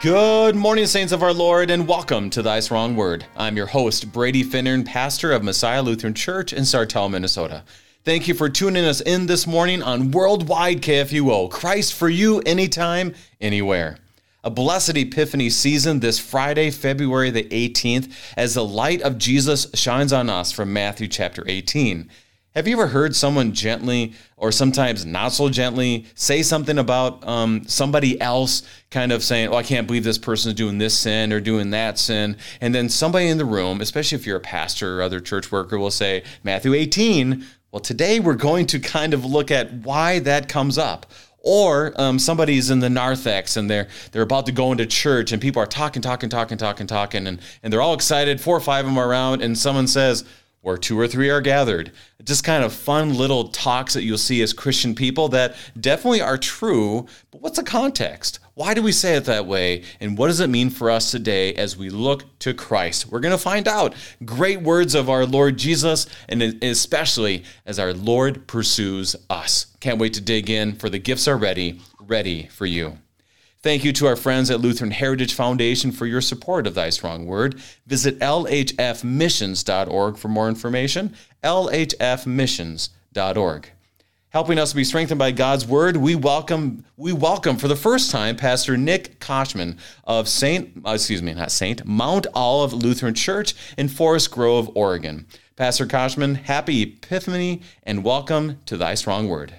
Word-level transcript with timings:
Good 0.00 0.54
morning, 0.54 0.86
saints 0.86 1.12
of 1.12 1.24
our 1.24 1.32
Lord, 1.32 1.72
and 1.72 1.88
welcome 1.88 2.30
to 2.30 2.40
Thy 2.40 2.60
Strong 2.60 2.94
Word. 2.94 3.26
I'm 3.36 3.56
your 3.56 3.66
host, 3.66 4.12
Brady 4.12 4.44
Finnern, 4.44 4.86
pastor 4.86 5.32
of 5.32 5.42
Messiah 5.42 5.82
Lutheran 5.82 6.14
Church 6.14 6.52
in 6.52 6.62
Sartell, 6.62 7.10
Minnesota. 7.10 7.64
Thank 8.04 8.28
you 8.28 8.34
for 8.34 8.48
tuning 8.48 8.84
us 8.84 9.00
in 9.00 9.26
this 9.26 9.44
morning 9.44 9.82
on 9.82 10.12
Worldwide 10.12 10.82
KFUO. 10.82 11.50
Christ 11.50 11.94
for 11.94 12.08
you, 12.08 12.38
anytime, 12.46 13.12
anywhere. 13.40 13.98
A 14.44 14.50
blessed 14.50 14.96
Epiphany 14.96 15.50
season 15.50 15.98
this 15.98 16.20
Friday, 16.20 16.70
February 16.70 17.30
the 17.30 17.48
18th, 17.48 18.08
as 18.36 18.54
the 18.54 18.64
light 18.64 19.02
of 19.02 19.18
Jesus 19.18 19.66
shines 19.74 20.12
on 20.12 20.30
us 20.30 20.52
from 20.52 20.72
Matthew 20.72 21.08
chapter 21.08 21.42
18. 21.48 22.08
Have 22.58 22.66
you 22.66 22.74
ever 22.74 22.88
heard 22.88 23.14
someone 23.14 23.52
gently, 23.52 24.14
or 24.36 24.50
sometimes 24.50 25.06
not 25.06 25.28
so 25.28 25.48
gently, 25.48 26.06
say 26.16 26.42
something 26.42 26.76
about 26.76 27.24
um, 27.24 27.62
somebody 27.68 28.20
else, 28.20 28.64
kind 28.90 29.12
of 29.12 29.22
saying, 29.22 29.50
Oh, 29.50 29.54
I 29.54 29.62
can't 29.62 29.86
believe 29.86 30.02
this 30.02 30.18
person's 30.18 30.54
doing 30.54 30.78
this 30.78 30.98
sin 30.98 31.32
or 31.32 31.38
doing 31.38 31.70
that 31.70 32.00
sin? 32.00 32.36
And 32.60 32.74
then 32.74 32.88
somebody 32.88 33.28
in 33.28 33.38
the 33.38 33.44
room, 33.44 33.80
especially 33.80 34.16
if 34.18 34.26
you're 34.26 34.38
a 34.38 34.40
pastor 34.40 34.98
or 34.98 35.02
other 35.02 35.20
church 35.20 35.52
worker, 35.52 35.78
will 35.78 35.92
say, 35.92 36.24
Matthew 36.42 36.74
18. 36.74 37.44
Well, 37.70 37.78
today 37.78 38.18
we're 38.18 38.34
going 38.34 38.66
to 38.66 38.80
kind 38.80 39.14
of 39.14 39.24
look 39.24 39.52
at 39.52 39.72
why 39.72 40.18
that 40.18 40.48
comes 40.48 40.78
up 40.78 41.06
or 41.38 41.92
um, 41.94 42.18
somebody's 42.18 42.70
in 42.70 42.80
the 42.80 42.90
narthex 42.90 43.56
and 43.56 43.70
they're 43.70 43.86
they're 44.10 44.22
about 44.22 44.46
to 44.46 44.52
go 44.52 44.72
into 44.72 44.84
church 44.84 45.30
and 45.30 45.40
people 45.40 45.62
are 45.62 45.66
talking 45.66 46.02
talking 46.02 46.28
talking 46.28 46.58
talking 46.58 46.88
talking 46.88 47.28
and, 47.28 47.40
and 47.62 47.72
they're 47.72 47.80
all 47.80 47.94
excited 47.94 48.40
four 48.40 48.56
or 48.56 48.60
five 48.60 48.84
of 48.84 48.90
them 48.90 48.98
are 48.98 49.06
around 49.06 49.42
and 49.42 49.56
someone 49.56 49.86
says 49.86 50.24
where 50.68 50.76
two 50.76 51.00
or 51.00 51.08
three 51.08 51.30
are 51.30 51.40
gathered. 51.40 51.90
Just 52.22 52.44
kind 52.44 52.62
of 52.62 52.74
fun 52.74 53.16
little 53.16 53.48
talks 53.48 53.94
that 53.94 54.02
you'll 54.02 54.18
see 54.18 54.42
as 54.42 54.52
Christian 54.52 54.94
people 54.94 55.28
that 55.30 55.56
definitely 55.80 56.20
are 56.20 56.36
true, 56.36 57.06
but 57.30 57.40
what's 57.40 57.56
the 57.56 57.64
context? 57.64 58.38
Why 58.52 58.74
do 58.74 58.82
we 58.82 58.92
say 58.92 59.16
it 59.16 59.24
that 59.24 59.46
way? 59.46 59.84
And 59.98 60.18
what 60.18 60.26
does 60.26 60.40
it 60.40 60.50
mean 60.50 60.68
for 60.68 60.90
us 60.90 61.10
today 61.10 61.54
as 61.54 61.74
we 61.74 61.88
look 61.88 62.38
to 62.40 62.52
Christ? 62.52 63.06
We're 63.06 63.20
going 63.20 63.32
to 63.32 63.38
find 63.38 63.66
out 63.66 63.94
great 64.26 64.60
words 64.60 64.94
of 64.94 65.08
our 65.08 65.24
Lord 65.24 65.56
Jesus, 65.56 66.06
and 66.28 66.42
especially 66.62 67.44
as 67.64 67.78
our 67.78 67.94
Lord 67.94 68.46
pursues 68.46 69.16
us. 69.30 69.74
Can't 69.80 69.98
wait 69.98 70.12
to 70.14 70.20
dig 70.20 70.50
in, 70.50 70.74
for 70.74 70.90
the 70.90 70.98
gifts 70.98 71.26
are 71.26 71.38
ready, 71.38 71.80
ready 71.98 72.46
for 72.48 72.66
you. 72.66 72.98
Thank 73.60 73.82
you 73.82 73.92
to 73.94 74.06
our 74.06 74.14
friends 74.14 74.52
at 74.52 74.60
Lutheran 74.60 74.92
Heritage 74.92 75.34
Foundation 75.34 75.90
for 75.90 76.06
your 76.06 76.20
support 76.20 76.68
of 76.68 76.76
Thy 76.76 76.90
Strong 76.90 77.26
Word. 77.26 77.60
Visit 77.88 78.16
lhfmissions.org 78.20 80.16
for 80.16 80.28
more 80.28 80.48
information. 80.48 81.16
lhfmissions.org. 81.42 83.70
Helping 84.30 84.58
us 84.60 84.72
be 84.72 84.84
strengthened 84.84 85.18
by 85.18 85.32
God's 85.32 85.66
word, 85.66 85.96
we 85.96 86.14
welcome 86.14 86.84
we 86.96 87.12
welcome 87.12 87.56
for 87.56 87.66
the 87.66 87.74
first 87.74 88.12
time 88.12 88.36
Pastor 88.36 88.76
Nick 88.76 89.18
Koshman 89.18 89.76
of 90.04 90.28
Saint 90.28 90.80
uh, 90.86 90.90
excuse 90.90 91.20
me, 91.20 91.34
not 91.34 91.50
Saint, 91.50 91.84
Mount 91.84 92.28
Olive 92.34 92.72
Lutheran 92.72 93.14
Church 93.14 93.56
in 93.76 93.88
Forest 93.88 94.30
Grove, 94.30 94.70
Oregon. 94.76 95.26
Pastor 95.56 95.84
Koshman, 95.84 96.36
happy 96.36 96.82
Epiphany 96.82 97.62
and 97.82 98.04
welcome 98.04 98.60
to 98.66 98.76
Thy 98.76 98.94
Strong 98.94 99.26
Word 99.26 99.52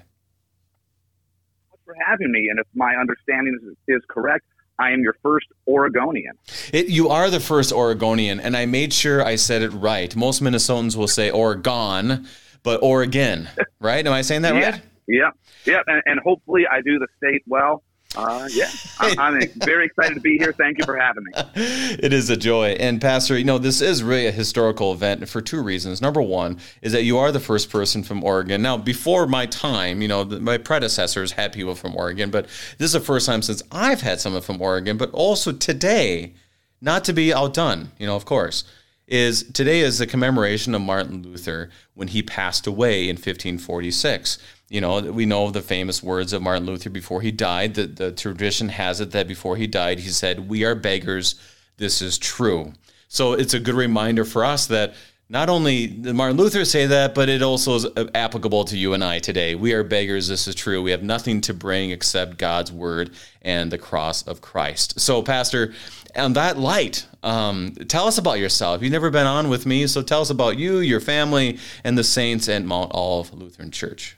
having 2.09 2.31
me. 2.31 2.47
And 2.49 2.59
if 2.59 2.67
my 2.73 2.95
understanding 2.95 3.57
is, 3.87 3.97
is 3.97 4.01
correct, 4.09 4.45
I 4.79 4.91
am 4.91 5.01
your 5.01 5.15
first 5.21 5.47
Oregonian. 5.67 6.33
It, 6.71 6.87
you 6.87 7.09
are 7.09 7.29
the 7.29 7.39
first 7.39 7.73
Oregonian, 7.73 8.39
and 8.39 8.55
I 8.55 8.65
made 8.65 8.93
sure 8.93 9.23
I 9.23 9.35
said 9.35 9.61
it 9.61 9.69
right. 9.69 10.15
Most 10.15 10.41
Minnesotans 10.41 10.95
will 10.95 11.07
say 11.07 11.29
Oregon, 11.29 12.25
but 12.63 12.81
Oregon, 12.81 13.49
right? 13.79 14.05
Am 14.05 14.13
I 14.13 14.21
saying 14.21 14.43
that 14.43 14.55
yeah, 14.55 14.69
right? 14.71 14.81
Yeah, 15.07 15.29
yeah, 15.65 15.81
and, 15.87 16.01
and 16.05 16.19
hopefully 16.21 16.63
I 16.71 16.81
do 16.81 16.97
the 16.97 17.07
state 17.17 17.43
well. 17.45 17.83
Uh, 18.15 18.49
yeah, 18.51 18.69
I'm, 18.97 19.39
very 19.57 19.85
excited 19.85 20.15
to 20.15 20.19
be 20.19 20.37
here. 20.37 20.51
Thank 20.51 20.79
you 20.79 20.85
for 20.85 20.97
having 20.97 21.25
me. 21.25 21.31
It 22.01 22.11
is 22.11 22.29
a 22.31 22.37
joy. 22.37 22.69
And, 22.79 22.99
Pastor, 22.99 23.37
you 23.37 23.43
know, 23.43 23.59
this 23.59 23.81
is 23.81 24.01
really 24.01 24.25
a 24.25 24.31
historical 24.31 24.91
event 24.93 25.29
for 25.29 25.41
two 25.41 25.61
reasons. 25.61 26.01
Number 26.01 26.21
one 26.21 26.59
is 26.81 26.91
that 26.93 27.03
you 27.03 27.19
are 27.19 27.31
the 27.31 27.39
first 27.39 27.69
person 27.69 28.01
from 28.01 28.23
Oregon. 28.23 28.63
Now, 28.63 28.77
before 28.77 29.27
my 29.27 29.45
time, 29.45 30.01
you 30.01 30.07
know, 30.07 30.25
my 30.25 30.57
predecessors 30.57 31.33
had 31.33 31.53
people 31.53 31.75
from 31.75 31.95
Oregon, 31.95 32.31
but 32.31 32.45
this 32.77 32.87
is 32.87 32.93
the 32.93 32.99
first 32.99 33.27
time 33.27 33.43
since 33.43 33.61
I've 33.71 34.01
had 34.01 34.19
someone 34.19 34.41
from 34.41 34.59
Oregon, 34.59 34.97
but 34.97 35.11
also 35.11 35.51
today, 35.51 36.33
not 36.81 37.03
to 37.05 37.13
be 37.13 37.31
outdone, 37.31 37.91
you 37.99 38.07
know, 38.07 38.15
of 38.15 38.25
course 38.25 38.63
is 39.09 39.43
today 39.53 39.79
is 39.79 39.97
the 39.97 40.05
commemoration 40.05 40.75
of 40.75 40.81
Martin 40.81 41.23
Luther 41.23 41.71
when 41.95 42.09
he 42.09 42.21
passed 42.21 42.67
away 42.67 43.09
in 43.09 43.15
1546 43.15 44.37
you 44.69 44.81
know, 44.81 44.99
we 44.99 45.25
know 45.25 45.49
the 45.49 45.61
famous 45.61 46.03
words 46.03 46.31
of 46.31 46.41
Martin 46.41 46.65
Luther 46.65 46.89
before 46.89 47.21
he 47.21 47.31
died. 47.31 47.73
The, 47.73 47.87
the 47.87 48.11
tradition 48.11 48.69
has 48.69 49.01
it 49.01 49.11
that 49.11 49.27
before 49.27 49.57
he 49.57 49.65
died, 49.65 49.99
he 49.99 50.09
said, 50.09 50.47
We 50.47 50.63
are 50.63 50.75
beggars. 50.75 51.35
This 51.77 52.01
is 52.01 52.17
true. 52.17 52.73
So 53.07 53.33
it's 53.33 53.55
a 53.55 53.59
good 53.59 53.75
reminder 53.75 54.25
for 54.25 54.45
us 54.45 54.67
that 54.67 54.93
not 55.31 55.49
only 55.49 55.87
did 55.87 56.15
Martin 56.15 56.37
Luther 56.37 56.65
say 56.65 56.87
that, 56.87 57.15
but 57.15 57.29
it 57.29 57.41
also 57.41 57.75
is 57.75 57.87
applicable 58.13 58.65
to 58.65 58.77
you 58.77 58.93
and 58.93 59.03
I 59.03 59.19
today. 59.19 59.55
We 59.55 59.73
are 59.73 59.83
beggars. 59.83 60.27
This 60.27 60.47
is 60.47 60.55
true. 60.55 60.81
We 60.81 60.91
have 60.91 61.03
nothing 61.03 61.41
to 61.41 61.53
bring 61.53 61.91
except 61.91 62.37
God's 62.37 62.71
word 62.71 63.11
and 63.41 63.71
the 63.71 63.77
cross 63.77 64.23
of 64.23 64.41
Christ. 64.41 64.99
So, 64.99 65.21
Pastor, 65.21 65.73
on 66.15 66.33
that 66.33 66.57
light, 66.57 67.05
um, 67.21 67.75
tell 67.87 68.07
us 68.07 68.17
about 68.17 68.39
yourself. 68.39 68.81
You've 68.81 68.91
never 68.91 69.11
been 69.11 69.27
on 69.27 69.49
with 69.49 69.65
me, 69.65 69.85
so 69.85 70.01
tell 70.01 70.21
us 70.21 70.31
about 70.31 70.57
you, 70.57 70.79
your 70.79 70.99
family, 70.99 71.59
and 71.83 71.97
the 71.97 72.03
saints 72.03 72.49
at 72.49 72.63
Mount 72.63 72.91
Olive 72.93 73.31
Lutheran 73.33 73.69
Church. 73.69 74.17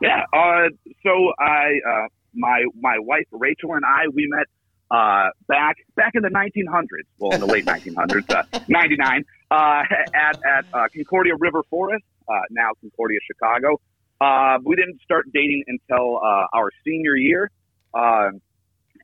Yeah. 0.00 0.24
Uh, 0.32 0.68
so 1.02 1.32
I, 1.38 1.80
uh, 1.88 2.06
my 2.34 2.64
my 2.80 2.98
wife 2.98 3.26
Rachel 3.32 3.74
and 3.74 3.84
I, 3.84 4.08
we 4.12 4.28
met 4.28 4.46
uh, 4.90 5.30
back 5.48 5.76
back 5.96 6.12
in 6.14 6.22
the 6.22 6.28
1900s. 6.28 6.86
Well, 7.18 7.32
in 7.32 7.40
the 7.40 7.46
late 7.46 7.64
1900s, 7.66 8.30
uh, 8.30 8.60
99, 8.68 9.24
uh, 9.50 9.82
at 10.14 10.40
at 10.44 10.64
uh, 10.72 10.88
Concordia 10.94 11.34
River 11.38 11.62
Forest, 11.70 12.04
uh, 12.28 12.34
now 12.50 12.70
Concordia 12.80 13.18
Chicago. 13.26 13.80
Uh, 14.20 14.58
we 14.64 14.76
didn't 14.76 15.00
start 15.02 15.26
dating 15.32 15.62
until 15.66 16.18
uh, 16.18 16.46
our 16.52 16.70
senior 16.84 17.16
year. 17.16 17.50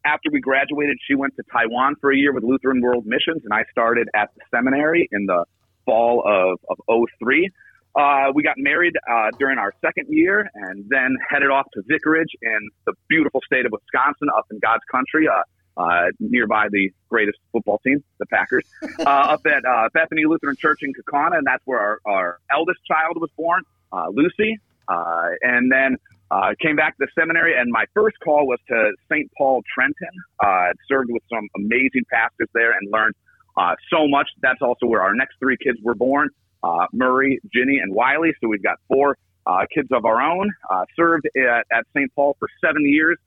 After 0.04 0.30
we 0.32 0.41
graduated, 0.41 0.98
she 1.06 1.14
went 1.14 1.36
to 1.36 1.44
Taiwan 1.53 1.94
for 2.00 2.10
a 2.10 2.16
year 2.16 2.32
with 2.32 2.42
Lutheran 2.42 2.80
World 2.80 3.06
Missions, 3.06 3.42
and 3.44 3.54
I 3.54 3.62
started 3.70 4.09
at 4.16 4.34
the 4.34 4.41
seminary 4.50 5.09
in 5.12 5.26
the 5.26 5.44
fall 5.84 6.24
of, 6.26 6.59
of 6.69 7.06
03. 7.20 7.48
Uh, 7.94 8.32
we 8.34 8.42
got 8.42 8.54
married 8.56 8.94
uh, 9.10 9.30
during 9.38 9.58
our 9.58 9.72
second 9.84 10.06
year 10.08 10.48
and 10.54 10.84
then 10.88 11.14
headed 11.28 11.50
off 11.50 11.66
to 11.75 11.82
Vicarage 11.86 12.30
in 12.41 12.70
the 12.86 12.94
beautiful 13.08 13.41
state 13.44 13.66
of 13.66 13.72
Wisconsin, 13.72 14.28
up 14.36 14.47
in 14.50 14.58
God's 14.60 14.84
country, 14.91 15.28
uh, 15.28 15.42
uh, 15.76 16.06
nearby 16.19 16.69
the 16.70 16.91
greatest 17.08 17.38
football 17.53 17.78
team, 17.84 18.03
the 18.19 18.26
Packers, 18.26 18.64
uh, 19.00 19.03
up 19.03 19.47
at 19.47 19.64
uh, 19.64 19.88
Bethany 19.92 20.25
Lutheran 20.25 20.56
Church 20.56 20.80
in 20.82 20.92
Kaukauna, 20.94 21.38
and 21.38 21.47
that's 21.47 21.62
where 21.66 21.78
our, 21.78 21.98
our 22.06 22.38
eldest 22.50 22.80
child 22.86 23.16
was 23.20 23.30
born, 23.36 23.62
uh, 23.92 24.06
Lucy. 24.10 24.59
Uh, 24.88 25.28
and 25.42 25.70
then 25.70 25.97
uh, 26.30 26.54
came 26.60 26.76
back 26.76 26.97
to 26.97 27.06
the 27.06 27.20
seminary, 27.20 27.59
and 27.59 27.70
my 27.70 27.84
first 27.94 28.16
call 28.24 28.47
was 28.47 28.59
to 28.69 28.92
St. 29.10 29.30
Paul 29.36 29.62
Trenton. 29.74 30.09
Uh, 30.42 30.72
served 30.88 31.10
with 31.10 31.22
some 31.30 31.47
amazing 31.56 32.04
pastors 32.10 32.48
there 32.54 32.72
and 32.72 32.91
learned 32.91 33.14
uh, 33.56 33.74
so 33.91 34.09
much. 34.09 34.28
That's 34.41 34.62
also 34.62 34.86
where 34.86 35.03
our 35.03 35.14
next 35.14 35.36
three 35.38 35.56
kids 35.62 35.78
were 35.82 35.94
born 35.94 36.30
uh, 36.62 36.86
Murray, 36.92 37.40
Ginny, 37.52 37.78
and 37.78 37.94
Wiley. 37.94 38.32
So 38.40 38.48
we've 38.48 38.62
got 38.62 38.78
four 38.88 39.16
uh, 39.46 39.66
kids 39.72 39.88
of 39.92 40.04
our 40.04 40.20
own. 40.20 40.50
Uh, 40.70 40.84
served 40.96 41.26
at, 41.36 41.66
at 41.72 41.84
St. 41.96 42.12
Paul 42.14 42.36
for 42.38 42.48
seven 42.64 42.86
years 42.86 43.18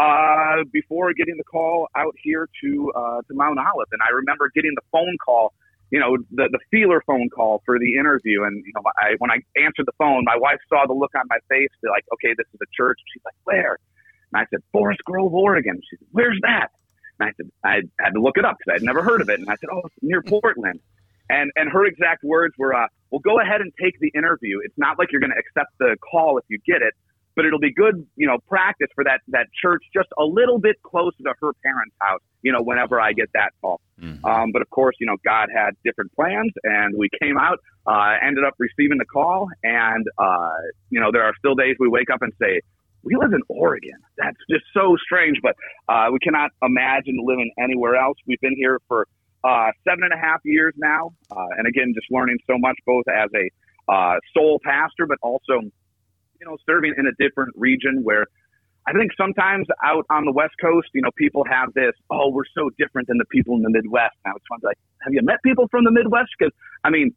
uh, 0.00 0.64
before 0.72 1.12
getting 1.14 1.36
the 1.36 1.44
call 1.44 1.88
out 1.96 2.14
here 2.22 2.48
to 2.62 2.92
uh, 2.94 3.20
to 3.28 3.34
Mount 3.34 3.58
Olive. 3.58 3.88
And 3.92 4.00
I 4.06 4.10
remember 4.14 4.50
getting 4.54 4.72
the 4.74 4.82
phone 4.90 5.16
call, 5.24 5.52
you 5.90 6.00
know, 6.00 6.16
the 6.30 6.48
the 6.50 6.60
feeler 6.70 7.02
phone 7.06 7.28
call 7.30 7.62
for 7.64 7.78
the 7.78 7.96
interview. 7.98 8.44
And 8.44 8.64
you 8.64 8.72
know, 8.74 8.82
I, 9.00 9.14
when 9.18 9.30
I 9.30 9.38
answered 9.56 9.86
the 9.86 9.96
phone, 9.98 10.24
my 10.24 10.36
wife 10.36 10.58
saw 10.68 10.86
the 10.86 10.94
look 10.94 11.12
on 11.16 11.24
my 11.28 11.38
face, 11.48 11.70
like, 11.82 12.04
okay, 12.14 12.34
this 12.36 12.46
is 12.54 12.60
a 12.62 12.70
church. 12.76 12.98
She's 13.12 13.22
like, 13.24 13.34
where? 13.44 13.78
And 14.32 14.40
I 14.40 14.46
said, 14.50 14.60
Forest 14.72 15.00
Grove, 15.04 15.34
Oregon. 15.34 15.80
She 15.90 15.96
said, 15.96 16.08
where's 16.10 16.38
that? 16.42 16.68
And 17.20 17.28
I 17.28 17.32
said, 17.36 17.50
I 17.62 17.82
had 18.02 18.14
to 18.14 18.20
look 18.20 18.38
it 18.38 18.44
up 18.44 18.56
because 18.58 18.80
I'd 18.80 18.84
never 18.84 19.02
heard 19.02 19.20
of 19.20 19.28
it. 19.28 19.40
And 19.40 19.48
I 19.48 19.56
said, 19.56 19.68
oh, 19.70 19.82
it's 19.84 19.94
near 20.00 20.22
Portland. 20.22 20.80
And 21.32 21.50
and 21.56 21.72
her 21.72 21.84
exact 21.86 22.22
words 22.22 22.54
were, 22.58 22.74
uh, 22.74 22.86
"Well, 23.10 23.20
go 23.20 23.40
ahead 23.40 23.60
and 23.60 23.72
take 23.80 23.98
the 24.00 24.10
interview. 24.14 24.60
It's 24.62 24.76
not 24.76 24.98
like 24.98 25.10
you're 25.10 25.20
going 25.20 25.32
to 25.32 25.38
accept 25.38 25.72
the 25.78 25.96
call 26.10 26.36
if 26.38 26.44
you 26.48 26.58
get 26.66 26.82
it, 26.82 26.92
but 27.34 27.46
it'll 27.46 27.58
be 27.58 27.72
good, 27.72 28.06
you 28.16 28.26
know, 28.26 28.38
practice 28.48 28.88
for 28.94 29.04
that 29.04 29.20
that 29.28 29.46
church 29.60 29.82
just 29.94 30.08
a 30.18 30.24
little 30.24 30.58
bit 30.58 30.76
closer 30.82 31.16
to 31.24 31.34
her 31.40 31.52
parents' 31.64 31.96
house. 32.00 32.20
You 32.42 32.52
know, 32.52 32.62
whenever 32.62 33.00
I 33.00 33.12
get 33.12 33.30
that 33.34 33.50
call. 33.60 33.80
Mm-hmm. 34.00 34.24
Um, 34.24 34.50
but 34.52 34.62
of 34.62 34.70
course, 34.70 34.96
you 35.00 35.06
know, 35.06 35.16
God 35.24 35.48
had 35.54 35.70
different 35.84 36.12
plans, 36.14 36.52
and 36.64 36.94
we 36.98 37.08
came 37.22 37.38
out, 37.38 37.58
uh, 37.86 38.14
ended 38.20 38.44
up 38.44 38.54
receiving 38.58 38.98
the 38.98 39.06
call, 39.06 39.48
and 39.62 40.04
uh, 40.18 40.60
you 40.90 41.00
know, 41.00 41.10
there 41.12 41.22
are 41.22 41.32
still 41.38 41.54
days 41.54 41.76
we 41.78 41.88
wake 41.88 42.10
up 42.12 42.20
and 42.20 42.32
say, 42.40 42.60
we 43.04 43.16
live 43.16 43.32
in 43.32 43.42
Oregon. 43.48 43.98
That's 44.16 44.36
just 44.50 44.64
so 44.74 44.96
strange, 45.04 45.38
but 45.42 45.56
uh, 45.88 46.08
we 46.12 46.18
cannot 46.20 46.50
imagine 46.62 47.18
living 47.24 47.50
anywhere 47.58 47.96
else. 47.96 48.16
We've 48.26 48.40
been 48.40 48.56
here 48.56 48.80
for 48.88 49.06
uh, 49.44 49.70
seven 49.86 50.04
and 50.04 50.12
a 50.12 50.16
half 50.16 50.40
years 50.44 50.74
now. 50.76 51.12
Uh, 51.30 51.58
and 51.58 51.66
again, 51.66 51.92
just 51.94 52.06
learning 52.10 52.38
so 52.46 52.56
much 52.58 52.76
both 52.86 53.04
as 53.08 53.30
a 53.34 53.92
uh, 53.92 54.16
sole 54.34 54.60
pastor, 54.64 55.06
but 55.06 55.18
also, 55.22 55.60
you 56.40 56.46
know, 56.46 56.56
serving 56.66 56.94
in 56.96 57.06
a 57.06 57.12
different 57.18 57.54
region 57.56 58.00
where 58.02 58.26
I 58.86 58.92
think 58.92 59.12
sometimes 59.16 59.66
out 59.84 60.06
on 60.10 60.24
the 60.24 60.32
West 60.32 60.54
Coast, 60.60 60.88
you 60.92 61.02
know, 61.02 61.10
people 61.16 61.44
have 61.48 61.72
this, 61.74 61.92
oh, 62.10 62.30
we're 62.30 62.48
so 62.54 62.70
different 62.78 63.08
than 63.08 63.18
the 63.18 63.24
people 63.30 63.54
in 63.56 63.62
the 63.62 63.70
Midwest. 63.70 64.16
Now 64.24 64.32
it's 64.36 64.46
fun 64.48 64.60
to 64.60 64.66
like, 64.66 64.78
have 65.02 65.12
you 65.12 65.22
met 65.22 65.42
people 65.44 65.68
from 65.68 65.84
the 65.84 65.92
Midwest? 65.92 66.30
Because 66.38 66.52
I 66.82 66.90
mean, 66.90 67.14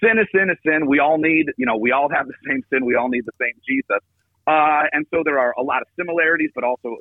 sin 0.00 0.18
is 0.18 0.26
sin 0.34 0.50
is 0.50 0.58
sin. 0.66 0.86
We 0.86 0.98
all 0.98 1.18
need, 1.18 1.46
you 1.56 1.66
know, 1.66 1.76
we 1.76 1.92
all 1.92 2.08
have 2.10 2.26
the 2.26 2.34
same 2.48 2.62
sin. 2.70 2.84
We 2.84 2.96
all 2.96 3.08
need 3.08 3.24
the 3.24 3.36
same 3.40 3.54
Jesus. 3.66 4.02
Uh, 4.46 4.82
and 4.92 5.06
so 5.10 5.22
there 5.24 5.38
are 5.38 5.54
a 5.58 5.62
lot 5.62 5.80
of 5.80 5.88
similarities, 5.96 6.50
but 6.54 6.64
also 6.64 6.96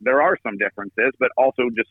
there 0.00 0.22
are 0.22 0.36
some 0.42 0.56
differences, 0.58 1.12
but 1.20 1.30
also 1.36 1.70
just 1.76 1.90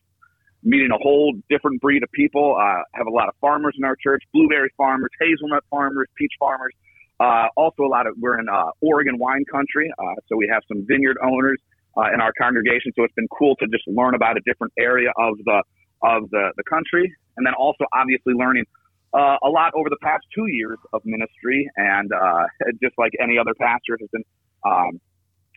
meeting 0.63 0.89
a 0.91 0.97
whole 0.97 1.33
different 1.49 1.81
breed 1.81 2.03
of 2.03 2.11
people. 2.11 2.57
Uh, 2.59 2.83
have 2.93 3.07
a 3.07 3.11
lot 3.11 3.29
of 3.29 3.35
farmers 3.39 3.75
in 3.77 3.83
our 3.83 3.95
church, 3.95 4.23
blueberry 4.33 4.69
farmers, 4.77 5.09
hazelnut 5.19 5.63
farmers, 5.69 6.07
peach 6.15 6.33
farmers. 6.39 6.73
Uh, 7.19 7.47
also, 7.57 7.83
a 7.83 7.91
lot 7.91 8.07
of 8.07 8.15
we're 8.19 8.39
in 8.39 8.47
uh, 8.47 8.71
Oregon 8.81 9.17
wine 9.17 9.43
country, 9.51 9.91
uh, 9.99 10.15
so 10.27 10.37
we 10.37 10.47
have 10.51 10.63
some 10.67 10.85
vineyard 10.87 11.17
owners 11.21 11.59
uh, 11.97 12.13
in 12.13 12.21
our 12.21 12.31
congregation. 12.39 12.91
So 12.95 13.03
it's 13.03 13.13
been 13.13 13.27
cool 13.37 13.55
to 13.57 13.67
just 13.67 13.83
learn 13.87 14.15
about 14.15 14.37
a 14.37 14.41
different 14.45 14.73
area 14.79 15.09
of 15.17 15.37
the 15.43 15.63
of 16.01 16.29
the, 16.31 16.53
the 16.55 16.63
country, 16.63 17.13
and 17.35 17.45
then 17.45 17.53
also 17.55 17.83
obviously 17.93 18.33
learning 18.33 18.63
uh, 19.13 19.35
a 19.43 19.49
lot 19.49 19.73
over 19.75 19.89
the 19.89 19.97
past 20.01 20.23
two 20.33 20.47
years 20.47 20.77
of 20.93 21.01
ministry, 21.03 21.69
and 21.75 22.09
uh, 22.13 22.43
just 22.81 22.95
like 22.97 23.11
any 23.21 23.37
other 23.37 23.53
pastor 23.59 23.97
has 23.99 24.07
been 24.13 24.23
um, 24.65 25.01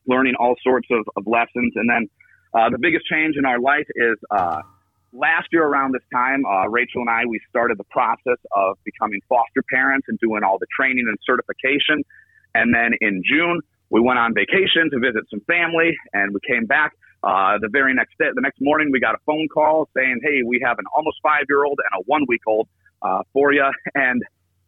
learning 0.06 0.34
all 0.38 0.54
sorts 0.64 0.88
of, 0.90 1.06
of 1.16 1.25
lessons. 1.26 1.72
And 1.76 1.88
then 1.88 2.08
uh, 2.54 2.70
the 2.70 2.78
biggest 2.78 3.06
change 3.06 3.37
in 3.37 3.44
our 3.44 3.60
life 3.60 3.87
is 3.94 4.16
uh, 4.31 4.62
last 5.12 5.49
year 5.53 5.64
around 5.64 5.93
this 5.93 6.03
time, 6.12 6.44
uh, 6.44 6.69
Rachel 6.69 7.03
and 7.03 7.11
I, 7.11 7.26
we 7.26 7.41
started 7.49 7.79
the 7.79 7.85
process 7.91 8.38
of 8.55 8.79
becoming 8.85 9.20
foster 9.29 9.62
parents 9.70 10.06
and 10.09 10.19
doing 10.19 10.43
all 10.43 10.59
the 10.59 10.67
training 10.75 11.05
and 11.09 11.19
certification. 11.25 12.03
And 12.55 12.75
then 12.75 12.93
in 13.00 13.23
June, 13.25 13.61
we 13.91 14.00
went 14.00 14.19
on 14.19 14.35
vacation 14.35 14.91
to 14.91 14.99
visit 14.99 15.25
some 15.31 15.41
family 15.47 15.93
and 16.12 16.32
we 16.32 16.41
came 16.49 16.67
back. 16.67 16.93
Uh, 17.23 17.59
the 17.61 17.69
very 17.70 17.94
next 17.94 18.19
day, 18.19 18.26
the 18.35 18.41
next 18.41 18.61
morning, 18.61 18.91
we 18.91 18.99
got 18.99 19.14
a 19.14 19.19
phone 19.26 19.47
call 19.53 19.88
saying, 19.97 20.19
Hey, 20.23 20.43
we 20.44 20.61
have 20.64 20.79
an 20.79 20.85
almost 20.97 21.19
five 21.23 21.44
year 21.49 21.64
old 21.64 21.79
and 21.79 22.00
a 22.00 22.05
one 22.06 22.25
week 22.26 22.41
old, 22.47 22.69
uh, 23.03 23.23
for 23.32 23.53
you. 23.53 23.64
And, 23.94 24.23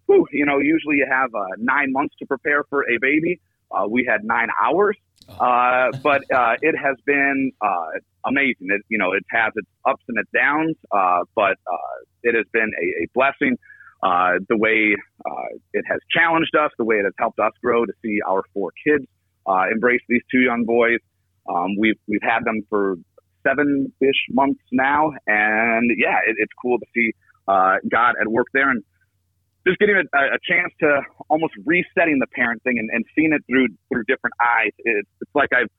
whew, 0.06 0.26
you 0.30 0.46
know, 0.46 0.58
usually 0.58 0.96
you 0.96 1.06
have, 1.10 1.34
uh, 1.34 1.46
nine 1.58 1.90
months 1.90 2.14
to 2.20 2.26
prepare 2.26 2.62
for 2.70 2.82
a 2.82 2.98
baby. 3.00 3.40
Uh, 3.72 3.86
we 3.88 4.04
had 4.08 4.22
nine 4.22 4.48
hours. 4.62 4.96
Uh, 5.28 5.90
but 6.02 6.22
uh, 6.34 6.54
it 6.62 6.74
has 6.76 6.96
been 7.06 7.52
uh, 7.60 7.86
amazing. 8.26 8.68
It, 8.70 8.82
you 8.88 8.98
know, 8.98 9.12
it 9.12 9.24
has 9.30 9.52
its 9.56 9.68
ups 9.84 10.02
and 10.08 10.18
its 10.18 10.30
downs, 10.34 10.76
uh, 10.92 11.20
but 11.34 11.56
uh, 11.70 11.96
it 12.22 12.34
has 12.34 12.46
been 12.52 12.70
a, 12.80 13.04
a 13.04 13.06
blessing. 13.14 13.56
Uh, 14.02 14.38
the 14.48 14.56
way 14.56 14.94
uh, 15.24 15.56
it 15.72 15.84
has 15.88 15.98
challenged 16.10 16.54
us, 16.54 16.70
the 16.76 16.84
way 16.84 16.96
it 16.96 17.04
has 17.04 17.14
helped 17.18 17.38
us 17.38 17.52
grow 17.62 17.86
to 17.86 17.92
see 18.04 18.18
our 18.28 18.42
four 18.52 18.70
kids 18.86 19.06
uh, 19.46 19.64
embrace 19.72 20.02
these 20.08 20.22
two 20.30 20.40
young 20.40 20.64
boys. 20.64 20.98
Um, 21.48 21.76
we've 21.78 21.98
we've 22.06 22.22
had 22.22 22.44
them 22.44 22.62
for 22.68 22.96
seven-ish 23.46 24.22
months 24.30 24.60
now, 24.72 25.12
and 25.26 25.90
yeah, 25.98 26.18
it, 26.26 26.36
it's 26.38 26.52
cool 26.60 26.78
to 26.78 26.86
see 26.94 27.12
uh, 27.48 27.76
God 27.90 28.14
at 28.20 28.28
work 28.28 28.48
there. 28.52 28.70
And 28.70 28.82
just 29.66 29.78
getting 29.78 29.96
a, 29.96 30.18
a 30.18 30.38
chance 30.44 30.72
to 30.80 31.00
almost 31.28 31.54
resetting 31.64 32.18
the 32.18 32.26
parent 32.34 32.62
thing 32.62 32.78
and, 32.78 32.90
and 32.92 33.04
seeing 33.14 33.32
it 33.32 33.42
through 33.48 33.68
through 33.88 34.04
different 34.04 34.34
eyes. 34.40 34.72
It's, 34.78 35.08
it's 35.20 35.34
like 35.34 35.50
I've 35.52 35.70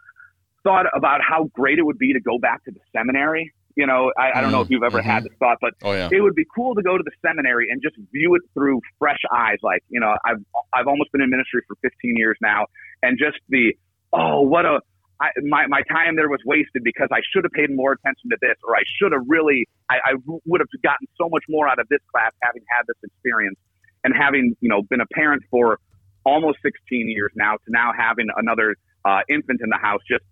thought 0.63 0.85
about 0.95 1.21
how 1.21 1.45
great 1.53 1.77
it 1.77 1.85
would 1.85 1.99
be 1.99 2.13
to 2.13 2.19
go 2.19 2.37
back 2.39 2.63
to 2.65 2.71
the 2.71 2.79
seminary. 2.95 3.53
You 3.75 3.85
know, 3.85 4.11
I, 4.17 4.39
I 4.39 4.41
don't 4.41 4.51
know 4.51 4.61
if 4.61 4.69
you've 4.69 4.83
ever 4.83 4.99
mm-hmm. 4.99 5.09
had 5.09 5.23
this 5.25 5.33
thought, 5.37 5.57
but 5.59 5.73
oh, 5.83 5.91
yeah. 5.91 6.07
it 6.09 6.21
would 6.21 6.33
be 6.33 6.45
cool 6.55 6.75
to 6.75 6.81
go 6.81 6.97
to 6.97 7.03
the 7.03 7.11
seminary 7.21 7.67
and 7.69 7.81
just 7.83 7.95
view 8.11 8.35
it 8.35 8.41
through 8.53 8.79
fresh 8.97 9.19
eyes. 9.35 9.57
Like, 9.61 9.83
you 9.89 9.99
know, 9.99 10.15
I've 10.25 10.41
I've 10.73 10.87
almost 10.87 11.11
been 11.11 11.21
in 11.21 11.29
ministry 11.29 11.61
for 11.67 11.75
15 11.81 12.15
years 12.15 12.37
now, 12.41 12.65
and 13.03 13.19
just 13.19 13.37
the 13.49 13.73
oh, 14.13 14.41
what 14.41 14.65
a 14.65 14.79
I, 15.21 15.29
my 15.43 15.67
my 15.67 15.81
time 15.91 16.15
there 16.15 16.29
was 16.29 16.39
wasted 16.45 16.83
because 16.83 17.09
I 17.11 17.19
should 17.31 17.43
have 17.43 17.51
paid 17.51 17.69
more 17.69 17.93
attention 17.93 18.31
to 18.31 18.37
this, 18.41 18.55
or 18.63 18.75
I 18.75 18.83
should 18.97 19.11
have 19.11 19.23
really 19.27 19.67
I, 19.91 19.95
I 19.95 20.11
would 20.25 20.61
have 20.61 20.71
gotten 20.81 21.07
so 21.19 21.29
much 21.29 21.43
more 21.47 21.67
out 21.67 21.79
of 21.79 21.87
this 21.89 22.01
class 22.11 22.31
having 22.41 22.63
had 22.71 22.83
this 22.87 22.97
experience 23.03 23.59
and 24.05 24.13
having 24.15 24.55
you 24.61 24.69
know 24.69 24.83
been 24.83 25.01
a 25.01 25.07
parent 25.07 25.43
for 25.51 25.79
almost 26.25 26.59
16 26.63 27.09
years 27.09 27.31
now 27.35 27.53
to 27.53 27.67
now 27.67 27.91
having 27.97 28.27
another 28.37 28.75
uh, 29.03 29.19
infant 29.29 29.59
in 29.61 29.69
the 29.69 29.77
house, 29.77 30.01
just 30.09 30.23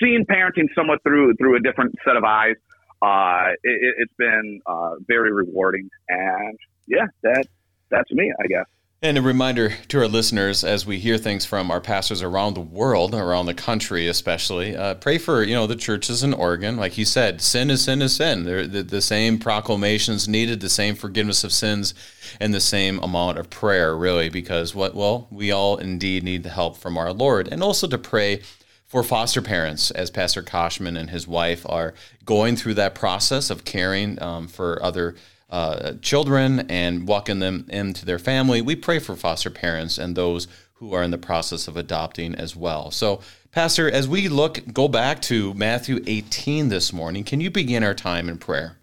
seeing 0.00 0.26
parenting 0.26 0.66
somewhat 0.74 1.02
through 1.02 1.34
through 1.36 1.56
a 1.56 1.60
different 1.60 1.94
set 2.04 2.16
of 2.16 2.24
eyes. 2.24 2.56
Uh, 3.02 3.52
it, 3.62 3.94
has 3.98 4.08
been 4.18 4.60
uh, 4.66 4.92
very 5.06 5.32
rewarding, 5.32 5.88
and 6.08 6.58
yeah, 6.86 7.06
that 7.22 7.46
that's 7.90 8.10
me, 8.12 8.32
I 8.42 8.46
guess. 8.46 8.66
And 9.02 9.18
a 9.18 9.22
reminder 9.22 9.74
to 9.88 9.98
our 9.98 10.08
listeners 10.08 10.64
as 10.64 10.86
we 10.86 10.98
hear 10.98 11.18
things 11.18 11.44
from 11.44 11.70
our 11.70 11.82
pastors 11.82 12.22
around 12.22 12.54
the 12.54 12.62
world, 12.62 13.14
around 13.14 13.44
the 13.44 13.52
country 13.52 14.08
especially, 14.08 14.74
uh, 14.74 14.94
pray 14.94 15.18
for 15.18 15.42
you 15.42 15.54
know 15.54 15.66
the 15.66 15.76
churches 15.76 16.22
in 16.22 16.32
Oregon. 16.32 16.78
Like 16.78 16.96
you 16.96 17.04
said, 17.04 17.42
sin 17.42 17.70
is 17.70 17.84
sin 17.84 18.00
is 18.00 18.16
sin. 18.16 18.44
The, 18.44 18.82
the 18.82 19.02
same 19.02 19.38
proclamations 19.38 20.26
needed, 20.26 20.60
the 20.60 20.70
same 20.70 20.94
forgiveness 20.94 21.44
of 21.44 21.52
sins, 21.52 21.92
and 22.40 22.54
the 22.54 22.60
same 22.60 22.98
amount 23.00 23.36
of 23.36 23.50
prayer, 23.50 23.94
really, 23.94 24.30
because 24.30 24.74
what 24.74 24.94
well 24.94 25.28
we 25.30 25.52
all 25.52 25.76
indeed 25.76 26.24
need 26.24 26.42
the 26.42 26.48
help 26.48 26.78
from 26.78 26.96
our 26.96 27.12
Lord, 27.12 27.48
and 27.48 27.62
also 27.62 27.86
to 27.88 27.98
pray 27.98 28.40
for 28.86 29.02
foster 29.02 29.42
parents, 29.42 29.90
as 29.90 30.10
Pastor 30.10 30.42
Koshman 30.42 30.98
and 30.98 31.10
his 31.10 31.28
wife 31.28 31.66
are 31.68 31.92
going 32.24 32.56
through 32.56 32.74
that 32.74 32.94
process 32.94 33.50
of 33.50 33.66
caring 33.66 34.20
um, 34.22 34.48
for 34.48 34.82
other 34.82 35.16
uh, 35.48 35.94
children 36.02 36.70
and 36.70 37.06
welcome 37.06 37.38
them 37.38 37.66
into 37.68 38.04
their 38.04 38.18
family. 38.18 38.60
We 38.60 38.76
pray 38.76 38.98
for 38.98 39.16
foster 39.16 39.50
parents 39.50 39.98
and 39.98 40.16
those 40.16 40.48
who 40.74 40.92
are 40.92 41.02
in 41.02 41.10
the 41.10 41.18
process 41.18 41.68
of 41.68 41.76
adopting 41.76 42.34
as 42.34 42.54
well. 42.54 42.90
So, 42.90 43.20
Pastor, 43.50 43.90
as 43.90 44.06
we 44.06 44.28
look, 44.28 44.60
go 44.72 44.88
back 44.88 45.22
to 45.22 45.54
Matthew 45.54 46.00
18 46.06 46.68
this 46.68 46.92
morning, 46.92 47.24
can 47.24 47.40
you 47.40 47.50
begin 47.50 47.82
our 47.82 47.94
time 47.94 48.28
in 48.28 48.36
prayer? 48.36 48.76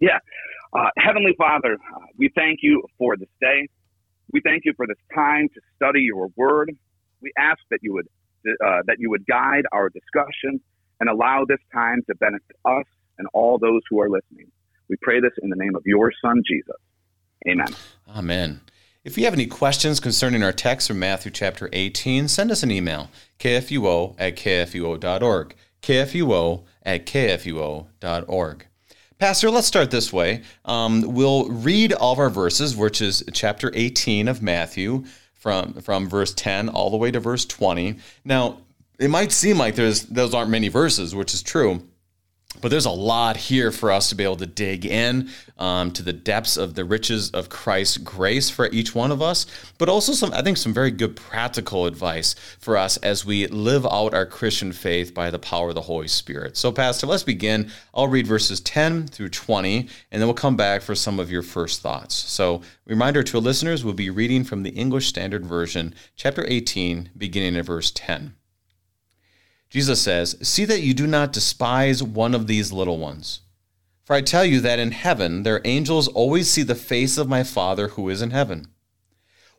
Yeah. 0.00 0.18
Uh, 0.72 0.90
Heavenly 0.96 1.34
Father, 1.36 1.74
uh, 1.74 1.98
we 2.16 2.30
thank 2.36 2.60
you 2.62 2.84
for 2.98 3.16
this 3.16 3.28
day. 3.40 3.68
We 4.32 4.40
thank 4.42 4.64
you 4.64 4.74
for 4.76 4.86
this 4.86 4.98
time 5.14 5.48
to 5.54 5.60
study 5.74 6.02
your 6.02 6.28
word. 6.36 6.70
We 7.20 7.32
ask 7.36 7.58
that 7.70 7.80
you 7.82 7.94
would 7.94 8.06
uh, 8.46 8.82
that 8.86 8.96
you 8.98 9.10
would 9.10 9.26
guide 9.26 9.64
our 9.72 9.88
discussion 9.88 10.60
and 11.00 11.08
allow 11.08 11.44
this 11.48 11.58
time 11.72 12.02
to 12.08 12.14
benefit 12.16 12.56
us 12.64 12.84
and 13.18 13.26
all 13.32 13.58
those 13.58 13.82
who 13.90 14.00
are 14.00 14.08
listening. 14.08 14.50
We 14.88 14.96
pray 15.02 15.20
this 15.20 15.32
in 15.42 15.50
the 15.50 15.56
name 15.56 15.74
of 15.74 15.82
your 15.84 16.12
Son, 16.22 16.42
Jesus. 16.46 16.76
Amen. 17.48 17.68
Amen. 18.08 18.60
If 19.04 19.16
you 19.16 19.24
have 19.24 19.34
any 19.34 19.46
questions 19.46 20.00
concerning 20.00 20.42
our 20.42 20.52
text 20.52 20.88
from 20.88 20.98
Matthew 20.98 21.30
chapter 21.30 21.68
18, 21.72 22.28
send 22.28 22.50
us 22.50 22.62
an 22.62 22.70
email, 22.70 23.10
kfuo 23.38 24.14
at 24.18 24.36
kfuo.org, 24.36 25.54
kfuo 25.82 26.64
at 26.82 27.06
kfuo.org. 27.06 28.66
Pastor, 29.18 29.50
let's 29.50 29.66
start 29.66 29.90
this 29.90 30.12
way. 30.12 30.42
Um, 30.64 31.02
we'll 31.02 31.48
read 31.48 31.92
all 31.92 32.12
of 32.12 32.18
our 32.18 32.30
verses, 32.30 32.76
which 32.76 33.00
is 33.00 33.24
chapter 33.32 33.72
18 33.74 34.28
of 34.28 34.42
Matthew, 34.42 35.04
from, 35.34 35.74
from 35.74 36.08
verse 36.08 36.32
10 36.34 36.68
all 36.68 36.90
the 36.90 36.96
way 36.96 37.10
to 37.10 37.18
verse 37.18 37.44
20. 37.44 37.96
Now, 38.24 38.58
it 38.98 39.10
might 39.10 39.32
seem 39.32 39.58
like 39.58 39.74
there's 39.74 40.02
those 40.04 40.34
aren't 40.34 40.50
many 40.50 40.68
verses, 40.68 41.14
which 41.14 41.32
is 41.32 41.42
true. 41.42 41.82
But 42.60 42.70
there's 42.70 42.86
a 42.86 42.90
lot 42.90 43.36
here 43.36 43.70
for 43.70 43.92
us 43.92 44.08
to 44.08 44.14
be 44.14 44.24
able 44.24 44.36
to 44.36 44.46
dig 44.46 44.84
in 44.84 45.30
um, 45.58 45.92
to 45.92 46.02
the 46.02 46.12
depths 46.12 46.56
of 46.56 46.74
the 46.74 46.84
riches 46.84 47.30
of 47.30 47.48
Christ's 47.48 47.98
grace 47.98 48.50
for 48.50 48.68
each 48.72 48.94
one 48.94 49.10
of 49.10 49.22
us, 49.22 49.46
but 49.78 49.88
also 49.88 50.12
some, 50.12 50.32
I 50.32 50.42
think, 50.42 50.56
some 50.56 50.74
very 50.74 50.90
good 50.90 51.16
practical 51.16 51.86
advice 51.86 52.34
for 52.58 52.76
us 52.76 52.96
as 52.98 53.24
we 53.24 53.46
live 53.48 53.86
out 53.86 54.14
our 54.14 54.26
Christian 54.26 54.72
faith 54.72 55.14
by 55.14 55.30
the 55.30 55.38
power 55.38 55.68
of 55.70 55.74
the 55.74 55.82
Holy 55.82 56.08
Spirit. 56.08 56.56
So, 56.56 56.72
Pastor, 56.72 57.06
let's 57.06 57.22
begin. 57.22 57.70
I'll 57.94 58.08
read 58.08 58.26
verses 58.26 58.60
10 58.60 59.08
through 59.08 59.30
20, 59.30 59.88
and 60.10 60.20
then 60.20 60.26
we'll 60.26 60.34
come 60.34 60.56
back 60.56 60.82
for 60.82 60.94
some 60.94 61.20
of 61.20 61.30
your 61.30 61.42
first 61.42 61.80
thoughts. 61.80 62.14
So, 62.14 62.62
reminder 62.86 63.22
to 63.22 63.38
our 63.38 63.42
listeners, 63.42 63.84
we'll 63.84 63.94
be 63.94 64.10
reading 64.10 64.44
from 64.44 64.62
the 64.62 64.70
English 64.70 65.08
Standard 65.08 65.46
Version, 65.46 65.94
chapter 66.16 66.44
18, 66.46 67.10
beginning 67.16 67.56
at 67.56 67.66
verse 67.66 67.90
10. 67.90 68.34
Jesus 69.70 70.00
says, 70.00 70.36
See 70.42 70.64
that 70.64 70.82
you 70.82 70.94
do 70.94 71.06
not 71.06 71.32
despise 71.32 72.02
one 72.02 72.34
of 72.34 72.46
these 72.46 72.72
little 72.72 72.98
ones. 72.98 73.40
For 74.04 74.14
I 74.14 74.22
tell 74.22 74.44
you 74.44 74.60
that 74.60 74.78
in 74.78 74.92
heaven 74.92 75.42
their 75.42 75.60
angels 75.64 76.08
always 76.08 76.48
see 76.48 76.62
the 76.62 76.74
face 76.74 77.18
of 77.18 77.28
my 77.28 77.42
Father 77.42 77.88
who 77.88 78.08
is 78.08 78.22
in 78.22 78.30
heaven. 78.30 78.68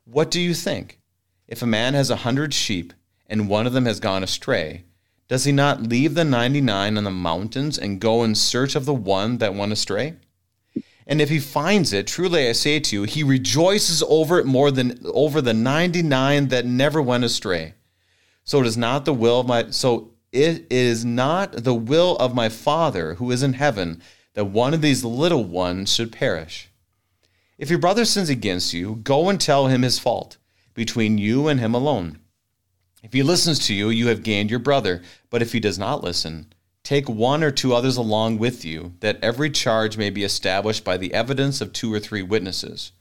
What 0.05 0.31
do 0.31 0.41
you 0.41 0.55
think? 0.55 0.99
If 1.47 1.61
a 1.61 1.67
man 1.67 1.93
has 1.93 2.09
a 2.09 2.17
hundred 2.17 2.53
sheep, 2.53 2.93
and 3.27 3.47
one 3.47 3.67
of 3.67 3.73
them 3.73 3.85
has 3.85 3.99
gone 3.99 4.23
astray, 4.23 4.85
does 5.27 5.43
he 5.43 5.51
not 5.51 5.83
leave 5.83 6.15
the 6.15 6.23
ninety 6.23 6.61
nine 6.61 6.97
on 6.97 7.03
the 7.03 7.11
mountains 7.11 7.77
and 7.77 8.01
go 8.01 8.23
in 8.23 8.33
search 8.33 8.75
of 8.75 8.85
the 8.85 8.93
one 8.93 9.37
that 9.37 9.53
went 9.53 9.71
astray? 9.71 10.15
And 11.05 11.21
if 11.21 11.29
he 11.29 11.39
finds 11.39 11.93
it, 11.93 12.07
truly 12.07 12.47
I 12.47 12.53
say 12.53 12.79
to 12.79 12.95
you, 12.95 13.03
he 13.03 13.21
rejoices 13.23 14.03
over 14.03 14.39
it 14.39 14.47
more 14.47 14.71
than 14.71 14.99
over 15.05 15.41
the 15.41 15.53
ninety 15.53 16.01
nine 16.01 16.47
that 16.47 16.65
never 16.65 17.01
went 17.01 17.23
astray. 17.23 17.75
So 18.49 18.61
it 18.61 18.65
is 18.65 18.77
not 18.77 19.05
the 19.05 19.13
will 19.13 19.41
of 19.41 19.45
my 19.45 19.69
so 19.69 20.09
it 20.31 20.65
is 20.71 21.05
not 21.05 21.51
the 21.51 21.75
will 21.75 22.15
of 22.15 22.33
my 22.33 22.49
Father 22.49 23.13
who 23.13 23.29
is 23.29 23.43
in 23.43 23.53
heaven 23.53 24.01
that 24.33 24.45
one 24.45 24.73
of 24.73 24.81
these 24.81 25.03
little 25.03 25.43
ones 25.43 25.93
should 25.93 26.11
perish. 26.11 26.71
If 27.59 27.69
your 27.69 27.77
brother 27.77 28.05
sins 28.05 28.27
against 28.27 28.73
you, 28.73 28.95
go 29.03 29.29
and 29.29 29.39
tell 29.39 29.67
him 29.67 29.83
his 29.83 29.99
fault 29.99 30.37
between 30.73 31.19
you 31.19 31.47
and 31.47 31.59
him 31.59 31.75
alone. 31.75 32.21
If 33.03 33.13
he 33.13 33.21
listens 33.21 33.67
to 33.67 33.73
you, 33.75 33.91
you 33.91 34.07
have 34.07 34.23
gained 34.23 34.49
your 34.49 34.57
brother. 34.57 35.03
But 35.29 35.43
if 35.43 35.51
he 35.51 35.59
does 35.59 35.77
not 35.77 36.03
listen, 36.03 36.51
take 36.83 37.07
one 37.07 37.43
or 37.43 37.51
two 37.51 37.75
others 37.75 37.97
along 37.97 38.39
with 38.39 38.65
you, 38.65 38.93
that 39.01 39.19
every 39.23 39.51
charge 39.51 39.95
may 39.95 40.09
be 40.09 40.23
established 40.23 40.83
by 40.83 40.97
the 40.97 41.13
evidence 41.13 41.61
of 41.61 41.71
two 41.71 41.93
or 41.93 41.99
three 41.99 42.23
witnesses. 42.23 42.93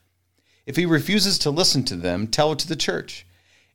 If 0.66 0.76
he 0.76 0.84
refuses 0.84 1.38
to 1.38 1.50
listen 1.50 1.84
to 1.84 1.96
them, 1.96 2.26
tell 2.26 2.52
it 2.52 2.58
to 2.58 2.68
the 2.68 2.76
church. 2.76 3.24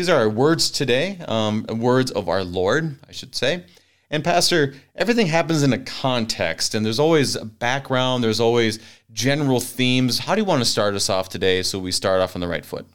These 0.00 0.08
are 0.08 0.16
our 0.16 0.30
words 0.30 0.70
today, 0.70 1.18
um, 1.28 1.66
words 1.68 2.10
of 2.10 2.26
our 2.30 2.42
Lord, 2.42 2.96
I 3.06 3.12
should 3.12 3.34
say. 3.34 3.64
And, 4.10 4.24
Pastor, 4.24 4.72
everything 4.96 5.26
happens 5.26 5.62
in 5.62 5.74
a 5.74 5.78
context, 5.78 6.74
and 6.74 6.86
there's 6.86 6.98
always 6.98 7.36
a 7.36 7.44
background, 7.44 8.24
there's 8.24 8.40
always 8.40 8.78
general 9.12 9.60
themes. 9.60 10.20
How 10.20 10.34
do 10.34 10.40
you 10.40 10.46
want 10.46 10.62
to 10.62 10.64
start 10.64 10.94
us 10.94 11.10
off 11.10 11.28
today 11.28 11.62
so 11.62 11.78
we 11.78 11.92
start 11.92 12.22
off 12.22 12.34
on 12.34 12.40
the 12.40 12.48
right 12.48 12.64
foot? 12.64 12.86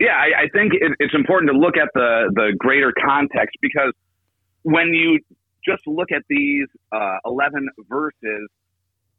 Yeah, 0.00 0.14
I, 0.16 0.44
I 0.44 0.48
think 0.48 0.72
it, 0.72 0.92
it's 0.98 1.12
important 1.14 1.52
to 1.52 1.58
look 1.58 1.76
at 1.76 1.90
the 1.92 2.32
the 2.34 2.54
greater 2.56 2.94
context 2.98 3.58
because 3.60 3.92
when 4.62 4.94
you 4.94 5.20
just 5.62 5.86
look 5.86 6.10
at 6.10 6.22
these 6.30 6.68
uh, 6.90 7.18
eleven 7.26 7.68
verses, 7.86 8.48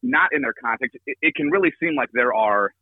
not 0.01 0.29
in 0.33 0.41
their 0.41 0.55
context, 0.59 0.97
it, 1.05 1.17
it 1.21 1.35
can 1.35 1.51
really 1.51 1.71
seem 1.79 1.93
like 1.95 2.09
there 2.13 2.33
are 2.33 2.73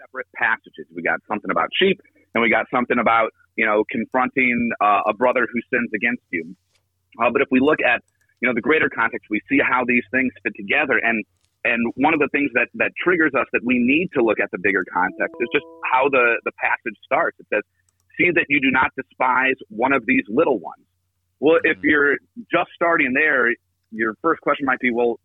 separate 0.00 0.26
passages. 0.34 0.86
We 0.96 1.02
got 1.02 1.20
something 1.28 1.50
about 1.50 1.68
sheep, 1.78 2.00
and 2.34 2.42
we 2.42 2.50
got 2.50 2.66
something 2.70 2.98
about 2.98 3.30
you 3.56 3.66
know 3.66 3.84
confronting 3.90 4.70
uh, 4.80 5.02
a 5.06 5.14
brother 5.14 5.46
who 5.52 5.60
sins 5.70 5.90
against 5.94 6.22
you. 6.30 6.56
Uh, 7.20 7.30
but 7.30 7.42
if 7.42 7.48
we 7.50 7.60
look 7.60 7.80
at 7.80 8.02
you 8.40 8.48
know 8.48 8.54
the 8.54 8.60
greater 8.60 8.88
context, 8.88 9.28
we 9.30 9.40
see 9.48 9.58
how 9.58 9.84
these 9.86 10.04
things 10.10 10.32
fit 10.42 10.54
together, 10.56 10.98
and 11.02 11.24
and 11.64 11.92
one 11.94 12.12
of 12.12 12.20
the 12.20 12.28
things 12.32 12.50
that, 12.54 12.68
that 12.74 12.90
triggers 13.02 13.32
us 13.38 13.46
that 13.52 13.62
we 13.64 13.78
need 13.78 14.10
to 14.14 14.22
look 14.22 14.40
at 14.40 14.50
the 14.50 14.58
bigger 14.58 14.84
context 14.92 15.34
is 15.40 15.48
just 15.52 15.64
how 15.92 16.08
the, 16.08 16.40
the 16.44 16.50
passage 16.58 16.98
starts. 17.04 17.38
It 17.38 17.46
says, 17.52 17.62
See 18.18 18.30
that 18.34 18.46
you 18.48 18.60
do 18.60 18.70
not 18.70 18.90
despise 18.96 19.54
one 19.68 19.92
of 19.92 20.04
these 20.04 20.24
little 20.28 20.58
ones. 20.58 20.84
Well, 21.40 21.58
if 21.64 21.78
mm-hmm. 21.78 21.86
you're 21.88 22.16
just 22.52 22.70
starting 22.74 23.14
there, 23.14 23.54
your 23.90 24.14
first 24.20 24.40
question 24.42 24.66
might 24.66 24.80
be, 24.80 24.90
well, 24.90 25.18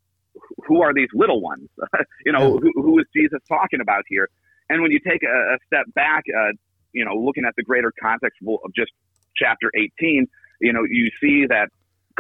who 0.66 0.82
are 0.82 0.94
these 0.94 1.10
little 1.14 1.42
ones? 1.42 1.68
you 2.26 2.32
know, 2.32 2.58
who, 2.58 2.72
who 2.76 3.00
is 3.00 3.06
Jesus 3.14 3.40
talking 3.50 3.82
about 3.82 4.04
here? 4.08 4.30
And 4.70 4.82
when 4.82 4.92
you 4.92 5.00
take 5.00 5.24
a, 5.24 5.56
a 5.56 5.58
step 5.66 5.86
back, 5.96 6.24
uh, 6.30 6.54
you 6.94 7.06
know, 7.06 7.16
looking 7.16 7.46
at 7.46 7.56
the 7.56 7.64
greater 7.64 7.92
context 8.02 8.40
of 8.48 8.74
just 8.76 8.92
chapter 9.36 9.72
18, 9.76 10.28
you 10.62 10.74
know, 10.74 10.84
you 10.90 11.10
see 11.22 11.46
that 11.48 11.70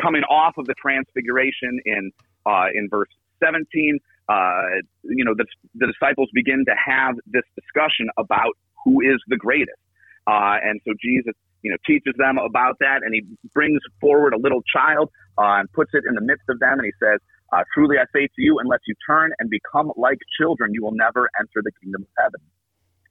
coming 0.02 0.24
off 0.24 0.58
of 0.58 0.66
the 0.66 0.76
transfiguration 0.76 1.80
in 1.86 2.12
uh, 2.46 2.68
in 2.74 2.88
verse 2.90 3.10
17, 3.44 4.00
uh, 4.30 4.62
you 5.04 5.26
know, 5.26 5.34
the, 5.36 5.46
the 5.76 5.88
disciples 5.88 6.30
begin 6.34 6.64
to 6.66 6.74
have 6.74 7.16
this 7.28 7.44
discussion 7.56 8.08
about 8.18 8.58
who 8.84 9.02
is 9.02 9.20
the 9.28 9.38
greatest. 9.38 9.80
Uh, 10.28 10.56
and 10.64 10.80
so 10.86 10.94
Jesus, 11.02 11.34
you 11.62 11.72
know, 11.72 11.78
teaches 11.86 12.14
them 12.18 12.38
about 12.38 12.78
that, 12.80 13.02
and 13.04 13.14
he 13.14 13.24
brings 13.54 13.82
forward 14.00 14.34
a 14.34 14.38
little 14.38 14.62
child 14.64 15.10
uh, 15.38 15.60
and 15.60 15.72
puts 15.74 15.92
it 15.94 16.04
in 16.08 16.16
the 16.16 16.22
midst 16.22 16.44
of 16.50 16.60
them, 16.60 16.80
and 16.80 16.86
he 16.86 16.92
says, 17.02 17.20
uh, 17.54 17.64
"Truly 17.74 17.98
I 17.98 18.06
say 18.14 18.28
to 18.28 18.42
you, 18.42 18.60
unless 18.60 18.82
you 18.88 18.96
turn 19.08 19.32
and 19.40 19.50
become 19.50 19.92
like 19.96 20.20
children, 20.40 20.74
you 20.74 20.84
will 20.84 20.96
never 20.96 21.30
enter 21.40 21.62
the 21.64 21.72
kingdom 21.82 22.04
of 22.04 22.10
heaven." 22.18 22.42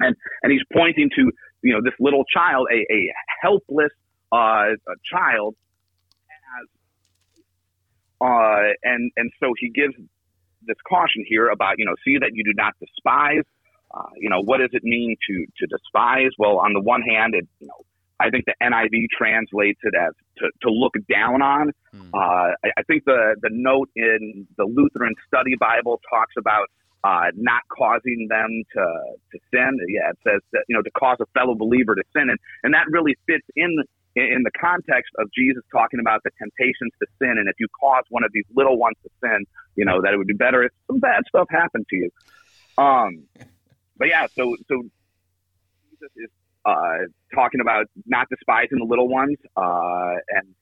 And 0.01 0.15
and 0.43 0.53
he's 0.53 0.63
pointing 0.73 1.11
to 1.17 1.31
you 1.63 1.73
know 1.73 1.81
this 1.83 1.95
little 2.01 2.25
child, 2.25 2.69
a, 2.73 2.79
a 2.93 3.13
helpless 3.43 3.93
uh, 4.33 4.75
a 4.77 4.97
child, 5.11 5.55
as 6.61 6.69
uh, 8.21 8.73
and 8.83 9.11
and 9.17 9.31
so 9.41 9.53
he 9.59 9.71
gives 9.71 9.95
this 10.67 10.77
caution 10.89 11.25
here 11.27 11.49
about, 11.49 11.79
you 11.79 11.85
know, 11.85 11.95
see 12.05 12.19
that 12.19 12.31
you 12.35 12.45
do 12.45 12.53
not 12.55 12.75
despise. 12.81 13.45
Uh, 13.95 14.11
you 14.17 14.29
know, 14.29 14.41
what 14.43 14.59
does 14.59 14.71
it 14.73 14.83
mean 14.83 15.17
to 15.29 15.47
to 15.59 15.67
despise? 15.67 16.31
Well, 16.39 16.59
on 16.59 16.73
the 16.73 16.81
one 16.81 17.03
hand, 17.03 17.35
it 17.35 17.47
you 17.61 17.69
know, 17.69 17.85
I 18.19 18.31
think 18.31 18.45
the 18.47 18.55
NIV 18.63 19.07
translates 19.17 19.81
it 19.83 19.95
as 19.95 20.13
to, 20.39 20.51
to 20.63 20.71
look 20.71 20.95
down 21.09 21.41
on. 21.41 21.73
Hmm. 21.93 22.11
Uh, 22.13 22.19
I, 22.19 22.69
I, 22.79 22.83
think 22.87 23.05
the 23.05 23.37
the 23.41 23.51
note 23.53 23.89
in 23.95 24.47
the 24.57 24.65
Lutheran 24.65 25.15
Study 25.29 25.55
Bible 25.59 26.01
talks 26.11 26.35
about 26.37 26.69
uh, 27.07 27.31
not 27.37 27.63
causing 27.71 28.27
them 28.29 28.63
to 28.75 28.85
to 29.33 29.39
sin. 29.53 29.79
Yeah, 29.89 30.11
it 30.11 30.19
says 30.27 30.41
that 30.53 30.65
you 30.69 30.75
know 30.75 30.83
to 30.83 30.91
cause 30.91 31.19
a 31.21 31.27
fellow 31.39 31.55
believer 31.55 31.95
to 31.95 32.03
sin, 32.13 32.29
and 32.31 32.39
and 32.65 32.75
that 32.75 32.87
really 32.91 33.17
fits 33.27 33.47
in 33.55 33.79
in 34.17 34.43
the 34.43 34.51
context 34.59 35.13
of 35.19 35.29
Jesus 35.33 35.63
talking 35.71 36.01
about 36.01 36.23
the 36.25 36.31
temptations 36.39 36.93
to 37.01 37.07
sin, 37.21 37.37
and 37.39 37.49
if 37.49 37.55
you 37.61 37.69
cause 37.81 38.03
one 38.09 38.25
of 38.25 38.33
these 38.33 38.47
little 38.57 38.77
ones 38.77 38.97
to 39.05 39.11
sin, 39.23 39.45
you 39.77 39.85
know 39.85 40.03
that 40.03 40.13
it 40.15 40.17
would 40.17 40.27
be 40.27 40.35
better 40.35 40.65
if 40.65 40.73
some 40.89 40.99
bad 40.99 41.23
stuff 41.29 41.47
happened 41.51 41.87
to 41.91 41.97
you. 41.97 42.11
Um, 42.77 43.25
but 43.97 44.09
yeah, 44.09 44.27
so 44.35 44.57
so 44.67 44.83
Jesus 45.91 46.11
is 46.17 46.31
uh, 46.65 47.07
talking 47.33 47.61
about 47.61 47.87
not 48.05 48.29
despising 48.31 48.79
the 48.79 48.85
little 48.85 49.09
ones, 49.09 49.39
uh, 49.57 50.15
and 50.31 50.55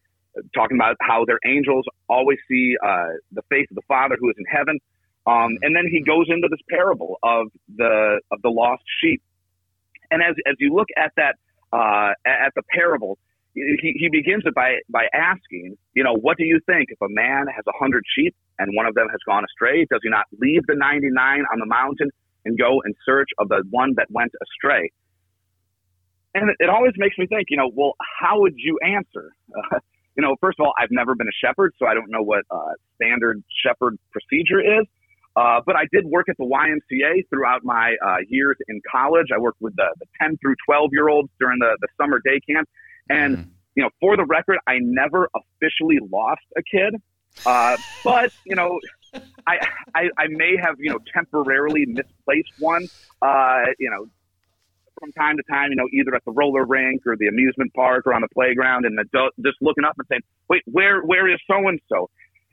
talking 0.55 0.77
about 0.77 0.97
how 1.01 1.25
their 1.25 1.39
angels 1.47 1.87
always 2.09 2.39
see 2.49 2.77
uh, 2.85 3.17
the 3.33 3.43
face 3.49 3.67
of 3.71 3.77
the 3.77 3.87
Father 3.89 4.17
who 4.21 4.29
is 4.29 4.37
in 4.37 4.45
heaven. 4.45 4.79
Um, 5.27 5.57
and 5.63 5.75
then 5.75 5.85
he 5.91 6.03
goes 6.03 6.27
into 6.29 6.49
this 6.51 6.61
parable 6.69 7.19
of 7.23 7.47
the 7.75 8.21
of 8.31 8.43
the 8.43 8.51
lost 8.51 8.83
sheep. 9.01 9.23
And 10.11 10.23
as 10.23 10.35
as 10.47 10.57
you 10.59 10.75
look 10.75 10.89
at 10.97 11.13
that 11.17 11.37
uh, 11.73 12.13
at 12.27 12.53
the 12.55 12.63
parable, 12.71 13.19
he, 13.55 13.95
he 13.99 14.09
begins 14.11 14.43
it 14.47 14.55
by, 14.55 14.79
by 14.89 15.07
asking, 15.15 15.77
you 15.95 16.03
know, 16.03 16.15
what 16.15 16.37
do 16.37 16.45
you 16.45 16.61
think 16.67 16.89
if 16.91 17.01
a 17.01 17.09
man 17.09 17.47
has 17.47 17.65
a 17.69 17.73
hundred 17.79 18.05
sheep 18.17 18.35
and 18.59 18.71
one 18.75 18.87
of 18.87 18.95
them 18.95 19.07
has 19.11 19.21
gone 19.27 19.45
astray? 19.45 19.87
Does 19.91 20.01
he 20.03 20.11
not 20.11 20.27
leave 20.41 20.63
the 20.67 20.75
99 20.75 21.45
on 21.53 21.59
the 21.61 21.67
mountain 21.67 22.11
and 22.45 22.59
go 22.59 22.83
in 22.85 22.95
search 23.07 23.29
of 23.39 23.49
the 23.49 23.63
one 23.71 23.95
that 23.97 24.09
went 24.11 24.33
astray? 24.43 24.91
And 26.35 26.51
it, 26.51 26.57
it 26.59 26.69
always 26.69 26.93
makes 26.97 27.17
me 27.17 27.27
think, 27.27 27.47
you 27.49 27.57
know, 27.57 27.71
well, 27.73 27.95
how 28.21 28.41
would 28.41 28.55
you 28.57 28.79
answer? 28.85 29.33
Uh, 29.57 29.79
you 30.17 30.23
know, 30.23 30.35
first 30.41 30.59
of 30.59 30.67
all, 30.67 30.73
I've 30.81 30.91
never 30.91 31.15
been 31.15 31.29
a 31.29 31.47
shepherd, 31.47 31.75
so 31.79 31.87
I 31.87 31.95
don't 31.95 32.11
know 32.11 32.23
what 32.23 32.43
uh, 32.51 32.75
standard 32.97 33.43
shepherd 33.65 33.99
procedure 34.11 34.61
is. 34.61 34.87
Uh, 35.37 35.61
but 35.67 35.75
I 35.77 35.85
did 35.93 36.07
work 36.07 36.29
at 36.29 36.37
the 36.39 36.45
YMCA 36.45 37.29
throughout 37.29 37.65
my 37.65 37.97
uh, 38.07 38.17
years 38.29 38.57
in 38.69 38.81
college. 38.91 39.29
I 39.35 39.39
worked 39.39 39.61
with 39.61 39.75
the, 39.77 39.87
the 39.99 40.07
10 40.21 40.39
through 40.39 40.55
12 40.67 40.91
year 40.93 41.09
olds 41.09 41.29
during 41.41 41.59
the, 41.59 41.77
the 41.81 41.89
summer 42.01 42.21
day 42.25 42.41
camp. 42.49 42.69
And, 43.11 43.39
mm. 43.39 43.49
you 43.75 43.83
know, 43.83 43.91
for 44.01 44.17
the 44.17 44.25
record, 44.25 44.59
I 44.67 44.79
never 44.81 45.29
officially 45.35 45.99
lost 46.11 46.43
a 46.57 46.63
kid. 46.63 46.95
Uh, 47.45 47.77
but, 48.05 48.33
you 48.47 48.55
know, 48.55 48.79
I, 49.47 49.67
I, 49.95 50.03
I 50.17 50.27
may 50.29 50.57
have, 50.57 50.77
you 50.79 50.91
know, 50.91 51.01
temporarily 51.13 51.85
misplaced 51.87 52.53
one, 52.61 52.87
uh, 53.21 53.65
you 53.79 53.91
know, 53.91 54.07
from 55.01 55.11
time 55.13 55.37
to 55.37 55.43
time, 55.51 55.71
you 55.71 55.77
know, 55.77 55.89
either 55.93 56.15
at 56.15 56.25
the 56.25 56.31
roller 56.31 56.65
rink 56.65 57.03
or 57.07 57.17
the 57.17 57.27
amusement 57.27 57.75
park 57.75 58.07
or 58.07 58.15
on 58.15 58.21
the 58.21 58.29
playground 58.29 58.87
and 58.87 58.99
adult, 59.01 59.33
just 59.45 59.57
looking 59.61 59.85
up 59.85 59.97
and 59.99 60.07
saying, 60.09 60.23
wait, 60.49 60.63
where, 60.67 61.03
where 61.03 61.29
is 61.29 61.41
so 61.51 61.67
and 61.67 61.81
so? 61.89 62.09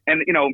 And, 0.08 0.24
you 0.26 0.34
know, 0.34 0.50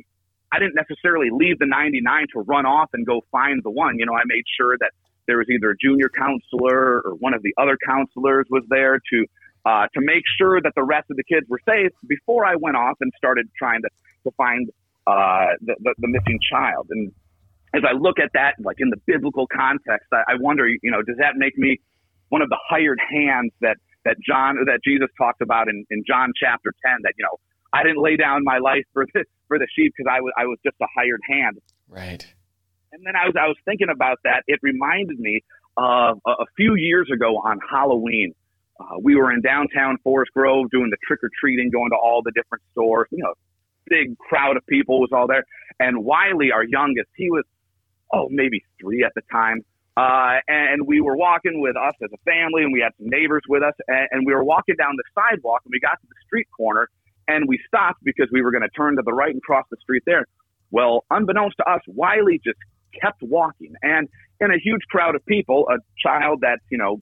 I 0.52 0.58
didn't 0.58 0.74
necessarily 0.74 1.28
leave 1.30 1.58
the 1.58 1.66
99 1.66 2.26
to 2.34 2.40
run 2.40 2.66
off 2.66 2.90
and 2.92 3.06
go 3.06 3.22
find 3.30 3.62
the 3.62 3.70
one. 3.70 3.98
You 3.98 4.06
know, 4.06 4.14
I 4.14 4.22
made 4.26 4.44
sure 4.58 4.76
that 4.78 4.92
there 5.26 5.38
was 5.38 5.46
either 5.50 5.70
a 5.70 5.76
junior 5.76 6.08
counselor 6.08 7.02
or 7.04 7.14
one 7.20 7.34
of 7.34 7.42
the 7.42 7.52
other 7.58 7.76
counselors 7.86 8.46
was 8.50 8.64
there 8.68 8.98
to 9.12 9.26
uh, 9.66 9.86
to 9.92 10.00
make 10.00 10.22
sure 10.38 10.62
that 10.62 10.72
the 10.74 10.82
rest 10.82 11.06
of 11.10 11.16
the 11.16 11.24
kids 11.24 11.46
were 11.48 11.60
safe 11.68 11.92
before 12.08 12.46
I 12.46 12.54
went 12.56 12.76
off 12.76 12.96
and 13.00 13.12
started 13.18 13.50
trying 13.58 13.82
to, 13.82 13.88
to 14.24 14.30
find 14.36 14.70
uh, 15.06 15.58
the, 15.60 15.74
the, 15.80 15.94
the 15.98 16.08
missing 16.08 16.38
child. 16.50 16.86
And 16.90 17.12
as 17.74 17.82
I 17.86 17.92
look 17.92 18.18
at 18.18 18.30
that, 18.32 18.54
like 18.60 18.76
in 18.78 18.88
the 18.88 18.96
biblical 19.06 19.46
context, 19.46 20.08
I, 20.12 20.32
I 20.32 20.34
wonder, 20.40 20.66
you 20.68 20.90
know, 20.90 21.02
does 21.02 21.16
that 21.18 21.36
make 21.36 21.58
me 21.58 21.78
one 22.30 22.40
of 22.40 22.48
the 22.48 22.56
hired 22.68 22.98
hands 23.10 23.52
that, 23.60 23.76
that 24.04 24.16
John, 24.26 24.56
that 24.64 24.80
Jesus 24.84 25.08
talked 25.18 25.42
about 25.42 25.68
in, 25.68 25.84
in 25.90 26.02
John 26.06 26.32
chapter 26.40 26.72
10, 26.86 27.02
that, 27.02 27.12
you 27.18 27.24
know, 27.24 27.36
I 27.72 27.82
didn't 27.82 28.02
lay 28.02 28.16
down 28.16 28.44
my 28.44 28.58
life 28.58 28.84
for 28.92 29.06
the, 29.12 29.24
for 29.46 29.58
the 29.58 29.66
sheep 29.74 29.92
because 29.96 30.10
I 30.10 30.20
was, 30.20 30.32
I 30.36 30.44
was 30.46 30.58
just 30.64 30.76
a 30.80 30.86
hired 30.94 31.20
hand. 31.28 31.58
Right. 31.88 32.26
And 32.92 33.04
then 33.04 33.14
I 33.16 33.26
was, 33.26 33.34
I 33.38 33.46
was 33.46 33.56
thinking 33.64 33.88
about 33.92 34.18
that. 34.24 34.42
It 34.46 34.60
reminded 34.62 35.18
me 35.18 35.42
of 35.76 36.18
a, 36.26 36.30
a 36.30 36.46
few 36.56 36.74
years 36.74 37.08
ago 37.12 37.36
on 37.36 37.58
Halloween 37.70 38.34
uh, 38.80 38.98
we 39.02 39.16
were 39.16 39.32
in 39.32 39.40
downtown 39.40 39.98
Forest 40.04 40.32
Grove 40.34 40.70
doing 40.70 40.90
the 40.90 40.96
trick 41.06 41.20
or 41.22 41.30
treating, 41.40 41.70
going 41.70 41.90
to 41.90 41.96
all 41.96 42.22
the 42.22 42.32
different 42.32 42.62
stores. 42.72 43.08
You 43.10 43.24
know, 43.24 43.34
big 43.86 44.16
crowd 44.18 44.56
of 44.56 44.66
people 44.66 45.00
was 45.00 45.10
all 45.12 45.26
there. 45.26 45.44
And 45.80 46.04
Wiley, 46.04 46.52
our 46.52 46.64
youngest, 46.64 47.08
he 47.16 47.30
was, 47.30 47.44
oh, 48.12 48.28
maybe 48.30 48.62
three 48.80 49.04
at 49.04 49.12
the 49.14 49.22
time. 49.30 49.64
Uh, 49.96 50.38
and 50.46 50.86
we 50.86 51.00
were 51.00 51.16
walking 51.16 51.60
with 51.60 51.76
us 51.76 51.94
as 52.02 52.10
a 52.14 52.18
family, 52.24 52.62
and 52.62 52.72
we 52.72 52.80
had 52.80 52.92
some 52.98 53.08
neighbors 53.08 53.42
with 53.48 53.64
us. 53.64 53.74
And, 53.88 54.08
and 54.12 54.26
we 54.26 54.32
were 54.32 54.44
walking 54.44 54.76
down 54.76 54.94
the 54.96 55.02
sidewalk, 55.12 55.62
and 55.64 55.72
we 55.72 55.80
got 55.80 56.00
to 56.00 56.06
the 56.06 56.14
street 56.24 56.46
corner, 56.56 56.88
and 57.28 57.46
we 57.46 57.60
stopped 57.66 58.02
because 58.02 58.26
we 58.32 58.42
were 58.42 58.50
going 58.50 58.62
to 58.62 58.70
turn 58.70 58.96
to 58.96 59.02
the 59.04 59.12
right 59.12 59.32
and 59.32 59.42
cross 59.42 59.66
the 59.70 59.76
street 59.80 60.02
there. 60.06 60.24
Well, 60.70 61.04
unbeknownst 61.10 61.58
to 61.58 61.70
us, 61.70 61.80
Wiley 61.86 62.40
just 62.44 62.58
kept 63.00 63.22
walking. 63.22 63.74
And 63.82 64.08
in 64.40 64.50
a 64.50 64.58
huge 64.62 64.82
crowd 64.90 65.14
of 65.14 65.24
people, 65.26 65.68
a 65.70 65.76
child 66.02 66.40
that's, 66.42 66.62
you 66.70 66.78
know, 66.78 67.00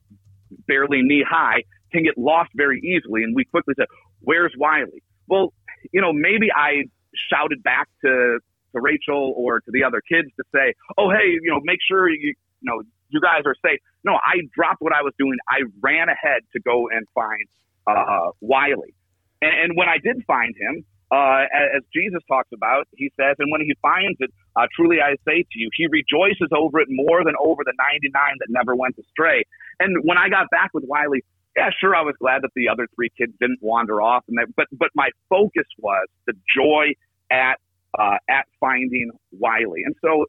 barely 0.67 1.01
knee 1.01 1.23
high 1.27 1.63
can 1.91 2.03
get 2.03 2.17
lost 2.17 2.51
very 2.55 2.79
easily. 2.79 3.23
And 3.23 3.35
we 3.35 3.45
quickly 3.45 3.73
said, 3.77 3.87
Where's 4.19 4.53
Wiley? 4.57 5.01
Well, 5.27 5.53
you 5.91 6.01
know, 6.01 6.11
maybe 6.11 6.47
I 6.53 6.83
shouted 7.31 7.63
back 7.63 7.87
to, 8.03 8.39
to 8.73 8.81
Rachel 8.81 9.33
or 9.37 9.61
to 9.61 9.71
the 9.71 9.83
other 9.83 10.01
kids 10.01 10.29
to 10.37 10.43
say, 10.53 10.73
Oh, 10.97 11.09
hey, 11.09 11.39
you 11.41 11.49
know, 11.49 11.59
make 11.63 11.79
sure 11.87 12.09
you, 12.09 12.17
you 12.19 12.35
know, 12.63 12.81
you 13.09 13.21
guys 13.21 13.43
are 13.45 13.55
safe. 13.65 13.79
No, 14.03 14.13
I 14.15 14.41
dropped 14.53 14.81
what 14.81 14.93
I 14.93 15.01
was 15.01 15.13
doing. 15.17 15.37
I 15.49 15.63
ran 15.81 16.09
ahead 16.09 16.41
to 16.53 16.59
go 16.59 16.89
and 16.89 17.05
find 17.15 17.47
uh, 17.87 18.31
Wiley. 18.41 18.93
And, 19.41 19.51
and 19.51 19.71
when 19.75 19.89
I 19.89 19.97
did 19.97 20.23
find 20.25 20.55
him, 20.57 20.85
uh, 21.09 21.47
as 21.75 21.83
Jesus 21.93 22.19
talks 22.27 22.49
about, 22.53 22.87
he 22.95 23.11
says, 23.15 23.35
and 23.39 23.49
when 23.51 23.61
he 23.61 23.73
finds 23.81 24.17
it, 24.19 24.31
uh, 24.55 24.67
truly 24.75 24.97
I 24.99 25.15
say 25.25 25.43
to 25.43 25.55
you, 25.59 25.69
he 25.73 25.87
rejoices 25.87 26.49
over 26.51 26.81
it 26.81 26.87
more 26.89 27.23
than 27.23 27.33
over 27.39 27.63
the 27.63 27.73
99 27.77 28.11
that 28.39 28.47
never 28.49 28.75
went 28.75 28.95
astray. 28.99 29.45
And 29.79 30.03
when 30.03 30.17
I 30.17 30.27
got 30.27 30.49
back 30.49 30.71
with 30.73 30.83
Wiley, 30.85 31.23
yeah, 31.55 31.69
sure, 31.79 31.95
I 31.95 32.01
was 32.01 32.15
glad 32.19 32.43
that 32.43 32.51
the 32.55 32.67
other 32.69 32.87
three 32.95 33.09
kids 33.17 33.33
didn't 33.39 33.59
wander 33.61 34.01
off, 34.01 34.23
and 34.27 34.37
that, 34.37 34.47
but 34.55 34.67
but 34.71 34.89
my 34.93 35.09
focus 35.27 35.65
was 35.79 36.07
the 36.27 36.33
joy 36.55 36.93
at 37.31 37.55
uh, 37.97 38.17
at 38.29 38.45
finding 38.59 39.09
Wiley, 39.31 39.81
and 39.83 39.95
so 40.01 40.25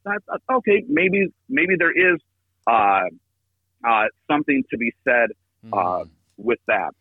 okay, 0.51 0.85
maybe 0.89 1.27
maybe 1.51 1.75
there 1.79 1.93
is 1.93 2.19
uh, 2.67 3.03
uh, 3.87 4.05
something 4.27 4.65
to 4.71 4.79
be 4.79 4.95
said 5.05 5.29
mm. 5.67 6.09
with 6.39 6.61
that. 6.67 6.95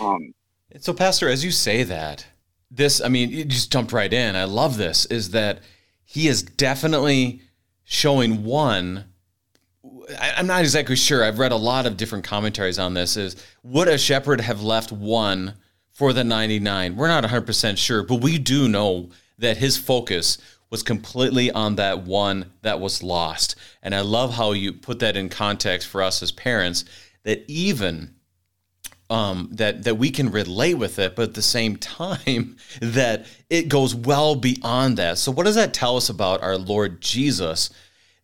Um, 0.00 0.34
so, 0.80 0.92
Pastor, 0.92 1.28
as 1.28 1.44
you 1.44 1.50
say 1.50 1.82
that, 1.84 2.26
this, 2.70 3.00
I 3.00 3.08
mean, 3.08 3.30
you 3.30 3.44
just 3.44 3.70
jumped 3.70 3.92
right 3.92 4.12
in. 4.12 4.34
I 4.36 4.44
love 4.44 4.76
this, 4.76 5.04
is 5.06 5.30
that 5.30 5.60
he 6.04 6.28
is 6.28 6.42
definitely 6.42 7.42
showing 7.84 8.44
one. 8.44 9.04
I'm 10.18 10.46
not 10.46 10.60
exactly 10.60 10.96
sure. 10.96 11.24
I've 11.24 11.38
read 11.38 11.52
a 11.52 11.56
lot 11.56 11.86
of 11.86 11.96
different 11.96 12.24
commentaries 12.24 12.78
on 12.78 12.94
this. 12.94 13.16
Is 13.16 13.36
would 13.62 13.88
a 13.88 13.98
shepherd 13.98 14.40
have 14.40 14.62
left 14.62 14.92
one 14.92 15.54
for 15.92 16.12
the 16.12 16.24
99? 16.24 16.96
We're 16.96 17.08
not 17.08 17.24
100% 17.24 17.76
sure, 17.78 18.02
but 18.02 18.20
we 18.20 18.38
do 18.38 18.68
know 18.68 19.10
that 19.38 19.58
his 19.58 19.76
focus 19.76 20.38
was 20.70 20.82
completely 20.82 21.50
on 21.50 21.76
that 21.76 22.04
one 22.04 22.46
that 22.62 22.80
was 22.80 23.02
lost. 23.02 23.56
And 23.82 23.94
I 23.94 24.00
love 24.00 24.34
how 24.34 24.52
you 24.52 24.72
put 24.72 25.00
that 25.00 25.16
in 25.16 25.28
context 25.28 25.86
for 25.86 26.02
us 26.02 26.22
as 26.22 26.32
parents 26.32 26.86
that 27.24 27.44
even 27.46 28.14
um, 29.12 29.50
that 29.52 29.84
that 29.84 29.96
we 29.96 30.10
can 30.10 30.30
relate 30.30 30.74
with 30.74 30.98
it, 30.98 31.14
but 31.14 31.22
at 31.22 31.34
the 31.34 31.42
same 31.42 31.76
time 31.76 32.56
that 32.80 33.26
it 33.50 33.68
goes 33.68 33.94
well 33.94 34.34
beyond 34.34 34.96
that. 34.96 35.18
So, 35.18 35.30
what 35.30 35.44
does 35.44 35.54
that 35.54 35.74
tell 35.74 35.98
us 35.98 36.08
about 36.08 36.42
our 36.42 36.56
Lord 36.56 37.02
Jesus? 37.02 37.68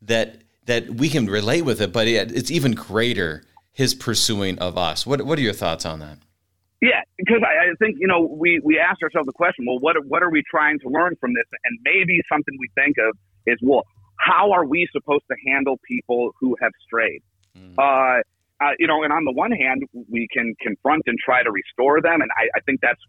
That 0.00 0.40
that 0.64 0.88
we 0.88 1.10
can 1.10 1.26
relate 1.26 1.62
with 1.62 1.82
it, 1.82 1.92
but 1.92 2.08
it's 2.08 2.50
even 2.50 2.72
greater 2.72 3.42
His 3.72 3.94
pursuing 3.94 4.58
of 4.60 4.78
us. 4.78 5.06
What 5.06 5.22
What 5.22 5.38
are 5.38 5.42
your 5.42 5.52
thoughts 5.52 5.84
on 5.84 6.00
that? 6.00 6.18
Yeah, 6.80 7.02
because 7.18 7.42
I, 7.42 7.70
I 7.70 7.74
think 7.78 7.96
you 8.00 8.06
know 8.06 8.22
we 8.22 8.60
we 8.64 8.78
asked 8.78 9.02
ourselves 9.02 9.26
the 9.26 9.32
question: 9.32 9.66
Well, 9.68 9.78
what 9.80 9.96
what 10.06 10.22
are 10.22 10.30
we 10.30 10.42
trying 10.50 10.78
to 10.80 10.88
learn 10.88 11.16
from 11.20 11.34
this? 11.34 11.44
And 11.64 11.78
maybe 11.84 12.18
something 12.32 12.56
we 12.58 12.68
think 12.74 12.96
of 12.98 13.14
is, 13.46 13.58
well, 13.60 13.82
how 14.16 14.52
are 14.52 14.64
we 14.64 14.88
supposed 14.92 15.24
to 15.30 15.36
handle 15.50 15.78
people 15.86 16.30
who 16.40 16.56
have 16.62 16.72
strayed? 16.86 17.22
Mm. 17.58 17.74
Uh, 17.76 18.22
uh, 18.60 18.70
you 18.78 18.86
know, 18.86 19.02
and 19.02 19.12
on 19.12 19.24
the 19.24 19.32
one 19.32 19.52
hand, 19.52 19.84
we 20.10 20.26
can 20.32 20.54
confront 20.60 21.02
and 21.06 21.18
try 21.18 21.42
to 21.42 21.50
restore 21.50 22.00
them, 22.00 22.20
and 22.20 22.30
I, 22.36 22.48
I 22.56 22.60
think 22.60 22.80
that's 22.80 23.00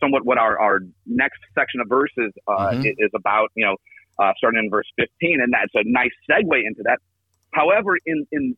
somewhat 0.00 0.24
what 0.24 0.38
our, 0.38 0.58
our 0.58 0.80
next 1.06 1.40
section 1.54 1.80
of 1.80 1.88
verses 1.88 2.32
uh, 2.46 2.70
mm-hmm. 2.70 2.86
is 2.86 3.10
about. 3.14 3.50
You 3.56 3.66
know, 3.66 3.76
uh, 4.18 4.32
starting 4.38 4.60
in 4.64 4.70
verse 4.70 4.86
15, 4.96 5.40
and 5.40 5.52
that's 5.52 5.72
a 5.74 5.82
nice 5.84 6.12
segue 6.30 6.66
into 6.66 6.82
that. 6.84 6.98
However, 7.52 7.98
in 8.06 8.26
in 8.30 8.56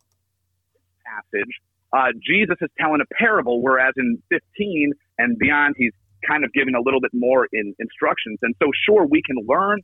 passage, 1.04 1.60
uh, 1.92 2.12
Jesus 2.22 2.56
is 2.60 2.70
telling 2.78 3.00
a 3.00 3.14
parable, 3.14 3.62
whereas 3.62 3.94
in 3.96 4.22
15 4.30 4.92
and 5.18 5.38
beyond, 5.38 5.74
he's 5.76 5.92
kind 6.26 6.44
of 6.44 6.52
giving 6.52 6.74
a 6.74 6.80
little 6.80 7.00
bit 7.00 7.10
more 7.14 7.48
in 7.52 7.74
instructions. 7.78 8.38
And 8.42 8.54
so, 8.62 8.70
sure, 8.86 9.06
we 9.06 9.22
can 9.22 9.36
learn 9.46 9.80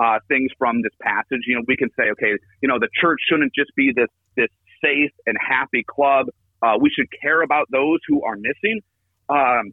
uh, 0.00 0.18
things 0.28 0.50
from 0.58 0.82
this 0.82 0.92
passage. 1.00 1.42
You 1.46 1.56
know, 1.56 1.62
we 1.66 1.76
can 1.76 1.90
say, 1.98 2.10
okay, 2.12 2.36
you 2.62 2.68
know, 2.68 2.78
the 2.78 2.88
church 3.00 3.20
shouldn't 3.28 3.52
just 3.54 3.74
be 3.76 3.92
this 3.94 4.08
safe 4.84 5.12
and 5.26 5.36
happy 5.40 5.84
club. 5.86 6.26
Uh, 6.62 6.74
we 6.80 6.90
should 6.90 7.06
care 7.20 7.42
about 7.42 7.66
those 7.70 7.98
who 8.08 8.22
are 8.22 8.36
missing. 8.36 8.80
Um, 9.28 9.72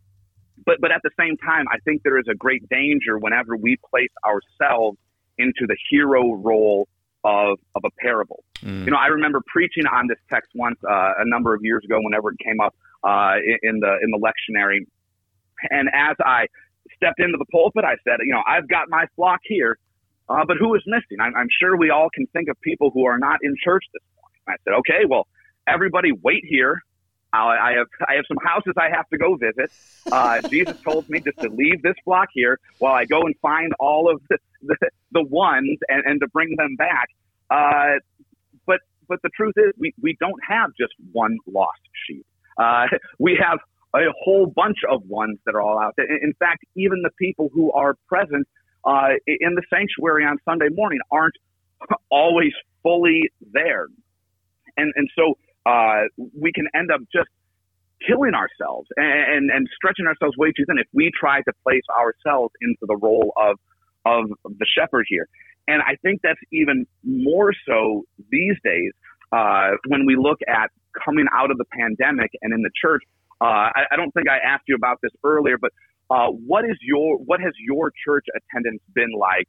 but 0.65 0.77
but 0.79 0.91
at 0.91 1.01
the 1.03 1.11
same 1.19 1.37
time, 1.37 1.65
I 1.71 1.77
think 1.85 2.03
there 2.03 2.19
is 2.19 2.25
a 2.29 2.35
great 2.35 2.67
danger 2.69 3.17
whenever 3.17 3.55
we 3.57 3.77
place 3.89 4.11
ourselves 4.25 4.97
into 5.37 5.65
the 5.67 5.75
hero 5.89 6.33
role 6.35 6.87
of 7.23 7.57
of 7.75 7.83
a 7.85 7.89
parable. 7.99 8.43
Mm. 8.61 8.85
You 8.85 8.91
know, 8.91 8.97
I 8.97 9.07
remember 9.07 9.41
preaching 9.47 9.85
on 9.85 10.07
this 10.07 10.19
text 10.31 10.51
once 10.55 10.77
uh, 10.87 11.13
a 11.17 11.25
number 11.25 11.53
of 11.53 11.61
years 11.63 11.83
ago, 11.83 11.99
whenever 12.01 12.31
it 12.31 12.39
came 12.39 12.59
up 12.59 12.75
uh, 13.03 13.35
in, 13.63 13.79
the 13.79 13.97
in 14.01 14.11
the 14.11 14.19
lectionary, 14.19 14.85
and 15.69 15.89
as 15.93 16.15
I 16.23 16.45
stepped 16.95 17.19
into 17.19 17.37
the 17.37 17.45
pulpit, 17.45 17.83
I 17.83 17.95
said, 18.03 18.17
you 18.25 18.33
know, 18.33 18.43
I've 18.47 18.67
got 18.67 18.89
my 18.89 19.05
flock 19.15 19.39
here, 19.43 19.77
uh, 20.29 20.45
but 20.45 20.57
who 20.57 20.75
is 20.75 20.83
missing? 20.85 21.19
I'm, 21.19 21.35
I'm 21.35 21.47
sure 21.59 21.77
we 21.77 21.89
all 21.89 22.09
can 22.13 22.27
think 22.27 22.49
of 22.49 22.59
people 22.61 22.91
who 22.91 23.05
are 23.05 23.17
not 23.17 23.39
in 23.43 23.55
church 23.63 23.83
this 23.93 24.03
I 24.51 24.57
said, 24.63 24.73
okay, 24.79 25.05
well, 25.07 25.27
everybody 25.67 26.11
wait 26.11 26.43
here. 26.47 26.81
I 27.33 27.73
have 27.77 27.87
I 28.07 28.15
have 28.15 28.25
some 28.27 28.37
houses 28.45 28.73
I 28.77 28.89
have 28.95 29.07
to 29.09 29.17
go 29.17 29.35
visit. 29.35 29.71
Uh, 30.11 30.37
Jesus 30.51 30.75
told 30.83 31.05
me 31.07 31.21
just 31.25 31.39
to 31.41 31.49
leave 31.49 31.81
this 31.81 31.95
flock 32.03 32.27
here 32.33 32.59
while 32.77 32.93
I 32.93 33.05
go 33.05 33.21
and 33.21 33.35
find 33.41 33.71
all 33.79 34.11
of 34.11 34.21
the 34.29 34.37
the, 34.63 34.75
the 35.11 35.23
ones 35.23 35.77
and, 35.87 36.03
and 36.05 36.19
to 36.21 36.27
bring 36.27 36.55
them 36.57 36.75
back. 36.75 37.07
Uh, 37.49 37.99
but 38.65 38.79
but 39.07 39.19
the 39.23 39.29
truth 39.35 39.53
is, 39.57 39.73
we 39.77 39.93
we 40.01 40.17
don't 40.19 40.39
have 40.47 40.71
just 40.79 40.93
one 41.11 41.37
lost 41.47 41.79
sheep. 42.07 42.25
Uh, 42.57 42.87
we 43.19 43.39
have 43.41 43.59
a 43.95 44.11
whole 44.23 44.47
bunch 44.47 44.77
of 44.89 45.03
ones 45.05 45.37
that 45.45 45.55
are 45.55 45.61
all 45.61 45.79
out 45.79 45.93
there. 45.97 46.05
In 46.05 46.33
fact, 46.39 46.63
even 46.75 47.01
the 47.01 47.11
people 47.19 47.49
who 47.53 47.71
are 47.73 47.95
present 48.07 48.47
uh, 48.85 49.09
in 49.27 49.55
the 49.55 49.63
sanctuary 49.69 50.25
on 50.25 50.37
Sunday 50.45 50.69
morning 50.71 50.99
aren't 51.11 51.35
always 52.09 52.51
fully 52.83 53.29
there 53.53 53.87
and 54.81 54.93
and 54.95 55.07
so 55.15 55.37
uh, 55.65 56.09
we 56.17 56.51
can 56.51 56.67
end 56.75 56.89
up 56.91 57.01
just 57.13 57.29
killing 58.07 58.33
ourselves 58.33 58.87
and, 58.97 59.05
and, 59.05 59.51
and 59.51 59.67
stretching 59.75 60.07
ourselves 60.07 60.35
way 60.37 60.51
too 60.57 60.65
thin 60.65 60.77
if 60.79 60.87
we 60.91 61.11
try 61.17 61.41
to 61.41 61.53
place 61.63 61.85
ourselves 61.93 62.51
into 62.61 62.85
the 62.87 62.97
role 62.97 63.31
of 63.37 63.57
of 64.05 64.25
the 64.43 64.65
shepherd 64.65 65.05
here. 65.07 65.27
And 65.67 65.81
I 65.83 65.95
think 66.01 66.21
that's 66.23 66.39
even 66.51 66.87
more 67.03 67.53
so 67.67 68.03
these 68.31 68.55
days 68.63 68.91
uh, 69.31 69.71
when 69.87 70.05
we 70.05 70.15
look 70.15 70.39
at 70.47 70.71
coming 71.05 71.25
out 71.33 71.51
of 71.51 71.57
the 71.57 71.65
pandemic 71.71 72.31
and 72.41 72.53
in 72.53 72.61
the 72.61 72.71
church. 72.81 73.03
Uh, 73.39 73.69
I, 73.73 73.83
I, 73.91 73.95
don't 73.95 74.11
think 74.11 74.27
I 74.29 74.37
asked 74.37 74.63
you 74.67 74.75
about 74.75 74.99
this 75.01 75.11
earlier, 75.23 75.57
but 75.59 75.71
uh, 76.09 76.27
what 76.27 76.65
is 76.65 76.77
your 76.81 77.17
what 77.17 77.39
has 77.39 77.53
your 77.59 77.91
church 78.05 78.25
attendance 78.35 78.81
been 78.93 79.11
like 79.17 79.47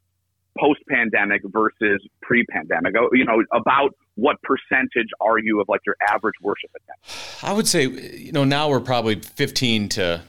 post 0.59 0.81
pandemic 0.89 1.43
versus 1.45 2.01
pre 2.23 2.45
pandemic? 2.47 2.95
Oh, 2.99 3.09
you 3.13 3.25
know, 3.25 3.43
about 3.53 3.91
what 4.15 4.37
percentage 4.43 5.09
are 5.21 5.39
you 5.39 5.61
of 5.61 5.69
like 5.69 5.81
your 5.87 5.97
average 6.09 6.35
worship 6.43 6.71
attendance? 6.77 7.43
I 7.43 7.53
would 7.53 7.67
say, 7.67 7.87
you 7.87 8.33
know, 8.33 8.45
now 8.45 8.69
we're 8.69 8.81
probably 8.81 9.17
15 9.17 9.89
to 9.91 10.23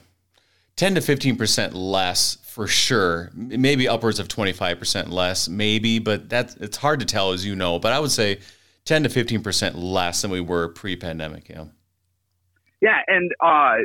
10 0.76 0.96
to 0.96 1.02
15% 1.02 1.74
less 1.74 2.38
for 2.44 2.68
sure. 2.68 3.30
Maybe 3.36 3.88
upwards 3.88 4.20
of 4.20 4.28
25% 4.28 5.10
less, 5.10 5.50
maybe, 5.50 6.00
but 6.00 6.30
that's 6.30 6.56
it's 6.56 6.78
hard 6.78 7.00
to 7.02 7.06
tell 7.06 7.32
as 7.32 7.46
you 7.46 7.56
know. 7.56 7.80
But 7.80 7.94
I 7.94 8.00
would 8.00 8.12
say 8.12 8.40
10 8.86 9.04
to 9.04 9.10
15% 9.10 9.74
less 9.76 10.22
than 10.22 10.32
we 10.32 10.42
were 10.42 10.70
pre 10.70 10.96
pandemic. 10.96 11.50
Yeah. 11.50 11.66
Yeah. 12.82 13.00
And, 13.08 13.32
uh, 13.42 13.76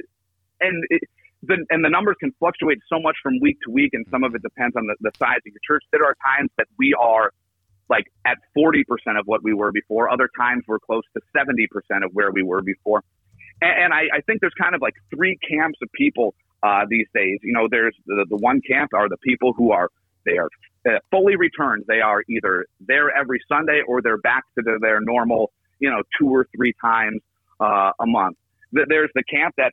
and 0.60 0.84
it, 0.90 1.02
the, 1.42 1.64
and 1.70 1.84
the 1.84 1.88
numbers 1.88 2.16
can 2.20 2.32
fluctuate 2.38 2.78
so 2.88 3.00
much 3.00 3.16
from 3.22 3.38
week 3.40 3.58
to 3.64 3.70
week, 3.70 3.90
and 3.92 4.04
some 4.10 4.24
of 4.24 4.34
it 4.34 4.42
depends 4.42 4.74
on 4.74 4.86
the, 4.86 4.96
the 5.00 5.12
size 5.18 5.38
of 5.46 5.52
your 5.52 5.60
church. 5.64 5.84
There 5.92 6.04
are 6.04 6.16
times 6.36 6.50
that 6.58 6.66
we 6.78 6.94
are 6.98 7.32
like 7.88 8.04
at 8.26 8.38
40% 8.56 8.82
of 9.18 9.26
what 9.26 9.42
we 9.42 9.54
were 9.54 9.72
before. 9.72 10.10
Other 10.10 10.28
times 10.36 10.64
we're 10.66 10.78
close 10.78 11.04
to 11.14 11.22
70% 11.36 12.04
of 12.04 12.12
where 12.12 12.30
we 12.30 12.42
were 12.42 12.62
before. 12.62 13.02
And, 13.60 13.84
and 13.84 13.92
I, 13.92 14.16
I, 14.16 14.20
think 14.26 14.40
there's 14.40 14.54
kind 14.60 14.74
of 14.74 14.82
like 14.82 14.94
three 15.14 15.38
camps 15.48 15.78
of 15.82 15.90
people 15.92 16.34
uh, 16.62 16.84
these 16.88 17.06
days. 17.14 17.38
You 17.42 17.52
know, 17.52 17.66
there's 17.70 17.96
the, 18.06 18.26
the 18.28 18.36
one 18.36 18.60
camp 18.60 18.92
are 18.94 19.08
the 19.08 19.16
people 19.18 19.52
who 19.52 19.72
are, 19.72 19.88
they 20.24 20.36
are 20.36 20.48
uh, 20.88 20.98
fully 21.10 21.36
returned. 21.36 21.84
They 21.88 22.00
are 22.00 22.22
either 22.28 22.66
there 22.80 23.10
every 23.10 23.40
Sunday 23.48 23.82
or 23.86 24.02
they're 24.02 24.18
back 24.18 24.44
to 24.56 24.62
the, 24.62 24.78
their 24.80 25.00
normal, 25.00 25.50
you 25.78 25.90
know, 25.90 26.02
two 26.18 26.28
or 26.28 26.46
three 26.54 26.74
times 26.80 27.20
uh, 27.60 27.92
a 28.00 28.06
month. 28.06 28.36
There's 28.72 29.10
the 29.14 29.24
camp 29.24 29.54
that 29.56 29.72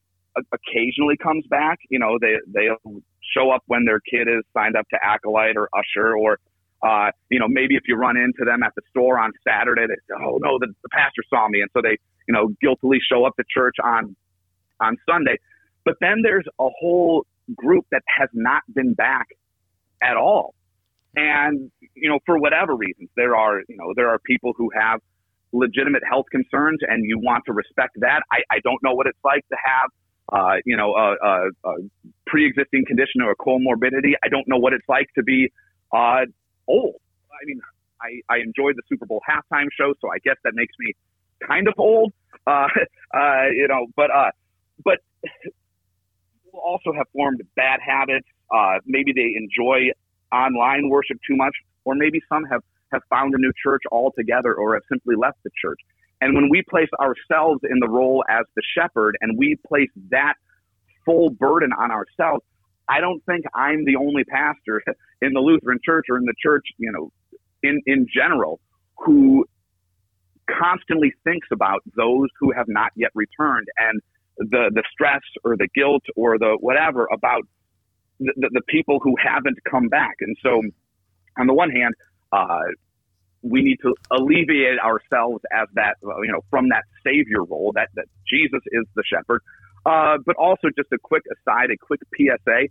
occasionally 0.54 1.18
comes 1.18 1.46
back. 1.48 1.80
You 1.90 2.00
know, 2.00 2.18
they, 2.20 2.36
they'll 2.48 3.02
show 3.36 3.52
up 3.52 3.64
when 3.68 3.86
their 3.86 4.00
kid 4.00 4.28
is 4.28 4.44
signed 4.54 4.76
up 4.76 4.88
to 4.90 4.98
Acolyte 5.04 5.58
or 5.58 5.70
Usher 5.74 6.16
or 6.16 6.40
uh, 6.86 7.10
you 7.30 7.40
know, 7.40 7.48
maybe 7.48 7.76
if 7.76 7.84
you 7.88 7.96
run 7.96 8.18
into 8.18 8.44
them 8.46 8.62
at 8.64 8.74
the 8.76 8.82
store 8.90 9.18
on 9.20 9.32
Saturday, 9.48 9.86
they 9.88 10.14
"Oh 10.14 10.38
no, 10.42 10.60
the, 10.60 10.68
the 10.84 10.90
pastor 10.90 11.24
saw 11.30 11.48
me," 11.48 11.62
and 11.62 11.70
so 11.74 11.82
they, 11.82 11.98
you 12.28 12.34
know, 12.34 12.50
guiltily 12.62 13.00
show 13.12 13.26
up 13.26 13.36
to 13.38 13.44
church 13.50 13.76
on 13.84 14.16
on 14.80 14.98
Sunday. 15.10 15.38
But 15.84 15.96
then 16.02 16.22
there's 16.24 16.46
a 16.60 16.70
whole 16.80 17.26
group 17.56 17.86
that 17.92 18.04
has 18.20 18.30
not 18.34 18.64
been 18.74 18.94
back 18.94 19.28
at 20.02 20.18
all. 20.18 20.54
And, 21.16 21.72
you 21.94 22.10
know, 22.10 22.20
for 22.26 22.38
whatever 22.38 22.76
reasons, 22.76 23.10
there 23.16 23.36
are, 23.36 23.62
you 23.70 23.78
know, 23.78 23.94
there 23.96 24.10
are 24.10 24.20
people 24.20 24.54
who 24.58 24.70
have 24.76 25.00
legitimate 25.54 26.04
health 26.10 26.26
concerns 26.32 26.80
and 26.82 27.06
you 27.06 27.18
want 27.20 27.44
to 27.46 27.54
respect 27.54 27.98
that. 28.02 28.22
I, 28.32 28.40
I 28.52 28.60
don't 28.64 28.82
know 28.84 28.94
what 28.94 29.08
it's 29.08 29.24
like 29.24 29.48
to 29.50 29.56
have, 29.64 29.90
uh, 30.34 30.56
you 30.66 30.76
know, 30.76 30.94
a, 30.94 31.16
a, 31.24 31.50
a 31.70 31.74
pre-existing 32.28 32.86
condition 32.86 33.22
or 33.22 33.32
a 33.32 33.36
comorbidity. 33.36 34.14
I 34.24 34.28
don't 34.28 34.48
know 34.48 34.58
what 34.58 34.74
it's 34.74 34.90
like 34.90 35.08
to 35.16 35.24
be, 35.24 35.54
uh, 35.94 36.26
old. 36.68 36.96
I 37.32 37.46
mean, 37.46 37.62
I, 38.02 38.34
I 38.34 38.38
enjoyed 38.40 38.76
the 38.76 38.84
Super 38.88 39.06
Bowl 39.06 39.22
halftime 39.28 39.68
show, 39.78 39.94
so 40.02 40.10
I 40.10 40.20
guess 40.24 40.36
that 40.44 40.54
makes 40.56 40.74
me 40.80 40.94
kind 41.48 41.68
of 41.68 41.74
old. 41.78 42.14
Uh, 42.48 42.68
uh, 43.14 43.48
you 43.54 43.68
know, 43.68 43.88
but, 43.96 44.12
uh, 44.12 44.32
but 44.84 45.00
people 46.44 46.60
also 46.60 46.94
have 46.94 47.08
formed 47.14 47.42
bad 47.56 47.80
habits. 47.86 48.28
Uh, 48.54 48.80
maybe 48.86 49.12
they 49.14 49.34
enjoy 49.36 49.92
online 50.32 50.90
worship 50.90 51.18
too 51.28 51.36
much, 51.36 51.56
or 51.84 51.96
maybe 51.96 52.22
some 52.30 52.44
have, 52.46 52.62
have 52.92 53.02
found 53.10 53.34
a 53.34 53.38
new 53.38 53.52
church 53.62 53.82
altogether 53.92 54.54
or 54.54 54.76
have 54.76 54.84
simply 54.90 55.16
left 55.16 55.38
the 55.44 55.50
church. 55.62 55.80
And 56.22 56.34
when 56.34 56.50
we 56.50 56.64
place 56.70 56.90
ourselves 57.00 57.62
in 57.70 57.80
the 57.80 57.90
role 57.90 58.24
as 58.30 58.46
the 58.56 58.62
shepherd 58.78 59.18
and 59.22 59.38
we 59.38 59.58
place 59.68 59.90
that 60.12 60.36
full 61.06 61.30
burden 61.30 61.72
on 61.78 61.92
ourselves, 61.92 62.44
I 62.88 63.00
don't 63.00 63.24
think 63.26 63.46
I'm 63.54 63.86
the 63.86 63.96
only 63.96 64.24
pastor 64.24 64.82
in 65.22 65.34
the 65.34 65.40
Lutheran 65.40 65.80
church 65.84 66.06
or 66.10 66.18
in 66.18 66.26
the 66.26 66.36
church, 66.42 66.66
you 66.78 66.92
know, 66.92 67.12
in, 67.64 67.82
in 67.86 68.08
general 68.14 68.60
who 68.98 69.46
constantly 70.48 71.14
thinks 71.24 71.48
about 71.52 71.82
those 71.96 72.30
who 72.40 72.52
have 72.52 72.68
not 72.68 72.92
yet 72.96 73.10
returned 73.16 73.68
and 73.78 74.02
the, 74.38 74.70
the 74.74 74.84
stress 74.92 75.22
or 75.44 75.56
the 75.58 75.68
guilt 75.74 76.04
or 76.16 76.38
the 76.38 76.58
whatever 76.60 77.08
about 77.12 77.42
the, 78.20 78.34
the, 78.36 78.50
the 78.54 78.62
people 78.68 79.00
who 79.02 79.16
haven't 79.22 79.58
come 79.70 79.88
back. 79.88 80.16
And 80.22 80.36
so, 80.44 80.62
on 81.38 81.48
the 81.48 81.54
one 81.54 81.70
hand, 81.70 81.94
uh, 82.32 82.62
we 83.42 83.62
need 83.62 83.78
to 83.82 83.94
alleviate 84.12 84.80
ourselves 84.80 85.42
as 85.54 85.68
that, 85.74 85.96
you 86.02 86.32
know, 86.32 86.42
from 86.50 86.70
that 86.70 86.84
savior 87.04 87.44
role 87.44 87.72
that, 87.76 87.90
that 87.96 88.06
Jesus 88.28 88.62
is 88.68 88.86
the 88.96 89.04
shepherd. 89.06 89.42
Uh, 89.86 90.18
but 90.26 90.36
also 90.38 90.68
just 90.76 90.92
a 90.92 90.98
quick 90.98 91.24
aside, 91.32 91.70
a 91.72 91.78
quick 91.78 92.02
PSA. 92.16 92.68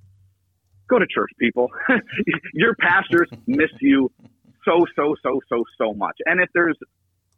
Go 0.88 0.98
to 0.98 1.06
church, 1.06 1.30
people. 1.38 1.70
Your 2.54 2.74
pastors 2.74 3.28
miss 3.46 3.70
you 3.80 4.10
so, 4.64 4.84
so, 4.96 5.14
so, 5.22 5.40
so, 5.48 5.64
so 5.78 5.94
much. 5.94 6.16
And 6.26 6.40
if 6.40 6.48
there's 6.54 6.76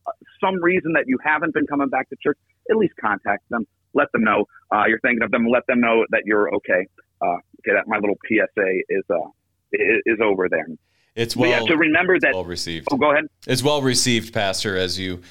uh, 0.07 0.11
some 0.41 0.63
reason 0.63 0.93
that 0.95 1.05
you 1.07 1.19
haven't 1.25 1.55
been 1.55 1.67
coming 1.67 1.89
back 1.89 2.09
to 2.11 2.17
church, 2.23 2.39
at 2.71 2.77
least 2.77 2.95
contact 3.01 3.49
them. 3.51 3.67
Let 3.95 4.11
them 4.13 4.25
know 4.25 4.45
uh, 4.73 4.85
you're 4.89 5.01
thinking 5.01 5.23
of 5.23 5.31
them. 5.31 5.47
Let 5.49 5.67
them 5.67 5.81
know 5.81 6.05
that 6.11 6.23
you're 6.25 6.55
okay. 6.57 6.87
Uh, 7.23 7.37
okay, 7.61 7.73
that 7.73 7.85
my 7.87 7.97
little 7.97 8.17
PSA 8.29 8.83
is 8.89 9.05
uh, 9.11 9.29
is 9.73 10.19
over 10.23 10.49
there. 10.51 10.67
It's 11.15 11.35
well 11.35 11.49
yeah, 11.49 11.61
to 11.61 11.77
remember 11.77 12.19
that 12.21 12.35
well 12.35 12.45
received. 12.45 12.89
Oh, 12.91 12.97
go 12.97 13.13
ahead. 13.13 13.25
It's 13.47 13.63
well 13.63 13.81
received, 13.81 14.35
Pastor, 14.35 14.77
as 14.77 14.99
you 14.99 15.23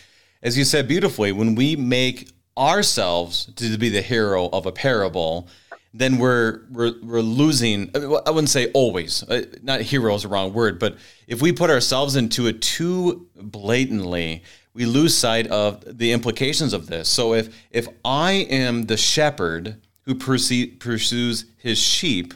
as 0.41 0.57
you 0.57 0.63
said 0.63 0.87
beautifully. 0.87 1.31
When 1.31 1.53
we 1.53 1.75
make 1.75 2.29
ourselves 2.57 3.45
to 3.55 3.77
be 3.77 3.89
the 3.89 4.01
hero 4.01 4.49
of 4.51 4.65
a 4.65 4.71
parable, 4.71 5.47
then 5.93 6.17
we're 6.17 6.61
we're, 6.71 6.93
we're 7.01 7.21
losing. 7.21 7.89
I 7.95 8.29
wouldn't 8.31 8.49
say 8.49 8.71
always. 8.71 9.23
Uh, 9.23 9.45
not 9.63 9.81
hero 9.81 10.13
is 10.15 10.23
the 10.23 10.27
wrong 10.27 10.53
word, 10.53 10.79
but 10.79 10.97
if 11.27 11.41
we 11.41 11.51
put 11.51 11.69
ourselves 11.69 12.15
into 12.15 12.47
it 12.47 12.61
too 12.61 13.27
blatantly, 13.35 14.43
we 14.73 14.85
lose 14.85 15.17
sight 15.17 15.47
of 15.47 15.97
the 15.97 16.11
implications 16.11 16.73
of 16.73 16.87
this. 16.87 17.07
So 17.07 17.33
if 17.33 17.55
if 17.71 17.87
I 18.03 18.31
am 18.31 18.87
the 18.87 18.97
shepherd 18.97 19.77
who 20.01 20.15
pursues 20.15 21.45
his 21.57 21.79
sheep, 21.79 22.33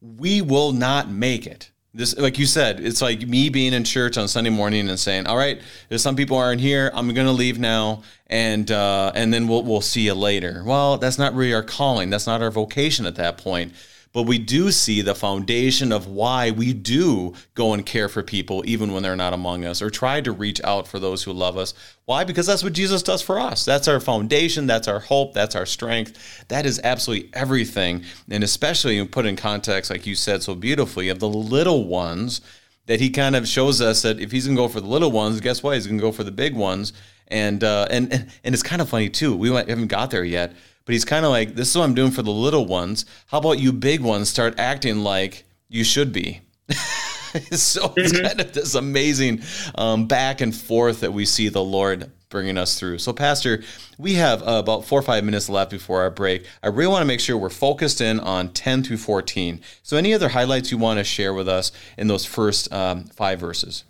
we 0.00 0.40
will 0.40 0.72
not 0.72 1.10
make 1.10 1.46
it. 1.46 1.69
This, 1.92 2.16
like 2.16 2.38
you 2.38 2.46
said, 2.46 2.78
it's 2.78 3.02
like 3.02 3.26
me 3.26 3.48
being 3.48 3.72
in 3.72 3.82
church 3.82 4.16
on 4.16 4.28
Sunday 4.28 4.50
morning 4.50 4.88
and 4.88 4.98
saying, 4.98 5.26
"All 5.26 5.36
right, 5.36 5.60
if 5.88 6.00
some 6.00 6.14
people 6.14 6.36
aren't 6.36 6.60
here. 6.60 6.90
I'm 6.94 7.12
to 7.26 7.32
leave 7.32 7.58
now, 7.58 8.02
and 8.28 8.70
uh, 8.70 9.10
and 9.14 9.34
then 9.34 9.48
we'll 9.48 9.64
we'll 9.64 9.80
see 9.80 10.02
you 10.02 10.14
later." 10.14 10.62
Well, 10.64 10.98
that's 10.98 11.18
not 11.18 11.34
really 11.34 11.52
our 11.52 11.64
calling. 11.64 12.08
That's 12.08 12.28
not 12.28 12.42
our 12.42 12.50
vocation 12.50 13.06
at 13.06 13.16
that 13.16 13.38
point 13.38 13.72
but 14.12 14.24
we 14.24 14.38
do 14.38 14.72
see 14.72 15.02
the 15.02 15.14
foundation 15.14 15.92
of 15.92 16.08
why 16.08 16.50
we 16.50 16.72
do 16.72 17.32
go 17.54 17.74
and 17.74 17.86
care 17.86 18.08
for 18.08 18.22
people 18.22 18.62
even 18.66 18.92
when 18.92 19.02
they're 19.02 19.14
not 19.14 19.32
among 19.32 19.64
us 19.64 19.80
or 19.80 19.88
try 19.88 20.20
to 20.20 20.32
reach 20.32 20.60
out 20.64 20.88
for 20.88 20.98
those 20.98 21.22
who 21.22 21.32
love 21.32 21.56
us. 21.56 21.74
Why? 22.06 22.24
Because 22.24 22.46
that's 22.46 22.64
what 22.64 22.72
Jesus 22.72 23.02
does 23.02 23.22
for 23.22 23.38
us. 23.38 23.64
That's 23.64 23.86
our 23.86 24.00
foundation, 24.00 24.66
that's 24.66 24.88
our 24.88 24.98
hope, 24.98 25.32
that's 25.32 25.54
our 25.54 25.66
strength. 25.66 26.44
That 26.48 26.66
is 26.66 26.80
absolutely 26.82 27.30
everything. 27.34 28.04
And 28.28 28.42
especially 28.42 29.04
put 29.06 29.26
in 29.26 29.36
context, 29.36 29.90
like 29.90 30.06
you 30.06 30.16
said 30.16 30.42
so 30.42 30.56
beautifully, 30.56 31.08
of 31.08 31.20
the 31.20 31.28
little 31.28 31.86
ones 31.86 32.40
that 32.86 33.00
he 33.00 33.10
kind 33.10 33.36
of 33.36 33.46
shows 33.46 33.80
us 33.80 34.02
that 34.02 34.18
if 34.18 34.32
he's 34.32 34.46
going 34.46 34.56
to 34.56 34.62
go 34.62 34.68
for 34.68 34.80
the 34.80 34.88
little 34.88 35.12
ones, 35.12 35.40
guess 35.40 35.62
what? 35.62 35.74
He's 35.74 35.86
going 35.86 35.98
to 35.98 36.02
go 36.02 36.10
for 36.10 36.24
the 36.24 36.32
big 36.32 36.56
ones. 36.56 36.92
And, 37.30 37.62
uh, 37.62 37.86
and, 37.90 38.12
and, 38.12 38.54
it's 38.54 38.62
kind 38.62 38.82
of 38.82 38.88
funny 38.88 39.08
too. 39.08 39.36
We 39.36 39.50
haven't 39.50 39.86
got 39.86 40.10
there 40.10 40.24
yet 40.24 40.52
but 40.90 40.94
he's 40.94 41.04
kind 41.04 41.24
of 41.24 41.30
like, 41.30 41.54
this 41.54 41.70
is 41.70 41.76
what 41.76 41.84
I'm 41.84 41.94
doing 41.94 42.10
for 42.10 42.22
the 42.22 42.32
little 42.32 42.66
ones. 42.66 43.04
How 43.26 43.38
about 43.38 43.60
you 43.60 43.72
big 43.72 44.00
ones 44.00 44.28
start 44.28 44.58
acting 44.58 45.04
like 45.04 45.44
you 45.68 45.84
should 45.84 46.12
be? 46.12 46.40
so 46.68 47.92
it's 47.96 48.12
mm-hmm. 48.12 48.26
kind 48.26 48.40
of 48.40 48.52
this 48.52 48.74
amazing 48.74 49.42
um, 49.76 50.08
back 50.08 50.40
and 50.40 50.52
forth 50.52 50.98
that 50.98 51.12
we 51.12 51.26
see 51.26 51.48
the 51.48 51.62
Lord 51.62 52.10
bringing 52.28 52.58
us 52.58 52.78
through. 52.78 52.98
So, 52.98 53.12
Pastor, 53.12 53.62
we 53.98 54.14
have 54.14 54.42
uh, 54.42 54.52
about 54.52 54.84
four 54.84 54.98
or 54.98 55.02
five 55.02 55.22
minutes 55.22 55.48
left 55.48 55.70
before 55.70 56.00
our 56.02 56.10
break. 56.10 56.46
I 56.60 56.68
really 56.68 56.90
want 56.90 57.02
to 57.02 57.06
make 57.06 57.20
sure 57.20 57.36
we're 57.36 57.50
focused 57.50 58.00
in 58.00 58.18
on 58.18 58.48
10 58.52 58.82
through 58.82 58.96
14. 58.96 59.60
So, 59.84 59.96
any 59.96 60.12
other 60.12 60.30
highlights 60.30 60.72
you 60.72 60.78
want 60.78 60.98
to 60.98 61.04
share 61.04 61.34
with 61.34 61.48
us 61.48 61.70
in 61.98 62.08
those 62.08 62.24
first 62.24 62.72
um, 62.72 63.04
five 63.04 63.38
verses? 63.38 63.84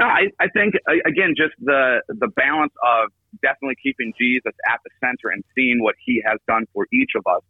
No, 0.00 0.06
I, 0.06 0.30
I 0.38 0.48
think 0.48 0.74
again, 1.06 1.34
just 1.36 1.54
the 1.60 2.02
the 2.08 2.28
balance 2.28 2.72
of 2.84 3.10
definitely 3.42 3.76
keeping 3.82 4.12
Jesus 4.18 4.52
at 4.68 4.80
the 4.84 4.90
center 5.00 5.32
and 5.32 5.42
seeing 5.54 5.82
what 5.82 5.96
he 6.04 6.22
has 6.24 6.38
done 6.46 6.66
for 6.72 6.86
each 6.92 7.10
of 7.16 7.24
us 7.26 7.42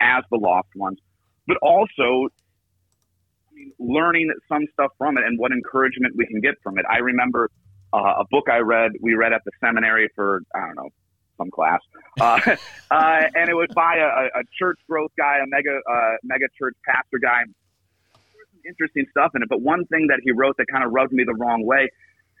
as 0.00 0.22
the 0.30 0.36
lost 0.36 0.68
ones, 0.76 0.98
but 1.46 1.56
also 1.62 2.28
I 3.50 3.54
mean, 3.54 3.72
learning 3.78 4.32
some 4.48 4.66
stuff 4.72 4.92
from 4.98 5.16
it 5.16 5.24
and 5.24 5.38
what 5.38 5.52
encouragement 5.52 6.14
we 6.16 6.26
can 6.26 6.40
get 6.40 6.54
from 6.62 6.78
it. 6.78 6.84
I 6.90 6.98
remember 6.98 7.50
uh, 7.94 8.14
a 8.20 8.24
book 8.30 8.44
I 8.50 8.58
read, 8.58 8.92
we 9.00 9.14
read 9.14 9.32
at 9.32 9.42
the 9.44 9.52
seminary 9.60 10.08
for, 10.14 10.42
I 10.54 10.60
don't 10.66 10.76
know, 10.76 10.88
some 11.38 11.50
class. 11.50 11.80
Uh, 12.20 12.40
uh, 12.90 13.22
and 13.34 13.48
it 13.48 13.54
was 13.54 13.68
by 13.74 13.96
a, 13.96 14.40
a, 14.40 14.42
church 14.58 14.78
growth 14.88 15.12
guy, 15.16 15.38
a 15.38 15.46
mega, 15.46 15.78
uh, 15.88 16.16
mega 16.22 16.46
church 16.58 16.74
pastor 16.86 17.18
guy. 17.22 17.42
Interesting 18.66 19.06
stuff 19.10 19.32
in 19.34 19.42
it, 19.42 19.48
but 19.48 19.60
one 19.60 19.84
thing 19.86 20.06
that 20.08 20.20
he 20.22 20.32
wrote 20.32 20.56
that 20.56 20.66
kind 20.72 20.84
of 20.84 20.92
rubbed 20.92 21.12
me 21.12 21.24
the 21.24 21.34
wrong 21.34 21.64
way 21.64 21.88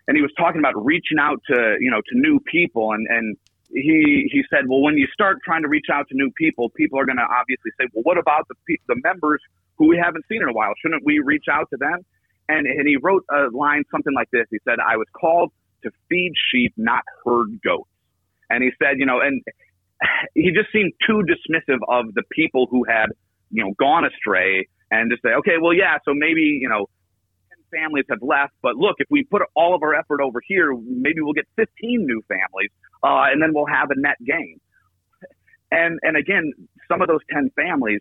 and 0.06 0.16
he 0.16 0.22
was 0.22 0.32
talking 0.36 0.58
about 0.58 0.74
reaching 0.84 1.18
out 1.18 1.40
to 1.46 1.76
you 1.80 1.90
know 1.90 2.00
to 2.08 2.18
new 2.18 2.40
people 2.40 2.92
and 2.92 3.06
and 3.08 3.36
he 3.70 4.28
he 4.30 4.42
said 4.50 4.68
well 4.68 4.82
when 4.82 4.96
you 4.96 5.06
start 5.12 5.38
trying 5.44 5.62
to 5.62 5.68
reach 5.68 5.86
out 5.92 6.06
to 6.08 6.14
new 6.14 6.30
people 6.36 6.68
people 6.70 6.98
are 6.98 7.06
going 7.06 7.16
to 7.16 7.26
obviously 7.38 7.70
say 7.80 7.86
well 7.92 8.02
what 8.02 8.18
about 8.18 8.46
the 8.48 8.54
the 8.88 8.96
members 9.02 9.40
who 9.76 9.88
we 9.88 10.00
haven't 10.02 10.24
seen 10.28 10.40
in 10.40 10.48
a 10.48 10.52
while? 10.52 10.72
Shouldn't 10.80 11.04
we 11.04 11.18
reach 11.18 11.46
out 11.50 11.68
to 11.70 11.76
them 11.76 12.04
and 12.48 12.66
and 12.66 12.86
he 12.86 12.96
wrote 12.96 13.24
a 13.30 13.48
line 13.56 13.84
something 13.90 14.14
like 14.14 14.30
this. 14.30 14.46
He 14.50 14.58
said 14.64 14.78
i 14.86 14.96
was 14.96 15.06
called 15.12 15.52
to 15.82 15.90
feed 16.08 16.32
sheep 16.50 16.72
not 16.76 17.02
herd 17.24 17.60
goats. 17.62 17.88
And 18.50 18.62
he 18.62 18.70
said 18.82 18.98
you 18.98 19.06
know 19.06 19.20
and 19.20 19.42
he 20.34 20.50
just 20.52 20.70
seemed 20.72 20.92
too 21.06 21.22
dismissive 21.24 21.80
of 21.88 22.14
the 22.14 22.22
people 22.30 22.66
who 22.70 22.84
had 22.84 23.06
you 23.50 23.64
know 23.64 23.72
gone 23.78 24.04
astray 24.04 24.68
and 25.00 25.10
just 25.10 25.22
say 25.22 25.30
okay 25.30 25.56
well 25.60 25.72
yeah 25.74 25.96
so 26.04 26.12
maybe 26.14 26.42
you 26.60 26.68
know 26.68 26.86
10 27.72 27.80
families 27.80 28.04
have 28.10 28.22
left. 28.22 28.52
But 28.62 28.76
look, 28.76 28.96
if 28.98 29.06
we 29.10 29.24
put 29.24 29.42
all 29.54 29.74
of 29.74 29.82
our 29.82 29.94
effort 29.94 30.20
over 30.20 30.40
here, 30.46 30.74
maybe 30.74 31.20
we'll 31.20 31.32
get 31.32 31.46
15 31.56 31.68
new 31.82 32.22
families, 32.28 32.70
uh, 33.02 33.30
and 33.32 33.42
then 33.42 33.52
we'll 33.52 33.66
have 33.66 33.90
a 33.90 33.98
net 33.98 34.16
gain. 34.24 34.60
And 35.70 35.98
and 36.02 36.16
again, 36.16 36.52
some 36.88 37.02
of 37.02 37.08
those 37.08 37.20
10 37.32 37.50
families 37.56 38.00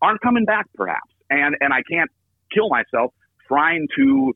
aren't 0.00 0.20
coming 0.20 0.44
back, 0.44 0.66
perhaps. 0.74 1.12
And 1.30 1.56
and 1.60 1.72
I 1.72 1.82
can't 1.90 2.10
kill 2.52 2.68
myself 2.68 3.12
trying 3.48 3.86
to 3.96 4.32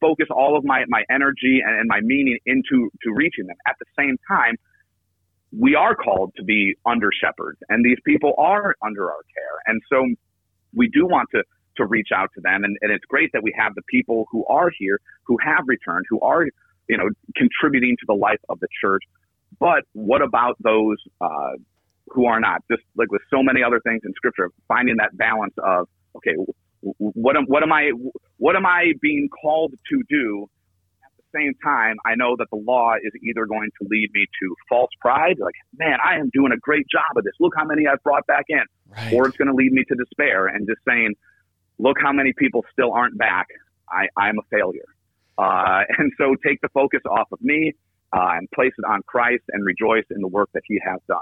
focus 0.00 0.26
all 0.30 0.56
of 0.56 0.64
my, 0.64 0.84
my 0.88 1.02
energy 1.10 1.60
and, 1.64 1.80
and 1.80 1.88
my 1.88 2.00
meaning 2.02 2.38
into 2.46 2.90
to 3.02 3.12
reaching 3.14 3.46
them. 3.46 3.56
At 3.66 3.76
the 3.78 3.86
same 3.98 4.16
time, 4.28 4.54
we 5.58 5.74
are 5.74 5.94
called 5.94 6.32
to 6.36 6.44
be 6.44 6.74
under 6.84 7.10
shepherds, 7.12 7.58
and 7.68 7.84
these 7.84 7.98
people 8.04 8.34
are 8.36 8.74
under 8.84 9.10
our 9.10 9.22
care. 9.34 9.56
And 9.66 9.80
so 9.90 10.04
we 10.76 10.88
do 10.88 11.06
want 11.06 11.28
to 11.34 11.42
to 11.76 11.84
reach 11.86 12.08
out 12.14 12.30
to 12.34 12.40
them. 12.40 12.64
And, 12.64 12.76
and 12.80 12.90
it's 12.92 13.04
great 13.04 13.30
that 13.32 13.42
we 13.42 13.54
have 13.56 13.74
the 13.74 13.82
people 13.82 14.26
who 14.30 14.44
are 14.46 14.70
here, 14.78 14.98
who 15.24 15.36
have 15.44 15.64
returned, 15.66 16.06
who 16.08 16.20
are, 16.20 16.46
you 16.88 16.96
know, 16.96 17.10
contributing 17.36 17.96
to 18.00 18.06
the 18.06 18.14
life 18.14 18.40
of 18.48 18.60
the 18.60 18.68
church. 18.80 19.02
But 19.58 19.84
what 19.92 20.22
about 20.22 20.56
those 20.60 20.96
uh, 21.20 21.52
who 22.08 22.26
are 22.26 22.40
not? 22.40 22.62
Just 22.70 22.82
like 22.96 23.10
with 23.10 23.22
so 23.30 23.42
many 23.42 23.62
other 23.62 23.80
things 23.80 24.02
in 24.04 24.12
Scripture, 24.14 24.50
finding 24.68 24.96
that 24.96 25.16
balance 25.16 25.54
of 25.62 25.88
okay, 26.16 26.34
what 26.80 27.36
am 27.36 27.44
what 27.46 27.62
am 27.62 27.72
I 27.72 27.90
what 28.38 28.56
am 28.56 28.66
I 28.66 28.92
being 29.00 29.28
called 29.28 29.72
to 29.90 30.02
do? 30.08 30.48
At 31.04 31.10
the 31.18 31.38
same 31.38 31.54
time, 31.62 31.96
I 32.04 32.14
know 32.16 32.36
that 32.38 32.48
the 32.50 32.56
law 32.56 32.94
is 33.02 33.12
either 33.22 33.46
going 33.46 33.70
to 33.80 33.88
lead 33.88 34.10
me 34.12 34.26
to 34.26 34.54
false 34.68 34.90
pride, 35.00 35.36
like, 35.38 35.54
man, 35.78 35.98
I 36.04 36.16
am 36.16 36.30
doing 36.32 36.52
a 36.52 36.58
great 36.58 36.86
job 36.88 37.16
of 37.16 37.24
this. 37.24 37.34
Look 37.40 37.54
how 37.56 37.64
many 37.64 37.86
I've 37.86 38.02
brought 38.02 38.26
back 38.26 38.44
in. 38.48 38.62
Right. 38.90 39.12
Or 39.12 39.26
it's 39.26 39.36
going 39.36 39.48
to 39.48 39.54
lead 39.54 39.72
me 39.72 39.84
to 39.84 39.94
despair 39.94 40.46
and 40.46 40.66
just 40.66 40.80
saying, 40.88 41.14
look 41.78 41.96
how 42.00 42.12
many 42.12 42.32
people 42.32 42.64
still 42.72 42.92
aren't 42.92 43.18
back. 43.18 43.46
I, 43.88 44.08
I'm 44.16 44.38
a 44.38 44.42
failure. 44.50 44.86
Uh, 45.38 45.82
and 45.98 46.12
so 46.18 46.34
take 46.44 46.60
the 46.60 46.68
focus 46.70 47.02
off 47.10 47.28
of 47.32 47.40
me 47.42 47.74
uh, 48.12 48.34
and 48.36 48.50
place 48.52 48.72
it 48.78 48.84
on 48.84 49.02
Christ 49.06 49.44
and 49.50 49.64
rejoice 49.64 50.04
in 50.10 50.20
the 50.20 50.28
work 50.28 50.50
that 50.54 50.62
he 50.66 50.80
has 50.84 51.00
done. 51.08 51.18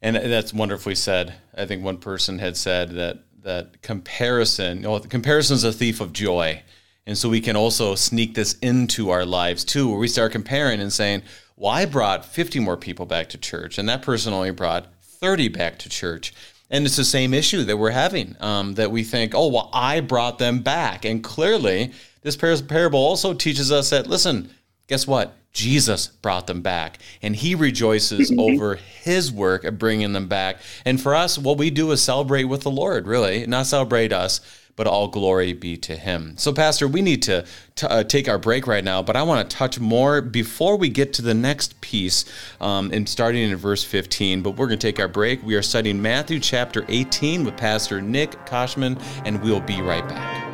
And 0.00 0.16
that's 0.16 0.54
wonderfully 0.54 0.94
said. 0.94 1.34
I 1.56 1.66
think 1.66 1.82
one 1.82 1.98
person 1.98 2.38
had 2.38 2.56
said 2.56 2.90
that 2.90 3.24
that 3.42 3.82
comparison, 3.82 4.78
you 4.78 4.82
know, 4.84 4.98
comparison 5.00 5.54
is 5.54 5.64
a 5.64 5.72
thief 5.72 6.00
of 6.00 6.12
joy. 6.12 6.62
And 7.06 7.16
so 7.16 7.28
we 7.28 7.40
can 7.40 7.56
also 7.56 7.94
sneak 7.94 8.34
this 8.34 8.54
into 8.58 9.10
our 9.10 9.24
lives 9.24 9.64
too, 9.64 9.88
where 9.88 9.98
we 9.98 10.08
start 10.08 10.32
comparing 10.32 10.80
and 10.80 10.92
saying, 10.92 11.22
well, 11.56 11.72
I 11.72 11.86
brought 11.86 12.24
50 12.24 12.60
more 12.60 12.76
people 12.76 13.06
back 13.06 13.30
to 13.30 13.38
church, 13.38 13.78
and 13.78 13.88
that 13.88 14.02
person 14.02 14.32
only 14.32 14.52
brought 14.52 14.86
30 15.20 15.48
back 15.48 15.78
to 15.80 15.88
church. 15.88 16.32
And 16.70 16.84
it's 16.84 16.96
the 16.96 17.04
same 17.04 17.32
issue 17.32 17.64
that 17.64 17.76
we're 17.76 17.90
having 17.90 18.36
um, 18.40 18.74
that 18.74 18.90
we 18.90 19.02
think, 19.02 19.34
oh, 19.34 19.48
well, 19.48 19.70
I 19.72 20.00
brought 20.00 20.38
them 20.38 20.60
back. 20.60 21.04
And 21.04 21.24
clearly, 21.24 21.92
this 22.22 22.36
parable 22.36 22.98
also 22.98 23.32
teaches 23.32 23.72
us 23.72 23.90
that, 23.90 24.06
listen, 24.06 24.50
guess 24.86 25.06
what? 25.06 25.34
Jesus 25.52 26.08
brought 26.08 26.46
them 26.46 26.60
back, 26.60 26.98
and 27.22 27.34
he 27.34 27.54
rejoices 27.54 28.32
over 28.38 28.76
his 28.76 29.32
work 29.32 29.64
of 29.64 29.78
bringing 29.78 30.12
them 30.12 30.28
back. 30.28 30.58
And 30.84 31.00
for 31.00 31.14
us, 31.14 31.38
what 31.38 31.58
we 31.58 31.70
do 31.70 31.90
is 31.90 32.02
celebrate 32.02 32.44
with 32.44 32.62
the 32.62 32.70
Lord, 32.70 33.06
really, 33.06 33.46
not 33.46 33.66
celebrate 33.66 34.12
us, 34.12 34.40
but 34.77 34.87
all 34.87 35.07
glory 35.07 35.53
be 35.53 35.77
to 35.77 35.95
him. 35.95 36.33
So, 36.37 36.51
Pastor, 36.51 36.87
we 36.87 37.01
need 37.01 37.21
to 37.23 37.45
t- 37.75 37.87
uh, 37.87 38.03
take 38.03 38.27
our 38.27 38.39
break 38.39 38.65
right 38.65 38.83
now, 38.83 39.03
but 39.03 39.15
I 39.15 39.23
want 39.23 39.47
to 39.47 39.55
touch 39.55 39.79
more 39.79 40.21
before 40.21 40.77
we 40.77 40.89
get 40.89 41.13
to 41.13 41.21
the 41.21 41.33
next 41.33 41.79
piece, 41.81 42.25
um, 42.59 42.91
and 42.91 43.07
starting 43.07 43.49
in 43.49 43.55
verse 43.55 43.83
15. 43.83 44.41
But 44.41 44.51
we're 44.51 44.67
going 44.67 44.79
to 44.79 44.87
take 44.87 44.99
our 44.99 45.07
break. 45.07 45.43
We 45.43 45.55
are 45.55 45.61
studying 45.61 46.01
Matthew 46.01 46.39
chapter 46.39 46.85
18 46.87 47.45
with 47.45 47.57
Pastor 47.57 48.01
Nick 48.01 48.31
Koshman, 48.45 49.01
and 49.25 49.41
we'll 49.43 49.61
be 49.61 49.81
right 49.81 50.07
back. 50.07 50.49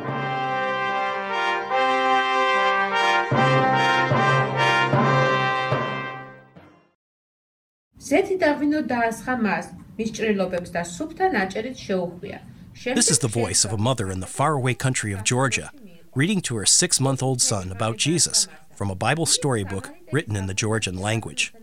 ზეთი 8.10 8.36
დაგვინო 8.42 8.78
დაასხა 8.90 9.34
მას, 9.38 9.66
მის 9.94 10.08
ჭრილობებს 10.16 10.72
და 10.74 10.82
სუფთა 10.82 11.26
ნაჭერით 11.34 11.76
შეუხვია. 11.86 12.38
This 12.83 13.09
is 13.09 13.19
the 13.19 13.27
voice 13.27 13.63
of 13.63 13.71
a 13.71 13.77
mother 13.77 14.11
in 14.11 14.19
the 14.19 14.27
faraway 14.27 14.73
country 14.73 15.13
of 15.13 15.23
Georgia, 15.23 15.71
reading 16.13 16.41
to 16.41 16.55
her 16.57 16.65
six 16.65 16.99
month 16.99 17.23
old 17.23 17.41
son 17.41 17.71
about 17.71 17.97
Jesus 17.97 18.47
from 18.75 18.89
a 18.91 18.95
Bible 18.95 19.25
storybook 19.25 19.89
written 20.11 20.35
in 20.35 20.47
the 20.47 20.53
Georgian 20.53 20.97
language. 20.97 21.53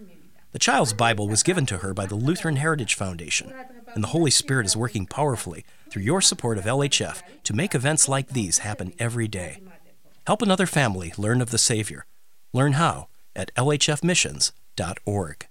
The 0.53 0.59
child's 0.59 0.93
Bible 0.93 1.29
was 1.29 1.43
given 1.43 1.67
to 1.67 1.79
her 1.79 1.95
by 1.95 2.07
the 2.07 2.15
Lutheran 2.15 2.57
Heritage 2.57 2.95
Foundation, 2.95 3.53
and 3.95 4.03
the 4.03 4.09
Holy 4.09 4.31
Spirit 4.31 4.67
is 4.67 4.77
working 4.77 5.07
powerfully 5.07 5.65
through 5.91 6.03
your 6.03 6.21
support 6.21 6.59
of 6.59 6.65
LHF 6.65 7.23
to 7.45 7.55
make 7.55 7.75
events 7.75 8.09
like 8.09 8.29
these 8.29 8.59
happen 8.59 8.93
every 8.99 9.29
day. 9.29 9.63
Help 10.27 10.43
another 10.43 10.67
family 10.67 11.13
learn 11.17 11.41
of 11.41 11.51
the 11.51 11.59
Savior. 11.59 12.07
Learn 12.53 12.73
how 12.73 13.09
at 13.37 13.55
lhfmissions.org. 13.55 15.47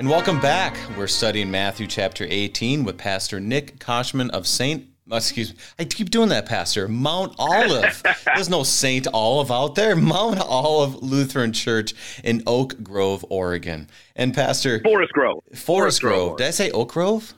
And 0.00 0.08
welcome 0.08 0.40
back. 0.40 0.78
We're 0.96 1.06
studying 1.06 1.50
Matthew 1.50 1.86
chapter 1.86 2.26
18 2.26 2.84
with 2.84 2.96
Pastor 2.96 3.38
Nick 3.38 3.78
Koshman 3.80 4.30
of 4.30 4.46
St. 4.46 4.88
Excuse 5.12 5.52
me. 5.52 5.58
I 5.78 5.84
keep 5.84 6.08
doing 6.08 6.30
that, 6.30 6.46
Pastor. 6.46 6.88
Mount 6.88 7.34
Olive. 7.38 8.02
There's 8.34 8.48
no 8.48 8.62
Saint 8.62 9.06
Olive 9.12 9.50
out 9.50 9.74
there. 9.74 9.94
Mount 9.94 10.40
Olive 10.40 11.02
Lutheran 11.02 11.52
Church 11.52 11.92
in 12.24 12.42
Oak 12.46 12.82
Grove, 12.82 13.26
Oregon. 13.28 13.90
And 14.16 14.32
Pastor 14.32 14.80
Forest 14.80 15.12
Grove. 15.12 15.42
Forest, 15.48 15.66
Forest 15.66 16.00
Grove. 16.00 16.28
Grove. 16.28 16.38
Did 16.38 16.46
I 16.46 16.50
say 16.52 16.70
Oak 16.70 16.92
Grove? 16.92 17.34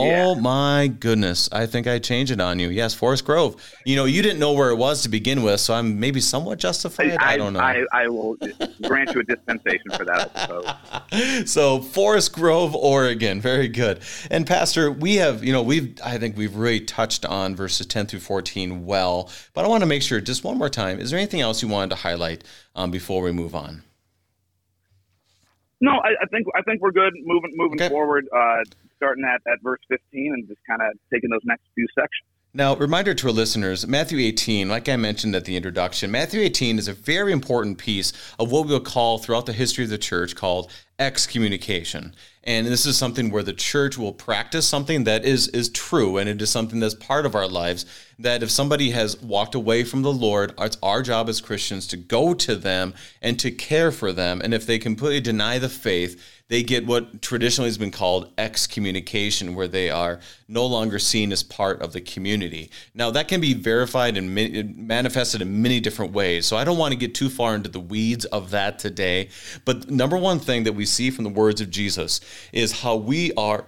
Oh 0.00 0.34
my 0.34 0.88
goodness. 0.88 1.48
I 1.52 1.66
think 1.66 1.86
I 1.86 1.98
changed 1.98 2.32
it 2.32 2.40
on 2.40 2.58
you. 2.58 2.68
Yes, 2.68 2.94
Forest 2.94 3.24
Grove. 3.24 3.56
You 3.84 3.96
know, 3.96 4.04
you 4.04 4.22
didn't 4.22 4.38
know 4.38 4.52
where 4.52 4.70
it 4.70 4.76
was 4.76 5.02
to 5.02 5.08
begin 5.08 5.42
with, 5.42 5.60
so 5.60 5.74
I'm 5.74 6.00
maybe 6.00 6.20
somewhat 6.20 6.58
justified. 6.58 7.16
I, 7.20 7.32
I 7.32 7.36
don't 7.36 7.52
know. 7.52 7.60
I, 7.60 7.84
I, 7.92 8.08
will 8.08 8.36
grant 8.82 9.14
you 9.14 9.20
a 9.20 9.24
dispensation 9.24 9.90
for 9.96 10.04
that. 10.04 11.42
so, 11.46 11.80
Forest 11.80 12.32
Grove, 12.32 12.74
Oregon. 12.74 13.40
Very 13.40 13.68
good. 13.68 14.00
And 14.30 14.46
Pastor, 14.46 14.90
we 14.90 15.16
have, 15.16 15.44
you 15.44 15.52
know, 15.52 15.62
we've 15.62 15.98
I 16.04 16.18
think 16.18 16.36
we've 16.36 16.56
really 16.56 16.80
touched 16.80 17.24
on 17.24 17.54
verses 17.54 17.86
10 17.86 18.06
through 18.06 18.20
14 18.20 18.86
well, 18.86 19.30
but 19.54 19.64
I 19.64 19.68
want 19.68 19.82
to 19.82 19.86
make 19.86 20.02
sure 20.02 20.20
just 20.20 20.44
one 20.44 20.58
more 20.58 20.70
time. 20.70 21.00
Is 21.00 21.10
there 21.10 21.18
anything 21.18 21.40
else 21.40 21.62
you 21.62 21.68
wanted 21.68 21.90
to 21.90 21.96
highlight 21.96 22.44
um, 22.74 22.90
before 22.90 23.22
we 23.22 23.32
move 23.32 23.54
on? 23.54 23.82
No, 25.80 25.92
I, 25.92 26.10
I, 26.22 26.26
think 26.26 26.46
I 26.54 26.62
think 26.62 26.82
we're 26.82 26.92
good 26.92 27.14
moving 27.24 27.52
moving 27.54 27.80
okay. 27.80 27.88
forward. 27.88 28.28
Uh, 28.34 28.64
starting 29.00 29.24
at, 29.24 29.40
at 29.50 29.58
verse 29.62 29.80
15 29.88 30.00
and 30.12 30.46
just 30.46 30.60
kind 30.68 30.82
of 30.82 30.92
taking 31.12 31.30
those 31.30 31.40
next 31.44 31.64
few 31.74 31.86
sections. 31.94 32.28
Now, 32.52 32.74
reminder 32.74 33.14
to 33.14 33.26
our 33.28 33.32
listeners 33.32 33.86
Matthew 33.86 34.18
18, 34.18 34.68
like 34.68 34.88
I 34.88 34.96
mentioned 34.96 35.36
at 35.36 35.44
the 35.44 35.56
introduction, 35.56 36.10
Matthew 36.10 36.40
18 36.40 36.80
is 36.80 36.88
a 36.88 36.92
very 36.92 37.32
important 37.32 37.78
piece 37.78 38.12
of 38.40 38.50
what 38.50 38.66
we'll 38.66 38.80
call 38.80 39.18
throughout 39.18 39.46
the 39.46 39.52
history 39.52 39.84
of 39.84 39.90
the 39.90 39.98
church 39.98 40.34
called 40.34 40.68
excommunication. 40.98 42.12
And 42.42 42.66
this 42.66 42.86
is 42.86 42.96
something 42.96 43.30
where 43.30 43.44
the 43.44 43.52
church 43.52 43.96
will 43.96 44.12
practice 44.12 44.66
something 44.66 45.04
that 45.04 45.24
is, 45.24 45.46
is 45.48 45.68
true 45.68 46.16
and 46.16 46.28
it 46.28 46.42
is 46.42 46.50
something 46.50 46.80
that's 46.80 46.94
part 46.94 47.24
of 47.24 47.36
our 47.36 47.46
lives. 47.46 47.86
That 48.18 48.42
if 48.42 48.50
somebody 48.50 48.90
has 48.90 49.20
walked 49.22 49.54
away 49.54 49.84
from 49.84 50.02
the 50.02 50.12
Lord, 50.12 50.52
it's 50.58 50.78
our 50.82 51.02
job 51.02 51.28
as 51.28 51.40
Christians 51.40 51.86
to 51.88 51.96
go 51.96 52.34
to 52.34 52.56
them 52.56 52.94
and 53.22 53.38
to 53.38 53.52
care 53.52 53.92
for 53.92 54.12
them. 54.12 54.40
And 54.42 54.52
if 54.52 54.66
they 54.66 54.80
completely 54.80 55.20
deny 55.20 55.58
the 55.60 55.68
faith, 55.68 56.39
they 56.50 56.64
get 56.64 56.84
what 56.84 57.22
traditionally 57.22 57.68
has 57.68 57.78
been 57.78 57.92
called 57.92 58.32
excommunication, 58.36 59.54
where 59.54 59.68
they 59.68 59.88
are 59.88 60.18
no 60.48 60.66
longer 60.66 60.98
seen 60.98 61.30
as 61.30 61.44
part 61.44 61.80
of 61.80 61.92
the 61.92 62.00
community. 62.00 62.72
Now, 62.92 63.12
that 63.12 63.28
can 63.28 63.40
be 63.40 63.54
verified 63.54 64.16
and 64.16 64.34
manifested 64.76 65.42
in 65.42 65.62
many 65.62 65.78
different 65.78 66.12
ways. 66.12 66.46
So 66.46 66.56
I 66.56 66.64
don't 66.64 66.76
want 66.76 66.90
to 66.90 66.98
get 66.98 67.14
too 67.14 67.30
far 67.30 67.54
into 67.54 67.70
the 67.70 67.78
weeds 67.78 68.24
of 68.26 68.50
that 68.50 68.80
today. 68.80 69.28
But 69.64 69.88
number 69.90 70.16
one 70.16 70.40
thing 70.40 70.64
that 70.64 70.72
we 70.72 70.86
see 70.86 71.12
from 71.12 71.22
the 71.22 71.30
words 71.30 71.60
of 71.60 71.70
Jesus 71.70 72.20
is 72.52 72.80
how 72.80 72.96
we 72.96 73.32
are 73.34 73.64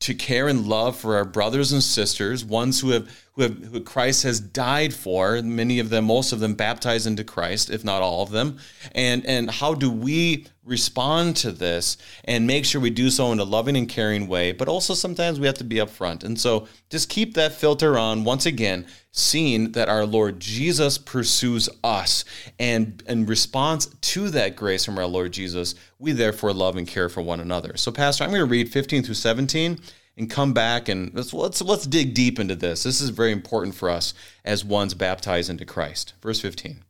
to 0.00 0.14
care 0.14 0.48
and 0.48 0.66
love 0.66 0.96
for 0.96 1.16
our 1.16 1.24
brothers 1.24 1.72
and 1.72 1.82
sisters, 1.82 2.44
ones 2.44 2.80
who 2.80 2.90
have 2.90 3.08
who, 3.40 3.48
have, 3.48 3.64
who 3.72 3.80
Christ 3.80 4.22
has 4.24 4.38
died 4.38 4.92
for, 4.92 5.40
many 5.40 5.78
of 5.78 5.88
them, 5.88 6.04
most 6.04 6.32
of 6.32 6.40
them 6.40 6.54
baptized 6.54 7.06
into 7.06 7.24
Christ, 7.24 7.70
if 7.70 7.84
not 7.84 8.02
all 8.02 8.22
of 8.22 8.30
them. 8.30 8.58
And 8.94 9.24
and 9.24 9.50
how 9.50 9.74
do 9.74 9.90
we 9.90 10.46
respond 10.62 11.36
to 11.36 11.50
this 11.50 11.96
and 12.24 12.46
make 12.46 12.64
sure 12.64 12.80
we 12.80 12.90
do 12.90 13.10
so 13.10 13.32
in 13.32 13.40
a 13.40 13.44
loving 13.44 13.76
and 13.76 13.88
caring 13.88 14.28
way, 14.28 14.52
but 14.52 14.68
also 14.68 14.94
sometimes 14.94 15.40
we 15.40 15.46
have 15.46 15.56
to 15.56 15.64
be 15.64 15.76
upfront. 15.76 16.22
And 16.22 16.38
so 16.38 16.68
just 16.90 17.08
keep 17.08 17.34
that 17.34 17.52
filter 17.52 17.98
on 17.98 18.24
once 18.24 18.44
again, 18.44 18.86
seeing 19.10 19.72
that 19.72 19.88
our 19.88 20.04
Lord 20.04 20.38
Jesus 20.38 20.98
pursues 20.98 21.68
us. 21.82 22.24
And 22.58 23.02
in 23.08 23.26
response 23.26 23.86
to 23.86 24.30
that 24.30 24.54
grace 24.54 24.84
from 24.84 24.98
our 24.98 25.06
Lord 25.06 25.32
Jesus, 25.32 25.74
we 25.98 26.12
therefore 26.12 26.52
love 26.52 26.76
and 26.76 26.86
care 26.86 27.08
for 27.08 27.22
one 27.22 27.40
another. 27.40 27.76
So, 27.76 27.90
Pastor, 27.90 28.22
I'm 28.22 28.30
going 28.30 28.40
to 28.40 28.46
read 28.46 28.70
15 28.70 29.02
through 29.02 29.14
17 29.14 29.80
and 30.20 30.30
come 30.30 30.52
back 30.52 30.88
and 30.90 31.12
let's, 31.14 31.32
let's 31.32 31.62
let's 31.62 31.86
dig 31.86 32.12
deep 32.12 32.38
into 32.38 32.54
this. 32.54 32.82
This 32.82 33.00
is 33.00 33.08
very 33.08 33.32
important 33.32 33.74
for 33.74 33.88
us 33.88 34.12
as 34.44 34.64
ones 34.64 34.92
baptized 34.92 35.48
into 35.48 35.64
Christ. 35.64 36.12
Verse 36.20 36.40
15. 36.40 36.84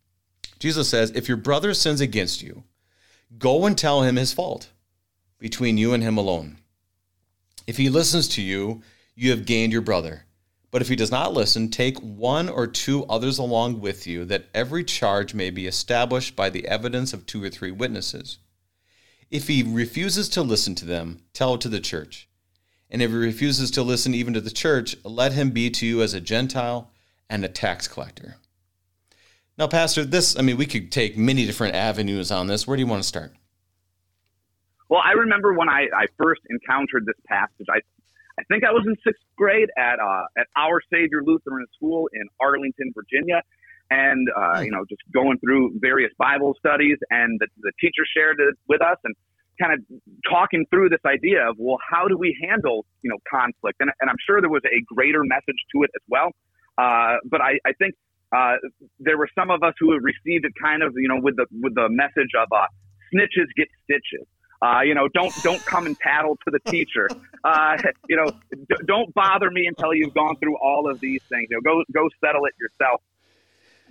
Jesus 0.59 0.89
says, 0.89 1.13
"If 1.15 1.29
your 1.29 1.37
brother 1.37 1.73
sins 1.73 2.01
against 2.01 2.43
you, 2.43 2.65
go 3.39 3.67
and 3.67 3.79
tell 3.79 4.03
him 4.03 4.17
his 4.17 4.33
fault 4.33 4.71
between 5.39 5.79
you 5.79 5.95
and 5.95 6.03
him 6.03 6.19
alone. 6.19 6.59
If 7.69 7.77
he 7.77 7.89
listens 7.89 8.27
to 8.31 8.43
you, 8.43 8.83
you 9.15 9.31
have 9.31 9.47
gained 9.47 9.73
your 9.73 9.81
brother. 9.81 10.27
But 10.73 10.83
if 10.83 10.89
he 10.89 10.97
does 10.97 11.11
not 11.11 11.33
listen, 11.33 11.71
take 11.71 11.99
one 11.99 12.49
or 12.49 12.67
two 12.67 13.05
others 13.07 13.39
along 13.39 13.81
with 13.81 14.07
you, 14.07 14.25
that 14.27 14.47
every 14.55 14.85
charge 14.85 15.35
may 15.35 15.51
be 15.51 15.67
established 15.67 16.35
by 16.35 16.51
the 16.51 16.67
evidence 16.67 17.13
of 17.13 17.27
two 17.27 17.43
or 17.43 17.49
three 17.49 17.71
witnesses. 17.71 18.39
If 19.31 19.47
he 19.47 19.63
refuses 19.63 20.29
to 20.31 20.43
listen 20.43 20.75
to 20.77 20.85
them, 20.85 21.23
tell 21.33 21.55
it 21.55 21.61
to 21.61 21.69
the 21.69 21.81
church. 21.81 22.29
And 22.91 23.01
if 23.01 23.11
he 23.11 23.17
refuses 23.17 23.71
to 23.73 23.83
listen 23.83 24.15
even 24.15 24.35
to 24.35 24.41
the 24.41 24.51
church, 24.51 24.97
let 25.05 25.33
him 25.33 25.51
be 25.51 25.71
to 25.71 25.87
you 25.87 26.03
as 26.03 26.13
a 26.13 26.21
Gentile 26.21 26.91
and 27.29 27.45
a 27.45 27.49
tax 27.49 27.87
collector. 27.87 28.37
Now, 29.57 29.69
Pastor, 29.69 30.05
this, 30.05 30.39
I 30.39 30.43
mean, 30.43 30.57
we 30.57 30.67
could 30.67 30.91
take 30.91 31.17
many 31.17 31.47
different 31.47 31.75
avenues 31.75 32.31
on 32.33 32.47
this. 32.47 32.67
Where 32.67 32.77
do 32.77 32.83
you 32.83 32.87
want 32.87 33.03
to 33.03 33.09
start? 33.09 33.33
Well, 34.89 35.03
I 35.05 35.13
remember 35.13 35.53
when 35.53 35.69
I, 35.69 35.87
I 35.95 36.07
first 36.19 36.41
encountered 36.51 37.07
this 37.07 37.15
passage, 37.29 37.67
I, 37.71 37.81
I 38.39 38.43
think 38.45 38.65
I 38.65 38.73
was 38.73 38.85
in 38.87 38.97
sixth 39.05 39.23
grade 39.37 39.69
at, 39.79 40.01
uh, 40.01 40.25
at 40.37 40.47
Our 40.57 40.81
Savior 40.93 41.23
Lutheran 41.25 41.67
School 41.77 42.09
in 42.13 42.23
Arlington, 42.41 42.93
Virginia. 42.95 43.43
And, 43.93 44.29
uh, 44.37 44.59
hmm. 44.59 44.65
you 44.65 44.71
know, 44.71 44.85
just 44.89 45.03
going 45.13 45.39
through 45.41 45.79
various 45.81 46.13
Bible 46.17 46.55
studies, 46.59 46.97
and 47.11 47.41
the, 47.41 47.49
the 47.61 47.73
teacher 47.81 48.03
shared 48.17 48.39
it 48.39 48.55
with 48.69 48.81
us. 48.81 48.99
And 49.03 49.15
kind 49.61 49.73
of 49.75 49.81
talking 50.29 50.65
through 50.71 50.89
this 50.89 51.05
idea 51.07 51.49
of 51.49 51.57
well, 51.59 51.79
how 51.89 52.09
do 52.09 52.17
we 52.17 52.37
handle 52.49 52.87
you 53.03 53.11
know 53.11 53.19
conflict? 53.31 53.77
And, 53.81 53.91
and 54.01 54.11
I'm 54.11 54.17
sure 54.27 54.41
there 54.41 54.51
was 54.51 54.63
a 54.65 54.83
greater 54.95 55.23
message 55.25 55.61
to 55.75 55.83
it 55.83 55.91
as 55.95 56.03
well. 56.09 56.31
Uh, 56.79 57.17
but 57.25 57.41
I, 57.41 57.59
I 57.67 57.73
think 57.79 57.95
uh, 58.35 58.57
there 58.99 59.19
were 59.19 59.29
some 59.35 59.51
of 59.51 59.63
us 59.63 59.75
who 59.79 59.93
received 60.01 60.45
it 60.45 60.53
kind 60.61 60.83
of 60.83 60.95
you 60.97 61.09
know 61.09 61.21
with 61.21 61.37
the 61.37 61.47
with 61.53 61.75
the 61.75 61.89
message 61.91 62.33
of 62.39 62.49
uh, 62.53 62.67
snitches 63.13 63.47
get 63.57 63.69
stitches. 63.85 64.27
Uh, 64.63 64.83
you 64.83 64.95
know, 64.95 65.09
don't 65.09 65.35
don't 65.43 65.65
come 65.65 65.87
and 65.87 65.97
tattle 66.01 66.37
to 66.47 66.51
the 66.51 66.61
teacher. 66.71 67.13
Uh, 67.43 67.75
you 68.07 68.17
know, 68.19 68.27
d- 68.53 68.85
don't 68.87 69.15
bother 69.15 69.51
me 69.51 69.67
until 69.67 69.95
you've 69.95 70.13
gone 70.13 70.37
through 70.43 70.59
all 70.59 70.91
of 70.91 71.01
these 71.01 71.23
things. 71.31 71.47
You 71.49 71.57
know, 71.57 71.63
go 71.63 71.83
go 71.91 72.07
settle 72.23 72.45
it 72.45 72.53
yourself. 72.61 73.01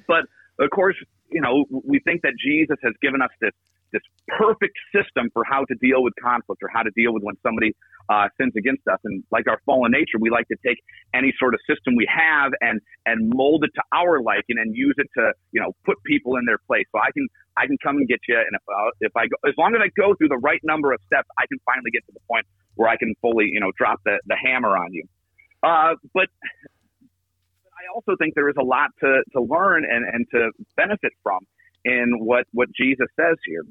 But 0.08 0.26
of 0.64 0.70
course, 0.70 0.96
you 1.32 1.42
know, 1.42 1.66
we 1.84 2.00
think 2.00 2.22
that 2.22 2.34
Jesus 2.38 2.78
has 2.84 2.94
given 3.02 3.24
us 3.24 3.32
this 3.42 3.54
this 3.92 4.02
perfect 4.28 4.78
system 4.94 5.30
for 5.34 5.44
how 5.44 5.66
to 5.66 5.76
deal 5.82 6.04
with 6.04 6.14
conflict 6.22 6.62
or 6.64 6.70
how 6.72 6.84
to 6.84 6.92
deal 6.96 7.14
with 7.14 7.24
when 7.24 7.36
somebody 7.44 7.76
uh, 8.10 8.28
sins 8.40 8.54
against 8.58 8.88
us. 8.88 9.00
And 9.04 9.24
like 9.32 9.48
our 9.48 9.60
fallen 9.66 9.92
nature, 9.92 10.18
we 10.20 10.30
like 10.30 10.48
to 10.48 10.58
take 10.66 10.78
any 11.14 11.34
sort 11.38 11.54
of 11.54 11.60
system 11.70 11.96
we 11.96 12.08
have 12.10 12.52
and 12.62 12.82
and 13.06 13.30
mold 13.30 13.64
it 13.64 13.72
to 13.76 13.84
our 13.94 14.22
liking 14.22 14.58
and 14.58 14.76
use 14.76 14.96
it 14.98 15.08
to 15.18 15.32
you 15.52 15.62
know 15.62 15.74
put 15.86 15.98
people 16.04 16.38
in 16.38 16.46
their 16.46 16.60
place. 16.68 16.86
So 16.92 17.00
I 17.00 17.12
can 17.14 17.28
I 17.58 17.68
can 17.68 17.78
come 17.84 17.98
and 17.98 18.08
get 18.08 18.20
you, 18.28 18.38
and 18.38 18.56
if 18.56 18.62
uh, 18.68 18.90
if 19.02 19.16
I 19.16 19.28
go, 19.28 19.36
as 19.48 19.54
long 19.58 19.76
as 19.76 19.82
I 19.84 19.90
go 20.00 20.16
through 20.16 20.30
the 20.30 20.42
right 20.42 20.62
number 20.64 20.94
of 20.94 21.00
steps, 21.06 21.28
I 21.38 21.46
can 21.48 21.60
finally 21.66 21.92
get 21.92 22.06
to 22.08 22.14
the 22.14 22.22
point 22.30 22.46
where 22.76 22.90
I 22.90 22.98
can 22.98 23.14
fully 23.22 23.50
you 23.52 23.60
know 23.60 23.72
drop 23.78 24.02
the 24.06 24.20
the 24.28 24.36
hammer 24.36 24.76
on 24.78 24.94
you. 24.94 25.04
Uh, 25.62 25.96
but 26.14 26.30
I 27.80 27.94
also 27.94 28.16
think 28.18 28.36
there 28.36 28.50
is 28.50 28.56
a 28.60 28.64
lot 28.64 28.92
to, 29.00 29.24
to 29.34 29.42
learn 29.42 29.86
and, 29.86 30.06
and 30.06 30.26
to 30.32 30.52
benefit 30.76 31.14
from 31.24 31.40
in 31.86 32.20
what, 32.20 32.46
what 32.52 32.70
Jesus 32.74 33.08
says 33.16 33.38
here. 33.46 33.64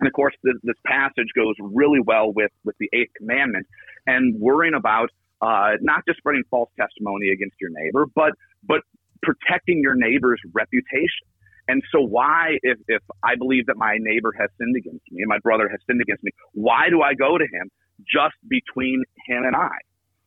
And 0.00 0.06
of 0.06 0.12
course, 0.12 0.34
this, 0.42 0.54
this 0.62 0.76
passage 0.86 1.28
goes 1.36 1.54
really 1.60 2.00
well 2.00 2.32
with, 2.32 2.50
with 2.64 2.76
the 2.80 2.88
eighth 2.92 3.12
commandment 3.16 3.66
and 4.06 4.40
worrying 4.40 4.74
about 4.74 5.10
uh, 5.42 5.72
not 5.80 6.02
just 6.06 6.18
spreading 6.18 6.42
false 6.50 6.70
testimony 6.78 7.30
against 7.30 7.56
your 7.60 7.70
neighbor, 7.72 8.06
but 8.14 8.32
but 8.62 8.80
protecting 9.22 9.80
your 9.82 9.94
neighbor's 9.94 10.40
reputation. 10.52 11.26
And 11.68 11.82
so, 11.92 12.00
why, 12.00 12.56
if, 12.62 12.78
if 12.88 13.02
I 13.22 13.36
believe 13.36 13.66
that 13.66 13.76
my 13.76 13.96
neighbor 14.00 14.32
has 14.38 14.50
sinned 14.58 14.76
against 14.76 15.04
me 15.10 15.22
and 15.22 15.28
my 15.28 15.38
brother 15.38 15.68
has 15.68 15.78
sinned 15.86 16.00
against 16.00 16.24
me, 16.24 16.32
why 16.52 16.90
do 16.90 17.00
I 17.00 17.14
go 17.14 17.38
to 17.38 17.44
him 17.44 17.70
just 18.00 18.34
between 18.48 19.04
him 19.26 19.44
and 19.44 19.54
I? 19.54 19.76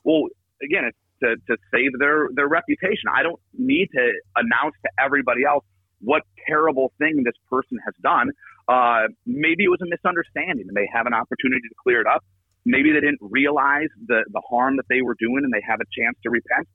Well, 0.04 0.30
again, 0.64 0.86
it's 0.86 0.98
to, 1.22 1.36
to 1.48 1.58
save 1.74 1.92
their, 2.00 2.30
their 2.34 2.48
reputation. 2.48 3.10
I 3.14 3.24
don't 3.24 3.40
need 3.58 3.90
to 3.94 4.12
announce 4.36 4.76
to 4.84 4.90
everybody 5.04 5.42
else 5.44 5.66
what 6.04 6.24
terrible 6.48 6.92
thing 7.00 7.24
this 7.24 7.36
person 7.50 7.78
has 7.86 7.94
done. 8.02 8.30
Uh, 8.68 9.08
maybe 9.26 9.64
it 9.64 9.72
was 9.72 9.82
a 9.82 9.90
misunderstanding 9.90 10.68
and 10.68 10.76
they 10.76 10.88
have 10.94 11.06
an 11.06 11.14
opportunity 11.14 11.68
to 11.68 11.76
clear 11.82 12.02
it 12.02 12.08
up. 12.08 12.24
Maybe 12.66 12.92
they 12.92 13.02
didn't 13.02 13.20
realize 13.22 13.90
the, 14.08 14.24
the 14.32 14.42
harm 14.50 14.78
that 14.78 14.86
they 14.90 15.02
were 15.02 15.16
doing 15.20 15.42
and 15.44 15.52
they 15.52 15.64
have 15.68 15.80
a 15.82 15.88
chance 15.92 16.16
to 16.24 16.30
repent. 16.30 16.68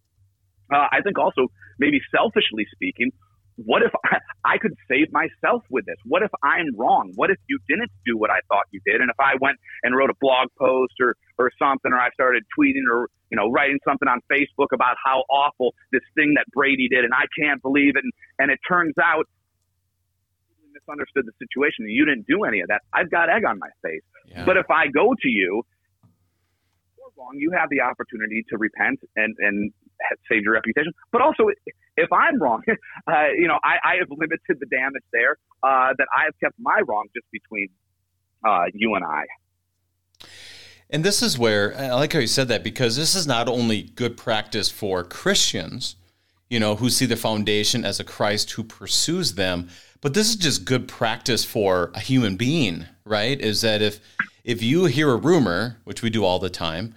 Uh, 0.71 0.85
I 0.93 1.01
think 1.03 1.19
also, 1.19 1.49
maybe 1.79 2.01
selfishly 2.15 2.67
speaking, 2.73 3.11
what 3.65 3.83
if 3.83 3.91
I, 4.05 4.19
I 4.45 4.59
could 4.59 4.75
save 4.89 5.13
myself 5.13 5.65
with 5.71 5.87
this? 5.87 5.97
What 6.05 6.23
if 6.23 6.31
I'm 6.43 6.75
wrong? 6.77 7.13
What 7.17 7.31
if 7.31 7.39
you 7.49 7.59
didn't 7.69 7.91
do 8.07 8.17
what 8.17 8.31
I 8.31 8.39
thought 8.49 8.65
you 8.71 8.81
did? 8.87 9.01
And 9.01 9.11
if 9.11 9.19
I 9.19 9.35
went 9.41 9.59
and 9.83 9.97
wrote 9.97 10.11
a 10.11 10.19
blog 10.21 10.49
post 10.59 10.95
or, 11.01 11.17
or 11.39 11.51
something, 11.59 11.93
or 11.93 11.99
I 11.99 12.11
started 12.11 12.45
tweeting 12.59 12.87
or, 12.91 13.09
you 13.31 13.37
know, 13.37 13.51
writing 13.51 13.79
something 13.85 14.07
on 14.07 14.21
Facebook 14.31 14.71
about 14.73 14.97
how 15.05 15.25
awful 15.29 15.75
this 15.93 16.07
thing 16.15 16.35
that 16.37 16.47
Brady 16.53 16.89
did 16.89 17.05
and 17.05 17.13
I 17.13 17.27
can't 17.39 17.61
believe 17.61 17.97
it. 17.97 18.05
And, 18.05 18.13
and 18.39 18.51
it 18.51 18.61
turns 18.67 18.95
out 19.03 19.27
you 20.63 20.71
misunderstood 20.73 21.27
the 21.27 21.35
situation 21.43 21.85
and 21.87 21.93
you 21.93 22.07
didn't 22.07 22.27
do 22.27 22.45
any 22.45 22.61
of 22.61 22.69
that. 22.69 22.83
I've 22.93 23.11
got 23.11 23.29
egg 23.29 23.45
on 23.45 23.59
my 23.59 23.71
face. 23.83 24.07
Yeah. 24.27 24.45
But 24.45 24.57
if 24.57 24.71
I 24.71 24.87
go 24.87 25.15
to 25.19 25.29
you 25.29 25.63
wrong, 27.19 27.35
you 27.35 27.51
have 27.51 27.69
the 27.71 27.81
opportunity 27.81 28.45
to 28.49 28.57
repent 28.57 29.01
and, 29.17 29.35
and 29.39 29.73
save 30.31 30.43
your 30.43 30.55
reputation. 30.55 30.93
But 31.13 31.23
also, 31.23 31.49
if 31.97 32.13
I'm 32.13 32.41
wrong, 32.41 32.63
uh, 33.07 33.29
you 33.37 33.49
know, 33.49 33.59
I, 33.65 33.77
I, 33.85 33.95
have 33.99 34.09
limited 34.11 34.59
the 34.61 34.67
damage 34.67 35.03
there 35.13 35.37
uh, 35.63 35.93
that 35.97 36.07
I 36.17 36.25
have 36.25 36.35
kept 36.43 36.55
my 36.59 36.81
wrong 36.87 37.07
just 37.15 37.27
between 37.31 37.69
uh, 38.47 38.65
you 38.73 38.95
and 38.95 39.05
I. 39.05 39.25
And 40.91 41.05
this 41.05 41.23
is 41.23 41.39
where 41.39 41.77
I 41.77 41.93
like 41.95 42.13
how 42.13 42.21
you 42.21 42.27
said 42.27 42.49
that 42.49 42.65
because 42.65 42.97
this 42.97 43.15
is 43.15 43.27
not 43.27 43.49
only 43.49 43.83
good 43.83 44.17
practice 44.17 44.71
for 44.71 45.05
Christians, 45.05 45.97
you 46.49 46.59
know, 46.59 46.77
who 46.77 46.89
see 46.89 47.05
the 47.05 47.17
foundation 47.17 47.85
as 47.85 48.01
a 48.01 48.05
Christ 48.05 48.53
who 48.53 48.65
pursues 48.65 49.35
them, 49.35 49.69
but 50.01 50.15
this 50.15 50.31
is 50.31 50.37
just 50.37 50.65
good 50.65 50.89
practice 50.89 51.45
for 51.45 51.91
a 51.95 52.01
human 52.01 52.37
being, 52.37 52.87
right? 53.05 53.39
Is 53.39 53.61
that 53.61 53.83
if 53.83 54.01
if 54.45 54.63
you 54.63 54.87
hear 54.87 55.11
a 55.11 55.17
rumor, 55.17 55.77
which 55.85 56.01
we 56.01 56.09
do 56.09 56.25
all 56.25 56.39
the 56.39 56.49
time, 56.49 56.95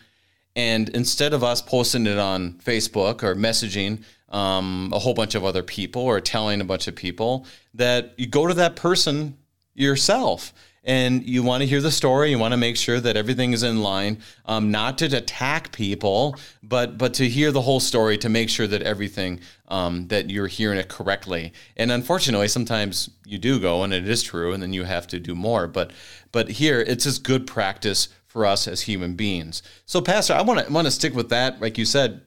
and 0.55 0.89
instead 0.89 1.33
of 1.33 1.43
us 1.43 1.61
posting 1.61 2.05
it 2.07 2.17
on 2.17 2.53
Facebook 2.53 3.23
or 3.23 3.35
messaging 3.35 4.03
um, 4.29 4.91
a 4.93 4.99
whole 4.99 5.13
bunch 5.13 5.35
of 5.35 5.43
other 5.43 5.63
people 5.63 6.01
or 6.01 6.19
telling 6.21 6.61
a 6.61 6.65
bunch 6.65 6.87
of 6.87 6.95
people, 6.95 7.45
that 7.73 8.13
you 8.17 8.27
go 8.27 8.47
to 8.47 8.53
that 8.53 8.75
person 8.75 9.37
yourself 9.73 10.53
and 10.83 11.23
you 11.27 11.43
want 11.43 11.61
to 11.61 11.67
hear 11.67 11.81
the 11.81 11.91
story. 11.91 12.31
You 12.31 12.39
want 12.39 12.53
to 12.53 12.57
make 12.57 12.75
sure 12.75 12.99
that 12.99 13.15
everything 13.15 13.53
is 13.53 13.61
in 13.63 13.83
line, 13.83 14.19
um, 14.45 14.71
not 14.71 14.97
to 14.99 15.05
attack 15.05 15.71
people, 15.71 16.37
but 16.63 16.97
but 16.97 17.13
to 17.15 17.29
hear 17.29 17.51
the 17.51 17.61
whole 17.61 17.79
story 17.79 18.17
to 18.19 18.29
make 18.29 18.49
sure 18.49 18.67
that 18.67 18.81
everything 18.81 19.41
um, 19.67 20.07
that 20.07 20.29
you're 20.29 20.47
hearing 20.47 20.79
it 20.79 20.89
correctly. 20.89 21.53
And 21.77 21.91
unfortunately, 21.91 22.47
sometimes 22.47 23.09
you 23.25 23.37
do 23.37 23.59
go 23.59 23.83
and 23.83 23.93
it 23.93 24.07
is 24.07 24.23
true, 24.23 24.53
and 24.53 24.61
then 24.61 24.73
you 24.73 24.83
have 24.83 25.07
to 25.07 25.19
do 25.19 25.35
more. 25.35 25.67
But 25.67 25.91
but 26.31 26.49
here, 26.49 26.81
it's 26.81 27.03
just 27.03 27.23
good 27.23 27.45
practice 27.45 28.07
for 28.31 28.45
us 28.45 28.67
as 28.67 28.81
human 28.81 29.15
beings. 29.15 29.61
So, 29.85 30.01
Pastor, 30.01 30.33
I 30.33 30.41
want 30.41 30.65
to 30.65 30.71
want 30.71 30.87
to 30.87 30.91
stick 30.91 31.13
with 31.13 31.29
that, 31.29 31.61
like 31.61 31.77
you 31.77 31.85
said, 31.85 32.21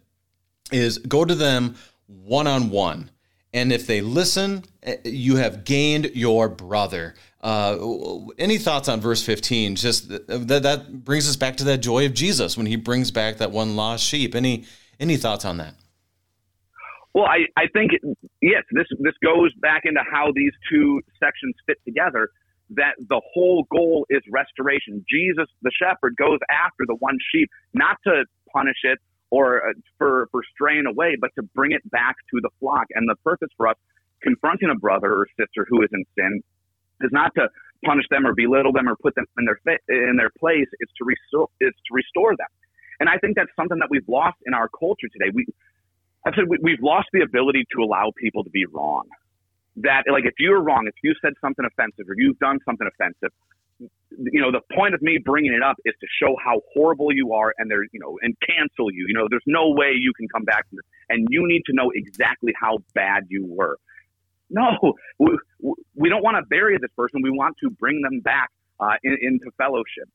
is 0.71 0.99
go 0.99 1.25
to 1.25 1.35
them 1.35 1.77
one 2.07 2.47
on 2.47 2.71
one. 2.71 3.11
And 3.55 3.73
if 3.73 3.87
they 3.87 4.01
listen, 4.01 4.65
eh, 4.83 4.97
you 5.05 5.37
have 5.37 5.65
gained 5.65 6.11
your 6.15 6.49
brother. 6.49 7.15
Uh, 7.41 7.79
any 8.37 8.59
thoughts 8.59 8.89
on 8.89 9.01
verse 9.01 9.23
15? 9.23 9.77
Just 9.77 10.09
that, 10.09 10.27
that 10.49 11.05
brings 11.05 11.29
us 11.29 11.37
back 11.37 11.57
to 11.59 11.65
that 11.65 11.79
joy 11.79 12.05
of 12.05 12.13
Jesus 12.13 12.57
when 12.57 12.67
he 12.67 12.77
brings 12.77 13.11
back 13.11 13.39
that 13.39 13.51
one 13.51 13.77
lost 13.77 14.05
sheep. 14.05 14.35
Any 14.35 14.65
any 15.01 15.17
thoughts 15.17 15.45
on 15.45 15.57
that? 15.59 15.75
Well, 17.15 17.27
I, 17.27 17.47
I 17.57 17.69
think 17.73 17.93
yes, 18.43 18.65
this 18.73 18.87
this 18.99 19.15
goes 19.23 19.55
back 19.55 19.83
into 19.85 20.01
how 20.11 20.33
these 20.35 20.53
two 20.71 21.01
sections 21.19 21.55
fit 21.67 21.79
together. 21.87 22.29
That 22.71 22.95
the 22.99 23.21
whole 23.33 23.67
goal 23.71 24.07
is 24.09 24.23
restoration. 24.31 25.05
Jesus, 25.09 25.47
the 25.63 25.71
shepherd, 25.71 26.17
goes 26.17 26.39
after 26.51 26.85
the 26.87 26.97
one 26.99 27.19
sheep, 27.31 27.51
not 27.75 27.99
to 28.07 28.25
punish 28.53 28.79
it 28.85 28.99
or 29.31 29.69
uh, 29.69 29.73
for 29.99 30.29
for 30.31 30.43
straying 30.55 30.87
away, 30.87 31.17
but 31.21 31.31
to 31.37 31.43
bring 31.43 31.73
it 31.73 31.89
back 31.91 32.17
to 32.33 32.41
the 32.41 32.51
flock. 32.61 32.87
And 32.95 33.09
the 33.09 33.17
purpose 33.17 33.51
for 33.57 33.69
us 33.69 33.77
confronting 34.23 34.71
a 34.71 34.75
brother 34.75 35.13
or 35.13 35.27
sister 35.39 35.67
who 35.69 35.83
is 35.83 35.91
in 35.93 36.05
sin 36.17 36.43
is 37.03 37.11
not 37.13 37.33
to 37.37 37.49
punish 37.85 38.07
them 38.11 38.27
or 38.27 38.35
belittle 38.35 38.73
them 38.73 38.89
or 38.89 38.97
put 38.97 39.15
them 39.15 39.27
in 39.39 39.45
their 39.45 39.59
in 39.89 40.17
their 40.17 40.31
place. 40.39 40.67
It's 40.81 40.93
to 40.99 41.05
restore 41.05 41.49
it's 41.61 41.79
to 41.89 41.95
restore 41.95 42.37
them. 42.37 42.49
And 43.01 43.09
I 43.09 43.19
think 43.19 43.37
that's 43.37 43.51
something 43.57 43.79
that 43.81 43.89
we've 43.91 44.09
lost 44.09 44.39
in 44.47 44.55
our 44.55 44.69
culture 44.69 45.09
today. 45.13 45.31
We 45.35 45.47
I've 46.27 46.35
said 46.35 46.45
we, 46.49 46.59
we've 46.63 46.83
lost 46.83 47.09
the 47.13 47.21
ability 47.21 47.65
to 47.77 47.83
allow 47.83 48.13
people 48.17 48.45
to 48.45 48.51
be 48.51 48.65
wrong. 48.67 49.05
That 49.77 50.05
like 50.11 50.25
if 50.25 50.35
you're 50.39 50.63
wrong, 50.63 50.87
if 50.87 50.95
you 51.03 51.15
said 51.21 51.33
something 51.41 51.65
offensive 51.65 52.09
or 52.09 52.15
you've 52.17 52.39
done 52.39 52.59
something 52.65 52.87
offensive, 52.87 53.33
you 54.17 54.41
know, 54.41 54.53
the 54.53 54.61
point 54.75 54.95
of 54.95 55.03
me 55.03 55.19
bringing 55.19 55.53
it 55.53 55.63
up 55.63 55.77
is 55.85 55.95
to 56.01 56.07
show 56.23 56.37
how 56.43 56.61
horrible 56.73 57.13
you 57.13 57.33
are 57.33 57.53
and 57.59 57.71
there, 57.71 57.83
you 57.93 58.01
know, 58.01 58.19
and 58.23 58.37
cancel 58.47 58.93
you. 58.93 59.07
You 59.09 59.15
know, 59.15 59.27
there's 59.29 59.43
no 59.47 59.71
way 59.71 59.93
you 59.99 60.13
can 60.17 60.29
come 60.29 60.45
back 60.45 60.69
from 60.69 60.77
this. 60.77 60.87
And 61.09 61.27
you 61.31 61.47
need 61.47 61.63
to 61.67 61.73
know 61.73 61.91
exactly 61.95 62.53
how 62.61 62.79
bad 62.95 63.25
you 63.29 63.45
were. 63.47 63.77
No, 64.51 64.95
we, 65.19 65.37
we 65.97 66.09
don't 66.09 66.23
want 66.23 66.37
to 66.37 66.47
bury 66.47 66.79
this 66.81 66.91
person. 66.97 67.23
We 67.23 67.31
want 67.31 67.57
to 67.65 67.71
bring 67.71 68.03
them 68.03 68.21
back 68.21 68.51
uh, 68.79 68.95
in, 69.03 69.17
into 69.21 69.51
fellowship. 69.59 70.09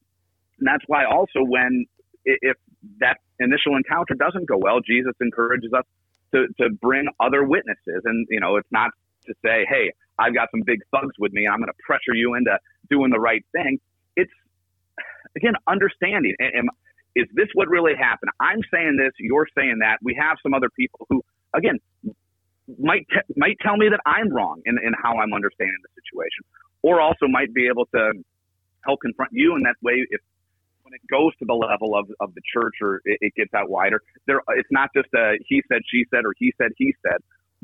And 0.59 0.67
that's 0.67 0.83
why 0.87 1.05
also 1.05 1.43
when, 1.43 1.85
if 2.23 2.55
that 2.99 3.17
initial 3.39 3.75
encounter 3.75 4.13
doesn't 4.13 4.47
go 4.47 4.57
well, 4.57 4.79
Jesus 4.79 5.13
encourages 5.19 5.73
us 5.73 5.83
to, 6.33 6.47
to 6.61 6.69
bring 6.69 7.07
other 7.19 7.43
witnesses. 7.43 8.03
And, 8.05 8.27
you 8.29 8.39
know, 8.39 8.55
it's 8.55 8.71
not 8.71 8.91
to 9.27 9.33
say, 9.43 9.65
hey, 9.69 9.91
I've 10.17 10.33
got 10.33 10.49
some 10.51 10.61
big 10.65 10.79
thugs 10.91 11.15
with 11.19 11.31
me. 11.31 11.47
I'm 11.47 11.59
going 11.59 11.67
to 11.67 11.81
pressure 11.85 12.13
you 12.13 12.35
into 12.35 12.57
doing 12.89 13.11
the 13.11 13.19
right 13.19 13.45
thing. 13.51 13.79
It's, 14.15 14.31
again, 15.35 15.53
understanding. 15.67 16.35
Am, 16.41 16.69
is 17.15 17.27
this 17.33 17.47
what 17.53 17.67
really 17.69 17.95
happened? 17.95 18.31
I'm 18.39 18.61
saying 18.71 18.97
this, 18.97 19.13
you're 19.19 19.47
saying 19.55 19.79
that. 19.81 19.97
We 20.01 20.17
have 20.19 20.37
some 20.43 20.53
other 20.53 20.69
people 20.69 21.05
who, 21.09 21.23
again, 21.53 21.79
might 22.77 23.07
might 23.35 23.57
tell 23.61 23.77
me 23.77 23.89
that 23.89 23.99
I'm 24.05 24.29
wrong 24.31 24.61
in, 24.65 24.77
in 24.77 24.93
how 25.01 25.17
I'm 25.17 25.33
understanding 25.33 25.77
the 25.81 25.89
situation, 26.03 26.45
or 26.83 27.01
also 27.01 27.27
might 27.27 27.53
be 27.53 27.67
able 27.67 27.85
to 27.87 28.13
help 28.85 29.01
confront 29.01 29.31
you 29.33 29.55
in 29.55 29.63
that 29.63 29.75
way. 29.81 30.05
If 30.09 30.21
when 30.83 30.93
it 30.93 31.01
goes 31.09 31.35
to 31.37 31.45
the 31.45 31.53
level 31.53 31.97
of, 31.97 32.09
of 32.19 32.33
the 32.35 32.41
church 32.53 32.75
or 32.81 33.01
it, 33.05 33.17
it 33.21 33.33
gets 33.35 33.53
out 33.53 33.69
wider, 33.69 34.01
there 34.27 34.41
it's 34.49 34.69
not 34.71 34.89
just 34.95 35.07
a 35.15 35.37
he 35.47 35.63
said, 35.67 35.81
she 35.89 36.05
said, 36.13 36.25
or 36.25 36.33
he 36.37 36.53
said, 36.61 36.69
he 36.77 36.93
said, 37.01 37.17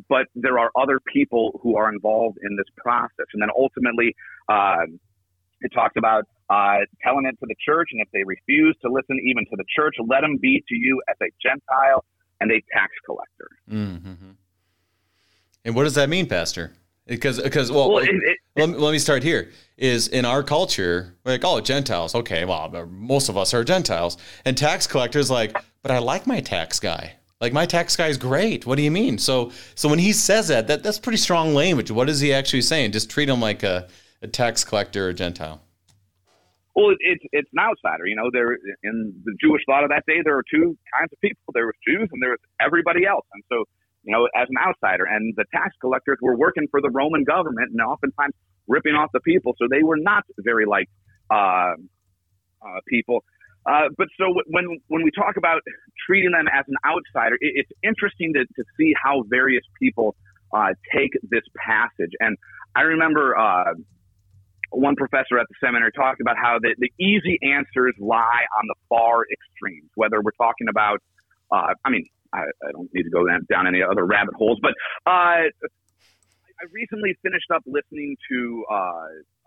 but 0.09 0.27
there 0.35 0.59
are 0.59 0.71
other 0.75 0.99
people 1.11 1.59
who 1.61 1.77
are 1.77 1.91
involved 1.91 2.37
in 2.43 2.55
this 2.55 2.67
process, 2.77 3.27
and 3.33 3.41
then 3.41 3.49
ultimately, 3.57 4.15
uh, 4.49 4.85
it 5.61 5.71
talks 5.73 5.95
about 5.97 6.25
uh, 6.49 6.79
telling 7.03 7.25
it 7.25 7.39
to 7.39 7.45
the 7.47 7.55
church, 7.65 7.89
and 7.91 8.01
if 8.01 8.07
they 8.11 8.23
refuse 8.23 8.75
to 8.81 8.91
listen 8.91 9.19
even 9.23 9.45
to 9.45 9.55
the 9.55 9.65
church, 9.75 9.95
let 10.07 10.21
them 10.21 10.37
be 10.41 10.63
to 10.67 10.75
you 10.75 11.01
as 11.09 11.15
a 11.21 11.31
Gentile 11.41 12.03
and 12.41 12.51
a 12.51 12.61
tax 12.73 12.91
collector. 13.05 13.49
Mm-hmm. 13.71 14.31
And 15.63 15.75
what 15.75 15.83
does 15.85 15.95
that 15.95 16.09
mean, 16.09 16.27
Pastor? 16.27 16.73
Because, 17.07 17.41
because 17.41 17.71
well, 17.71 17.91
well 17.93 18.03
it, 18.03 18.09
it, 18.09 18.37
let, 18.55 18.69
me, 18.69 18.75
let 18.75 18.91
me 18.91 18.99
start 18.99 19.23
here. 19.23 19.51
Is 19.77 20.07
in 20.07 20.25
our 20.25 20.43
culture, 20.43 21.15
like, 21.23 21.43
oh, 21.43 21.61
Gentiles. 21.61 22.15
Okay, 22.15 22.45
well, 22.45 22.69
most 22.89 23.29
of 23.29 23.37
us 23.37 23.53
are 23.53 23.63
Gentiles. 23.63 24.17
And 24.43 24.57
tax 24.57 24.87
collectors, 24.87 25.29
like, 25.29 25.55
but 25.81 25.91
I 25.91 25.99
like 25.99 26.27
my 26.27 26.39
tax 26.39 26.79
guy. 26.79 27.15
Like 27.45 27.53
my 27.53 27.67
tax 27.67 27.95
guy 27.95 28.07
is 28.07 28.17
great. 28.17 28.65
What 28.65 28.75
do 28.75 28.81
you 28.81 28.89
mean? 28.89 29.19
So, 29.19 29.51
so 29.75 29.87
when 29.87 29.99
he 29.99 30.13
says 30.13 30.47
that, 30.47 30.65
that 30.65 30.81
that's 30.81 30.97
pretty 30.97 31.19
strong 31.19 31.53
language. 31.53 31.91
What 31.91 32.09
is 32.09 32.19
he 32.19 32.33
actually 32.33 32.63
saying? 32.63 32.91
Just 32.91 33.07
treat 33.07 33.29
him 33.29 33.39
like 33.39 33.61
a, 33.61 33.87
a 34.23 34.27
tax 34.27 34.63
collector 34.63 35.09
or 35.09 35.13
Gentile. 35.13 35.61
Well, 36.75 36.95
it's 36.99 37.23
it's 37.31 37.47
an 37.53 37.59
outsider. 37.59 38.07
You 38.07 38.15
know, 38.15 38.31
there 38.33 38.57
in 38.81 39.13
the 39.23 39.35
Jewish 39.39 39.61
thought 39.67 39.83
of 39.83 39.91
that 39.91 40.05
day, 40.07 40.21
there 40.23 40.33
were 40.33 40.43
two 40.51 40.75
kinds 40.97 41.13
of 41.13 41.21
people. 41.21 41.53
There 41.53 41.67
was 41.67 41.75
Jews 41.87 42.09
and 42.11 42.19
there 42.19 42.31
was 42.31 42.39
everybody 42.59 43.05
else. 43.05 43.27
And 43.35 43.43
so, 43.47 43.65
you 44.01 44.11
know, 44.11 44.27
as 44.35 44.47
an 44.49 44.57
outsider, 44.57 45.05
and 45.05 45.35
the 45.37 45.45
tax 45.53 45.75
collectors 45.79 46.17
were 46.23 46.35
working 46.35 46.65
for 46.71 46.81
the 46.81 46.89
Roman 46.89 47.25
government 47.25 47.69
and 47.73 47.79
oftentimes 47.79 48.33
ripping 48.67 48.95
off 48.95 49.11
the 49.13 49.19
people. 49.19 49.53
So 49.59 49.67
they 49.69 49.83
were 49.83 49.97
not 49.97 50.23
very 50.39 50.65
like 50.65 50.89
uh, 51.29 51.75
uh, 52.65 52.79
people. 52.89 53.23
Uh, 53.65 53.89
but 53.97 54.07
so 54.17 54.33
when 54.47 54.65
when 54.87 55.03
we 55.03 55.11
talk 55.11 55.37
about 55.37 55.61
treating 56.05 56.31
them 56.31 56.47
as 56.47 56.65
an 56.67 56.75
outsider, 56.85 57.35
it, 57.41 57.65
it's 57.65 57.71
interesting 57.83 58.33
to, 58.33 58.45
to 58.45 58.63
see 58.77 58.93
how 59.01 59.23
various 59.27 59.63
people 59.81 60.15
uh, 60.53 60.69
take 60.93 61.11
this 61.23 61.43
passage. 61.57 62.11
And 62.19 62.37
I 62.75 62.81
remember 62.81 63.37
uh, 63.37 63.73
one 64.71 64.95
professor 64.95 65.39
at 65.39 65.47
the 65.49 65.55
seminary 65.65 65.91
talked 65.91 66.21
about 66.21 66.37
how 66.37 66.59
the, 66.61 66.75
the 66.77 66.91
easy 67.03 67.39
answers 67.41 67.95
lie 67.99 68.45
on 68.57 68.67
the 68.67 68.75
far 68.89 69.23
extremes, 69.31 69.89
whether 69.95 70.21
we're 70.21 70.37
talking 70.37 70.67
about, 70.69 71.01
uh, 71.51 71.73
I 71.83 71.89
mean, 71.89 72.05
I, 72.33 72.39
I, 72.39 72.71
don't 72.71 72.89
need 72.93 73.03
to 73.03 73.09
go 73.09 73.25
down 73.25 73.67
any 73.67 73.81
other 73.81 74.05
rabbit 74.05 74.35
holes, 74.35 74.59
but 74.61 74.73
uh, 75.05 75.47
I 75.49 76.63
recently 76.71 77.17
finished 77.23 77.49
up 77.53 77.63
listening 77.65 78.17
to 78.29 78.65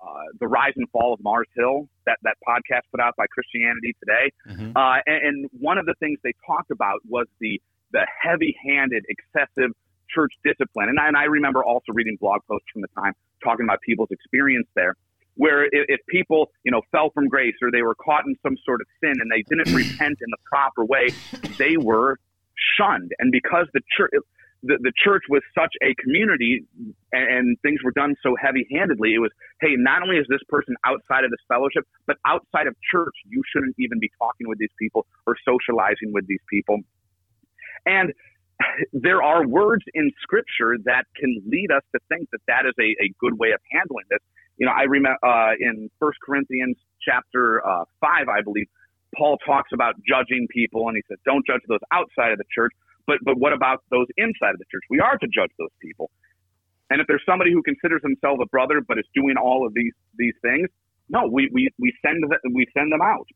uh, 0.01 0.25
the 0.41 0.47
rise 0.47 0.73
and 0.77 0.89
fall 0.91 1.13
of 1.13 1.21
Mars 1.23 1.49
Hill, 1.57 1.89
that 2.07 2.19
that 2.23 2.37
podcast 2.47 2.83
put 2.91 3.01
out 3.01 3.15
by 3.17 3.27
Christianity 3.27 3.97
Today, 4.01 4.33
mm-hmm. 4.49 4.77
uh, 4.77 4.99
and, 5.07 5.27
and, 5.27 5.51
one 5.59 5.79
of 5.79 5.87
the 5.87 5.95
things 6.01 6.19
they 6.23 6.35
talked 6.47 6.71
about 6.71 7.01
was 7.09 7.27
the 7.41 7.61
the 7.93 8.07
heavy-handed, 8.23 9.05
excessive 9.09 9.71
church 10.11 10.33
discipline. 10.45 10.89
And 10.89 10.99
I, 10.99 11.09
and 11.09 11.17
I 11.17 11.25
remember 11.25 11.65
also 11.65 11.93
reading 11.93 12.17
blog 12.21 12.41
posts 12.49 12.67
from 12.73 12.83
the 12.83 12.89
time 12.89 13.13
talking 13.43 13.65
about 13.65 13.81
people's 13.81 14.11
experience 14.11 14.69
there 14.75 14.95
where 15.39 15.65
if, 15.67 15.87
if 15.89 16.01
people, 16.07 16.51
you 16.65 16.73
know, 16.73 16.83
fell 16.93 17.11
from 17.11 17.29
grace 17.29 17.55
or 17.63 17.71
they 17.71 17.83
were 17.83 17.95
caught 17.95 18.27
in 18.27 18.35
some 18.43 18.57
sort 18.67 18.81
of 18.81 18.87
sin 19.01 19.15
and 19.21 19.31
they 19.31 19.43
didn't 19.49 19.75
repent 19.75 20.19
in 20.21 20.31
the 20.31 20.37
proper 20.45 20.85
way, 20.85 21.09
they 21.57 21.77
were 21.77 22.19
shunned. 22.77 23.13
And 23.19 23.33
because 23.33 23.67
the 23.73 23.81
church, 23.97 24.11
the, 24.63 24.79
the 24.81 24.93
church 24.97 25.23
was 25.29 25.43
such 25.55 25.73
a 25.83 25.95
community 26.03 26.65
and, 27.13 27.29
and 27.29 27.59
things 27.63 27.81
were 27.85 27.93
done 27.93 28.15
so 28.23 28.37
heavy 28.41 28.67
handedly, 28.71 29.15
it 29.15 29.19
was, 29.19 29.31
hey, 29.61 29.75
not 29.77 30.03
only 30.03 30.17
is 30.17 30.27
this 30.29 30.43
person 30.49 30.75
outside 30.85 31.25
of 31.25 31.31
this 31.31 31.41
fellowship, 31.49 31.87
but 32.07 32.17
outside 32.27 32.67
of 32.67 32.75
church, 32.91 33.15
you 33.29 33.43
shouldn't 33.53 33.75
even 33.79 33.99
be 34.01 34.11
talking 34.19 34.49
with 34.49 34.59
these 34.59 34.75
people 34.79 35.07
or 35.27 35.37
socializing 35.45 36.13
with 36.13 36.27
these 36.27 36.43
people. 36.51 36.81
And 37.87 38.13
there 38.93 39.23
are 39.23 39.47
words 39.47 39.85
in 39.95 40.11
scripture 40.21 40.77
that 40.85 41.05
can 41.15 41.43
lead 41.47 41.71
us 41.71 41.83
to 41.95 42.01
think 42.09 42.29
that 42.33 42.41
that 42.49 42.67
is 42.67 42.75
a, 42.81 42.91
a 43.05 43.15
good 43.21 43.39
way 43.39 43.53
of 43.53 43.61
handling 43.71 44.05
this 44.11 44.21
you 44.59 44.67
know, 44.67 44.73
I 44.73 44.83
remember 44.83 45.19
uh, 45.25 45.53
in 45.59 45.89
First 46.01 46.19
Corinthians 46.21 46.77
chapter 47.01 47.65
uh, 47.65 47.85
five, 48.01 48.29
I 48.29 48.43
believe, 48.43 48.67
Paul 49.17 49.39
talks 49.47 49.71
about 49.73 49.95
judging 50.07 50.47
people, 50.51 50.89
and 50.89 50.97
he 50.97 51.03
says, 51.09 51.19
"Don't 51.25 51.47
judge 51.47 51.63
those 51.69 51.81
outside 51.93 52.33
of 52.33 52.39
the 52.39 52.45
church, 52.53 52.73
but 53.09 53.19
but 53.25 53.39
what 53.39 53.53
about 53.53 53.83
those 53.91 54.07
inside 54.17 54.51
of 54.51 54.59
the 54.59 54.67
church? 54.71 54.85
We 54.91 55.01
are 55.01 55.17
to 55.17 55.27
judge 55.27 55.51
those 55.59 55.75
people. 55.81 56.11
And 56.91 57.01
if 57.01 57.07
there's 57.07 57.23
somebody 57.27 57.53
who 57.53 57.63
considers 57.63 58.03
himself 58.03 58.39
a 58.41 58.47
brother 58.47 58.81
but 58.87 58.99
is 58.99 59.05
doing 59.15 59.37
all 59.37 59.67
of 59.67 59.75
these 59.75 59.95
these 60.17 60.35
things, 60.43 60.69
no, 61.09 61.27
we 61.27 61.51
we 61.53 61.71
we 61.79 61.93
send 62.05 62.23
them, 62.23 62.31
we 62.55 62.67
send 62.77 62.93
them 62.93 63.03
out. 63.03 63.27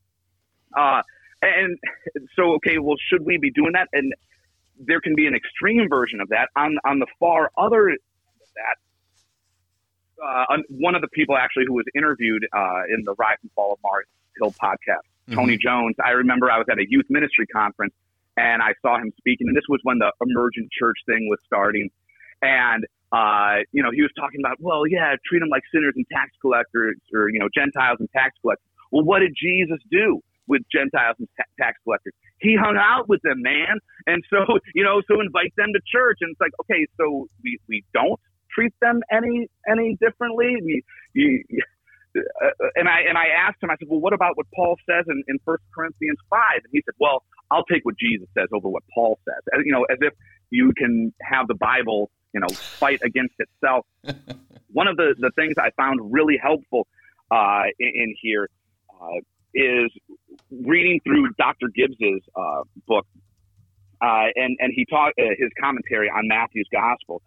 Uh, 0.77 1.03
and 1.43 1.79
so, 2.37 2.55
okay, 2.55 2.79
well, 2.79 2.97
should 3.09 3.25
we 3.25 3.39
be 3.39 3.51
doing 3.51 3.73
that? 3.73 3.89
And 3.93 4.15
there 4.79 5.01
can 5.01 5.15
be 5.17 5.27
an 5.27 5.35
extreme 5.35 5.89
version 5.89 6.21
of 6.21 6.29
that. 6.29 6.49
On 6.55 6.77
on 6.85 6.99
the 6.99 7.07
far 7.19 7.51
other 7.57 7.97
that, 8.55 8.77
uh, 10.23 10.59
one 10.69 10.95
of 10.95 11.01
the 11.01 11.09
people 11.09 11.37
actually 11.37 11.65
who 11.67 11.75
was 11.75 11.87
interviewed 11.97 12.47
uh, 12.55 12.83
in 12.95 13.05
the 13.05 13.15
Rise 13.19 13.39
and 13.43 13.51
Fall 13.53 13.73
of 13.73 13.79
Mars 13.83 14.07
Hill 14.39 14.55
podcast, 14.63 15.09
mm-hmm. 15.29 15.35
Tony 15.35 15.57
Jones. 15.57 15.97
I 16.05 16.11
remember 16.11 16.51
I 16.51 16.59
was 16.59 16.67
at 16.71 16.79
a 16.79 16.85
youth 16.87 17.07
ministry 17.09 17.47
conference 17.47 17.95
and 18.37 18.63
I 18.63 18.75
saw 18.83 18.99
him 18.99 19.13
speaking, 19.19 19.49
and 19.49 19.57
this 19.57 19.69
was 19.69 19.81
when 19.83 19.99
the 19.99 20.13
emergent 20.21 20.71
church 20.73 20.99
thing 21.07 21.29
was 21.29 21.39
starting. 21.47 21.91
And 22.41 22.85
uh, 23.13 23.65
you 23.73 23.83
know, 23.83 23.91
he 23.93 24.01
was 24.01 24.11
talking 24.19 24.41
about, 24.41 24.57
well, 24.59 24.87
yeah, 24.87 25.15
treat 25.29 25.41
them 25.41 25.51
like 25.51 25.63
sinners 25.73 25.93
and 25.97 26.07
tax 26.11 26.33
collectors, 26.41 26.97
or 27.13 27.29
you 27.29 27.39
know, 27.39 27.49
Gentiles 27.55 27.99
and 28.01 28.09
tax 28.11 28.35
collectors. 28.41 28.67
Well, 28.91 29.05
what 29.05 29.21
did 29.21 29.35
Jesus 29.37 29.79
do 29.91 30.21
with 30.49 30.63
Gentiles 30.73 31.17
and 31.19 31.29
ta- 31.37 31.49
tax 31.61 31.77
collectors? 31.85 32.15
He 32.41 32.57
hung 32.57 32.77
out 32.77 33.09
with 33.09 33.21
them, 33.23 33.43
man. 33.43 33.79
And 34.07 34.25
so, 34.29 34.59
you 34.75 34.83
know, 34.83 35.03
so 35.09 35.21
invite 35.21 35.53
them 35.57 35.73
to 35.73 35.81
church. 35.87 36.19
And 36.21 36.33
it's 36.33 36.41
like, 36.41 36.53
okay, 36.65 36.87
so 36.97 37.29
we 37.45 37.59
we 37.69 37.85
don't 37.93 38.19
treat 38.55 38.73
them 38.81 39.01
any 39.11 39.49
any 39.69 39.97
differently? 40.01 40.57
You, 40.63 40.83
you, 41.15 41.45
uh, 42.17 42.67
and 42.75 42.89
I 42.89 43.01
and 43.09 43.17
I 43.17 43.27
asked 43.49 43.63
him. 43.63 43.71
I 43.71 43.77
said, 43.79 43.89
"Well, 43.89 44.01
what 44.01 44.13
about 44.13 44.37
what 44.37 44.47
Paul 44.55 44.77
says 44.89 45.05
in 45.09 45.23
in 45.29 45.39
First 45.45 45.65
Corinthians 45.75 46.19
5? 46.31 46.41
And 46.55 46.73
he 46.73 46.83
said, 46.85 46.95
"Well, 46.99 47.25
I'll 47.53 47.65
take 47.65 47.85
what 47.85 47.97
Jesus 47.99 48.29
says 48.37 48.49
over 48.53 48.69
what 48.69 48.83
Paul 48.95 49.19
says." 49.25 49.43
As, 49.55 49.65
you 49.65 49.73
know, 49.73 49.85
as 49.85 49.99
if 50.01 50.15
you 50.51 50.73
can 50.77 51.13
have 51.23 51.49
the 51.49 51.55
Bible, 51.55 52.11
you 52.33 52.41
know, 52.41 52.49
fight 52.49 53.01
against 53.05 53.35
itself. 53.39 53.87
One 54.73 54.89
of 54.89 54.97
the 54.97 55.15
the 55.19 55.31
things 55.37 55.55
I 55.59 55.71
found 55.77 56.13
really 56.13 56.39
helpful 56.43 56.87
uh, 57.31 57.65
in, 57.79 57.93
in, 57.95 58.15
here 58.21 58.49
uh, 59.01 59.21
is 59.55 59.91
reading 60.51 61.01
through 61.05 61.31
Dr. 61.39 61.69
Gibbs's 61.75 62.23
uh, 62.35 62.63
book, 62.87 63.07
uh, 64.01 64.27
and 64.35 64.57
and 64.61 64.73
he 64.75 64.87
taught 64.87 65.13
uh, 65.19 65.25
his 65.39 65.51
commentary 65.61 66.09
on 66.09 66.27
Matthew's 66.29 66.69
Gospel 66.73 67.23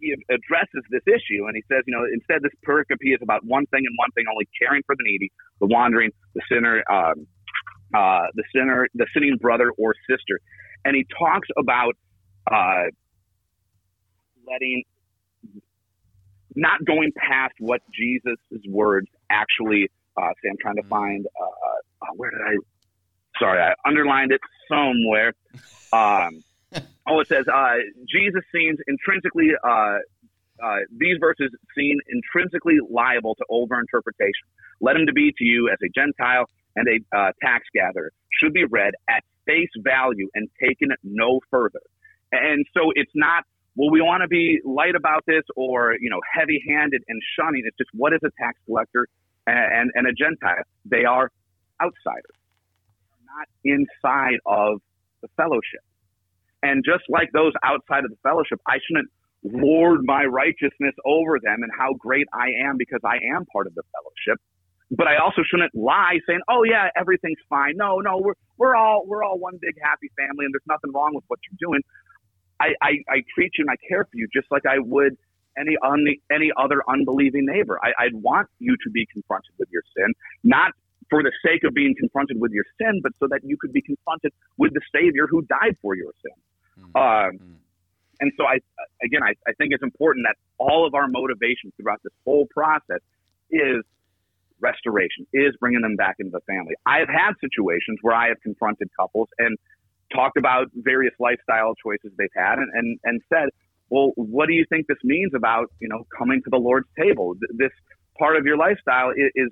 he 0.00 0.14
addresses 0.30 0.82
this 0.90 1.02
issue 1.06 1.46
and 1.46 1.54
he 1.54 1.62
says, 1.70 1.82
you 1.86 1.94
know, 1.94 2.04
instead 2.12 2.42
this 2.42 2.52
pericope 2.66 3.02
is 3.02 3.20
about 3.22 3.44
one 3.44 3.66
thing 3.66 3.82
and 3.86 3.94
one 3.98 4.10
thing 4.12 4.24
only: 4.30 4.48
caring 4.58 4.82
for 4.86 4.94
the 4.96 5.04
needy, 5.04 5.30
the 5.60 5.66
wandering, 5.66 6.10
the 6.34 6.42
sinner, 6.50 6.82
um, 6.90 7.26
uh, 7.94 8.22
the 8.34 8.44
sinner, 8.54 8.88
the 8.94 9.06
sinning 9.14 9.36
brother 9.40 9.70
or 9.78 9.94
sister, 10.08 10.40
and 10.84 10.96
he 10.96 11.06
talks 11.18 11.48
about 11.58 11.94
uh, 12.50 12.84
letting, 14.50 14.84
not 16.54 16.84
going 16.84 17.12
past 17.16 17.54
what 17.58 17.80
Jesus' 17.92 18.38
words 18.68 19.08
actually. 19.30 19.90
Uh, 20.16 20.30
say, 20.42 20.48
I'm 20.50 20.56
trying 20.60 20.76
to 20.76 20.88
find 20.88 21.26
uh, 21.26 22.06
uh, 22.06 22.12
where 22.14 22.30
did 22.30 22.40
I? 22.40 22.56
Sorry, 23.38 23.60
I 23.60 23.74
underlined 23.86 24.32
it 24.32 24.40
somewhere. 24.68 25.34
Um, 25.92 26.42
Oh, 27.08 27.20
it 27.20 27.28
says 27.28 27.46
uh, 27.46 27.76
Jesus 28.08 28.42
seems 28.52 28.78
intrinsically. 28.88 29.50
Uh, 29.62 29.98
uh, 30.62 30.78
these 30.96 31.18
verses 31.20 31.50
seem 31.76 31.98
intrinsically 32.08 32.78
liable 32.90 33.36
to 33.36 33.44
overinterpretation. 33.50 34.48
Let 34.80 34.96
him 34.96 35.06
to 35.06 35.12
be 35.12 35.32
to 35.36 35.44
you 35.44 35.68
as 35.68 35.78
a 35.84 35.88
Gentile 35.94 36.46
and 36.76 36.86
a 36.88 37.16
uh, 37.16 37.32
tax 37.42 37.64
gatherer 37.74 38.12
should 38.40 38.52
be 38.52 38.64
read 38.64 38.94
at 39.08 39.24
face 39.46 39.70
value 39.78 40.28
and 40.34 40.48
taken 40.62 40.88
no 41.02 41.40
further. 41.50 41.80
And 42.32 42.66
so 42.74 42.92
it's 42.94 43.12
not 43.14 43.44
well, 43.76 43.90
we 43.90 44.00
want 44.00 44.22
to 44.22 44.28
be 44.28 44.60
light 44.64 44.94
about 44.96 45.24
this 45.26 45.42
or 45.54 45.96
you 46.00 46.10
know 46.10 46.20
heavy-handed 46.32 47.02
and 47.08 47.20
shunning. 47.38 47.62
It's 47.64 47.76
just 47.76 47.90
what 47.92 48.12
is 48.12 48.20
a 48.24 48.30
tax 48.40 48.58
collector 48.66 49.06
and, 49.46 49.58
and, 49.58 49.90
and 49.94 50.06
a 50.06 50.12
Gentile? 50.12 50.64
They 50.84 51.04
are 51.04 51.30
outsiders, 51.80 52.36
not 53.26 53.48
inside 53.64 54.40
of 54.46 54.80
the 55.22 55.28
fellowship. 55.36 55.84
And 56.62 56.82
just 56.84 57.04
like 57.08 57.30
those 57.32 57.52
outside 57.62 58.04
of 58.04 58.10
the 58.10 58.16
fellowship, 58.22 58.60
I 58.66 58.78
shouldn't 58.86 59.08
lord 59.44 60.00
my 60.02 60.24
righteousness 60.24 60.94
over 61.04 61.38
them 61.38 61.62
and 61.62 61.70
how 61.76 61.94
great 61.94 62.26
I 62.32 62.66
am 62.66 62.76
because 62.78 63.00
I 63.04 63.18
am 63.36 63.44
part 63.46 63.66
of 63.66 63.74
the 63.74 63.82
fellowship. 63.92 64.40
But 64.90 65.08
I 65.08 65.16
also 65.16 65.42
shouldn't 65.42 65.74
lie 65.74 66.20
saying, 66.28 66.40
"Oh 66.48 66.62
yeah, 66.62 66.88
everything's 66.96 67.42
fine." 67.48 67.74
No, 67.76 67.98
no, 67.98 68.18
we're 68.18 68.38
we're 68.56 68.76
all 68.76 69.04
we're 69.06 69.24
all 69.24 69.38
one 69.38 69.58
big 69.60 69.74
happy 69.82 70.10
family, 70.16 70.44
and 70.44 70.54
there's 70.54 70.68
nothing 70.68 70.92
wrong 70.92 71.12
with 71.14 71.24
what 71.26 71.40
you're 71.48 71.70
doing. 71.70 71.82
I, 72.60 72.68
I, 72.80 72.90
I 73.08 73.22
treat 73.34 73.52
you 73.58 73.66
and 73.68 73.70
I 73.70 73.76
care 73.88 74.04
for 74.04 74.16
you 74.16 74.26
just 74.32 74.46
like 74.50 74.64
I 74.64 74.78
would 74.78 75.16
any 75.58 75.76
un, 75.82 76.06
any 76.30 76.50
other 76.56 76.82
unbelieving 76.88 77.46
neighbor. 77.46 77.78
I, 77.82 78.04
I'd 78.04 78.14
want 78.14 78.48
you 78.58 78.76
to 78.82 78.90
be 78.90 79.06
confronted 79.12 79.52
with 79.58 79.68
your 79.72 79.82
sin, 79.96 80.14
not 80.44 80.72
for 81.10 81.22
the 81.22 81.32
sake 81.44 81.64
of 81.64 81.74
being 81.74 81.94
confronted 81.98 82.40
with 82.40 82.52
your 82.52 82.64
sin, 82.78 83.00
but 83.02 83.12
so 83.18 83.26
that 83.30 83.40
you 83.44 83.56
could 83.60 83.72
be 83.72 83.82
confronted 83.82 84.32
with 84.56 84.72
the 84.74 84.80
Savior 84.94 85.26
who 85.28 85.42
died 85.42 85.76
for 85.80 85.94
your 85.94 86.12
sin. 86.22 86.84
Mm-hmm. 86.84 86.96
Um, 86.96 87.56
and 88.20 88.32
so 88.36 88.44
I, 88.44 88.58
again, 89.04 89.22
I, 89.22 89.34
I 89.46 89.52
think 89.58 89.72
it's 89.72 89.82
important 89.82 90.26
that 90.28 90.36
all 90.58 90.86
of 90.86 90.94
our 90.94 91.06
motivation 91.08 91.72
throughout 91.76 92.00
this 92.02 92.12
whole 92.24 92.46
process 92.46 93.00
is 93.50 93.84
restoration, 94.60 95.26
is 95.32 95.54
bringing 95.60 95.82
them 95.82 95.96
back 95.96 96.16
into 96.18 96.30
the 96.30 96.40
family. 96.46 96.74
I 96.84 96.98
have 96.98 97.08
had 97.08 97.32
situations 97.40 97.98
where 98.02 98.14
I 98.14 98.28
have 98.28 98.40
confronted 98.42 98.88
couples 98.98 99.28
and 99.38 99.56
talked 100.12 100.36
about 100.36 100.68
various 100.74 101.14
lifestyle 101.18 101.74
choices 101.82 102.12
they've 102.18 102.28
had 102.36 102.58
and, 102.58 102.70
and, 102.72 102.98
and 103.04 103.20
said, 103.32 103.48
well, 103.90 104.12
what 104.16 104.46
do 104.46 104.54
you 104.54 104.64
think 104.68 104.86
this 104.86 104.98
means 105.04 105.32
about, 105.34 105.70
you 105.80 105.88
know, 105.88 106.06
coming 106.16 106.42
to 106.42 106.50
the 106.50 106.58
Lord's 106.58 106.88
table? 106.98 107.34
This 107.52 107.70
part 108.18 108.36
of 108.36 108.44
your 108.44 108.56
lifestyle 108.56 109.10
is, 109.10 109.50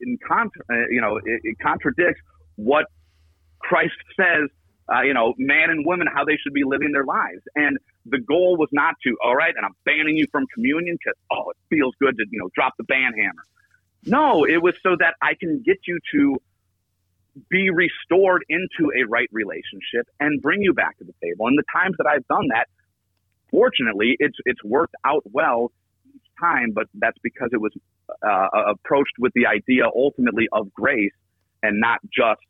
in 0.00 0.18
contra- 0.26 0.64
uh, 0.70 0.88
you 0.90 1.00
know, 1.00 1.16
it, 1.16 1.40
it 1.42 1.56
contradicts 1.60 2.20
what 2.56 2.86
Christ 3.60 3.94
says 4.18 4.48
uh, 4.92 5.02
you 5.02 5.14
know, 5.14 5.34
man 5.38 5.70
and 5.70 5.86
woman, 5.86 6.06
how 6.12 6.24
they 6.24 6.36
should 6.42 6.52
be 6.52 6.64
living 6.64 6.92
their 6.92 7.04
lives. 7.04 7.42
And 7.54 7.78
the 8.06 8.18
goal 8.18 8.56
was 8.56 8.68
not 8.72 8.94
to, 9.04 9.16
all 9.24 9.34
right, 9.34 9.54
and 9.56 9.64
I'm 9.64 9.76
banning 9.84 10.16
you 10.16 10.26
from 10.32 10.46
communion 10.54 10.96
because, 10.98 11.16
oh, 11.30 11.50
it 11.50 11.56
feels 11.70 11.94
good 12.00 12.16
to, 12.16 12.24
you 12.30 12.40
know, 12.40 12.50
drop 12.54 12.74
the 12.78 12.84
ban 12.84 13.12
hammer. 13.16 13.44
No, 14.04 14.44
it 14.44 14.62
was 14.62 14.74
so 14.82 14.96
that 14.98 15.14
I 15.22 15.34
can 15.38 15.62
get 15.64 15.78
you 15.86 15.98
to 16.12 16.36
be 17.48 17.70
restored 17.70 18.44
into 18.48 18.92
a 18.96 19.04
right 19.08 19.28
relationship 19.32 20.06
and 20.20 20.42
bring 20.42 20.60
you 20.60 20.74
back 20.74 20.98
to 20.98 21.04
the 21.04 21.14
table. 21.22 21.46
And 21.46 21.56
the 21.56 21.64
times 21.72 21.94
that 21.98 22.06
I've 22.06 22.26
done 22.26 22.48
that, 22.48 22.68
fortunately, 23.50 24.16
it's 24.18 24.36
it's 24.44 24.62
worked 24.64 24.94
out 25.04 25.22
well 25.32 25.72
each 26.14 26.22
time. 26.40 26.72
But 26.74 26.88
that's 26.94 27.18
because 27.22 27.50
it 27.52 27.60
was 27.60 27.72
uh, 28.26 28.48
approached 28.68 29.14
with 29.18 29.32
the 29.34 29.46
idea 29.46 29.84
ultimately 29.94 30.48
of 30.52 30.72
grace 30.74 31.12
and 31.62 31.80
not 31.80 32.00
just 32.12 32.40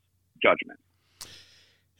judgment. 0.42 0.80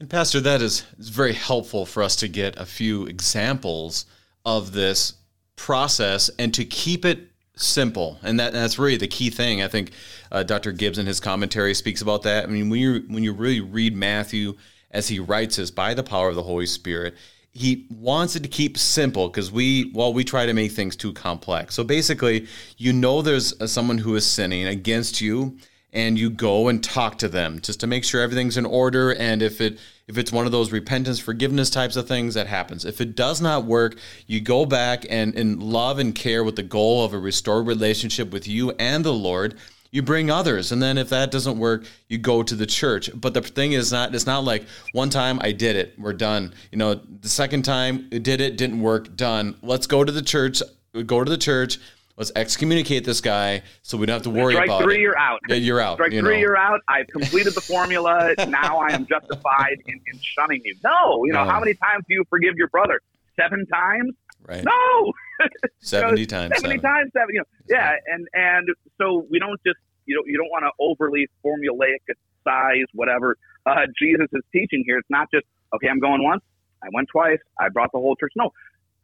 And 0.00 0.10
Pastor, 0.10 0.40
that 0.40 0.60
is, 0.62 0.84
is 0.98 1.10
very 1.10 1.34
helpful 1.34 1.86
for 1.86 2.02
us 2.02 2.16
to 2.16 2.28
get 2.28 2.58
a 2.58 2.66
few 2.66 3.06
examples 3.06 4.06
of 4.44 4.72
this 4.72 5.14
process 5.54 6.28
and 6.40 6.52
to 6.54 6.64
keep 6.64 7.04
it 7.04 7.28
simple. 7.56 8.18
And 8.22 8.38
that, 8.40 8.52
that's 8.52 8.78
really 8.78 8.96
the 8.96 9.08
key 9.08 9.30
thing. 9.30 9.62
I 9.62 9.68
think 9.68 9.92
uh, 10.30 10.42
Dr. 10.42 10.72
Gibbs 10.72 10.98
in 10.98 11.06
his 11.06 11.20
commentary 11.20 11.74
speaks 11.74 12.02
about 12.02 12.22
that. 12.22 12.44
I 12.44 12.46
mean, 12.48 12.70
when 12.70 12.80
you 12.80 13.04
when 13.08 13.22
you 13.22 13.32
really 13.32 13.60
read 13.60 13.94
Matthew 13.94 14.54
as 14.90 15.08
he 15.08 15.18
writes 15.18 15.56
this 15.56 15.70
by 15.70 15.94
the 15.94 16.02
power 16.02 16.28
of 16.28 16.34
the 16.34 16.42
Holy 16.42 16.66
Spirit, 16.66 17.14
he 17.52 17.86
wants 17.90 18.34
it 18.34 18.42
to 18.42 18.48
keep 18.48 18.78
simple 18.78 19.28
because 19.28 19.52
we 19.52 19.90
well 19.94 20.12
we 20.12 20.24
try 20.24 20.46
to 20.46 20.52
make 20.54 20.72
things 20.72 20.96
too 20.96 21.12
complex. 21.12 21.74
So 21.74 21.84
basically, 21.84 22.46
you 22.78 22.92
know 22.92 23.22
there's 23.22 23.54
someone 23.70 23.98
who 23.98 24.14
is 24.16 24.26
sinning 24.26 24.66
against 24.66 25.20
you 25.20 25.58
and 25.92 26.18
you 26.18 26.30
go 26.30 26.68
and 26.68 26.82
talk 26.82 27.18
to 27.18 27.28
them 27.28 27.60
just 27.60 27.80
to 27.80 27.86
make 27.86 28.04
sure 28.04 28.22
everything's 28.22 28.56
in 28.56 28.64
order. 28.64 29.12
And 29.14 29.42
if 29.42 29.60
it 29.60 29.78
if 30.08 30.18
it's 30.18 30.32
one 30.32 30.46
of 30.46 30.52
those 30.52 30.72
repentance 30.72 31.18
forgiveness 31.18 31.70
types 31.70 31.96
of 31.96 32.08
things 32.08 32.34
that 32.34 32.46
happens. 32.46 32.84
If 32.84 33.00
it 33.00 33.14
does 33.14 33.40
not 33.40 33.64
work 33.64 33.98
you 34.26 34.40
go 34.40 34.64
back 34.64 35.04
and 35.08 35.34
in 35.34 35.60
love 35.60 35.98
and 35.98 36.14
care 36.14 36.42
with 36.42 36.56
the 36.56 36.62
goal 36.62 37.04
of 37.04 37.12
a 37.12 37.18
restored 37.18 37.66
relationship 37.66 38.30
with 38.32 38.48
you 38.48 38.70
and 38.72 39.04
the 39.04 39.12
lord. 39.12 39.54
You 39.90 40.02
bring 40.02 40.30
others 40.30 40.72
and 40.72 40.82
then 40.82 40.96
if 40.96 41.10
that 41.10 41.30
doesn't 41.30 41.58
work 41.58 41.84
you 42.08 42.16
go 42.16 42.42
to 42.42 42.54
the 42.54 42.66
church. 42.66 43.10
But 43.14 43.34
the 43.34 43.42
thing 43.42 43.72
is 43.72 43.92
not 43.92 44.14
it's 44.14 44.26
not 44.26 44.44
like 44.44 44.64
one 44.92 45.10
time 45.10 45.38
i 45.42 45.52
did 45.52 45.76
it 45.76 45.94
we're 45.98 46.14
done. 46.14 46.54
You 46.70 46.78
know 46.78 46.94
the 46.94 47.28
second 47.28 47.64
time 47.64 48.08
did 48.08 48.40
it 48.40 48.56
didn't 48.56 48.80
work 48.80 49.14
done. 49.14 49.56
Let's 49.62 49.86
go 49.86 50.04
to 50.04 50.12
the 50.12 50.22
church 50.22 50.62
go 51.06 51.22
to 51.22 51.30
the 51.30 51.38
church 51.38 51.78
Let's 52.16 52.30
excommunicate 52.36 53.04
this 53.04 53.20
guy 53.20 53.62
so 53.82 53.96
we 53.96 54.06
don't 54.06 54.14
have 54.14 54.22
to 54.22 54.30
worry 54.30 54.54
Strike 54.54 54.68
about 54.68 54.82
three, 54.82 54.96
it. 54.96 55.00
you're 55.00 55.18
out. 55.18 55.40
Yeah, 55.48 55.56
you're 55.56 55.80
out. 55.80 55.94
Strike 55.96 56.12
you 56.12 56.20
three, 56.20 56.34
know. 56.34 56.40
you're 56.40 56.56
out. 56.56 56.80
I've 56.88 57.06
completed 57.08 57.54
the 57.54 57.60
formula. 57.62 58.34
now 58.48 58.78
I 58.78 58.92
am 58.92 59.06
justified 59.06 59.78
in, 59.86 59.94
in 60.12 60.20
shunning 60.22 60.60
you. 60.64 60.76
No, 60.84 61.24
you 61.24 61.32
know, 61.32 61.44
No. 61.44 61.50
how 61.50 61.58
many 61.60 61.74
times 61.74 62.04
do 62.08 62.14
you 62.14 62.24
forgive 62.28 62.54
your 62.56 62.68
brother? 62.68 63.00
Seven 63.40 63.64
times? 63.66 64.12
Right. 64.46 64.62
No. 64.64 65.12
70 65.80 66.20
You 66.20 66.26
know, 66.26 66.28
times 66.30 66.52
70 66.56 66.68
seven. 66.68 66.80
times 66.80 67.10
seven. 67.12 67.28
You 67.34 67.40
know, 67.40 67.44
yeah, 67.68 67.92
and 68.06 68.28
and 68.34 68.68
so 68.98 69.26
we 69.30 69.38
don't 69.38 69.58
just 69.66 69.78
you 70.06 70.14
know 70.16 70.22
you 70.26 70.36
don't 70.36 70.50
want 70.50 70.64
to 70.64 70.70
overly 70.78 71.28
formulaic 71.44 71.98
size 72.44 72.84
whatever. 72.92 73.36
Uh, 73.64 73.86
Jesus 73.98 74.26
is 74.32 74.42
teaching 74.52 74.82
here. 74.86 74.98
It's 74.98 75.08
not 75.10 75.28
just 75.32 75.46
okay. 75.74 75.88
I'm 75.88 76.00
going 76.00 76.22
once. 76.22 76.42
I 76.82 76.88
went 76.92 77.08
twice. 77.10 77.38
I 77.60 77.68
brought 77.68 77.90
the 77.92 77.98
whole 77.98 78.16
church. 78.16 78.32
No, 78.36 78.50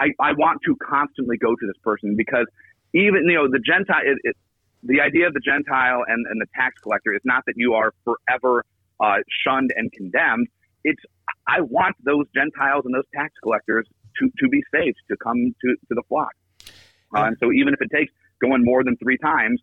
I, 0.01 0.09
I 0.21 0.33
want 0.33 0.61
to 0.67 0.77
constantly 0.77 1.37
go 1.39 1.55
to 1.55 1.67
this 1.67 1.77
person 1.85 2.17
because 2.17 2.47
even 2.95 3.25
you 3.27 3.35
know 3.35 3.49
the 3.49 3.61
Gentile. 3.61 4.03
It, 4.05 4.19
it, 4.23 4.37
the 4.83 5.01
idea 5.01 5.27
of 5.27 5.35
the 5.35 5.41
Gentile 5.41 6.05
and, 6.07 6.25
and 6.31 6.41
the 6.41 6.47
tax 6.55 6.81
collector 6.81 7.13
is 7.13 7.21
not 7.25 7.45
that 7.47 7.55
you 7.57 7.75
are 7.75 7.93
forever 8.05 8.65
uh, 9.01 9.17
shunned 9.45 9.73
and 9.77 9.93
condemned. 9.93 10.47
It's 10.85 11.03
I 11.47 11.61
want 11.61 11.97
those 12.05 12.27
Gentiles 12.35 12.83
and 12.85 12.95
those 12.95 13.07
tax 13.15 13.35
collectors 13.43 13.87
to, 14.19 14.31
to 14.39 14.49
be 14.49 14.63
saved, 14.73 14.97
to 15.11 15.17
come 15.17 15.55
to, 15.63 15.69
to 15.89 15.95
the 15.95 16.03
flock. 16.09 16.33
Uh, 17.15 17.25
and 17.25 17.37
so 17.41 17.53
even 17.53 17.75
if 17.75 17.81
it 17.81 17.91
takes 17.95 18.13
going 18.41 18.65
more 18.65 18.85
than 18.85 18.97
three 18.97 19.19
times, 19.19 19.61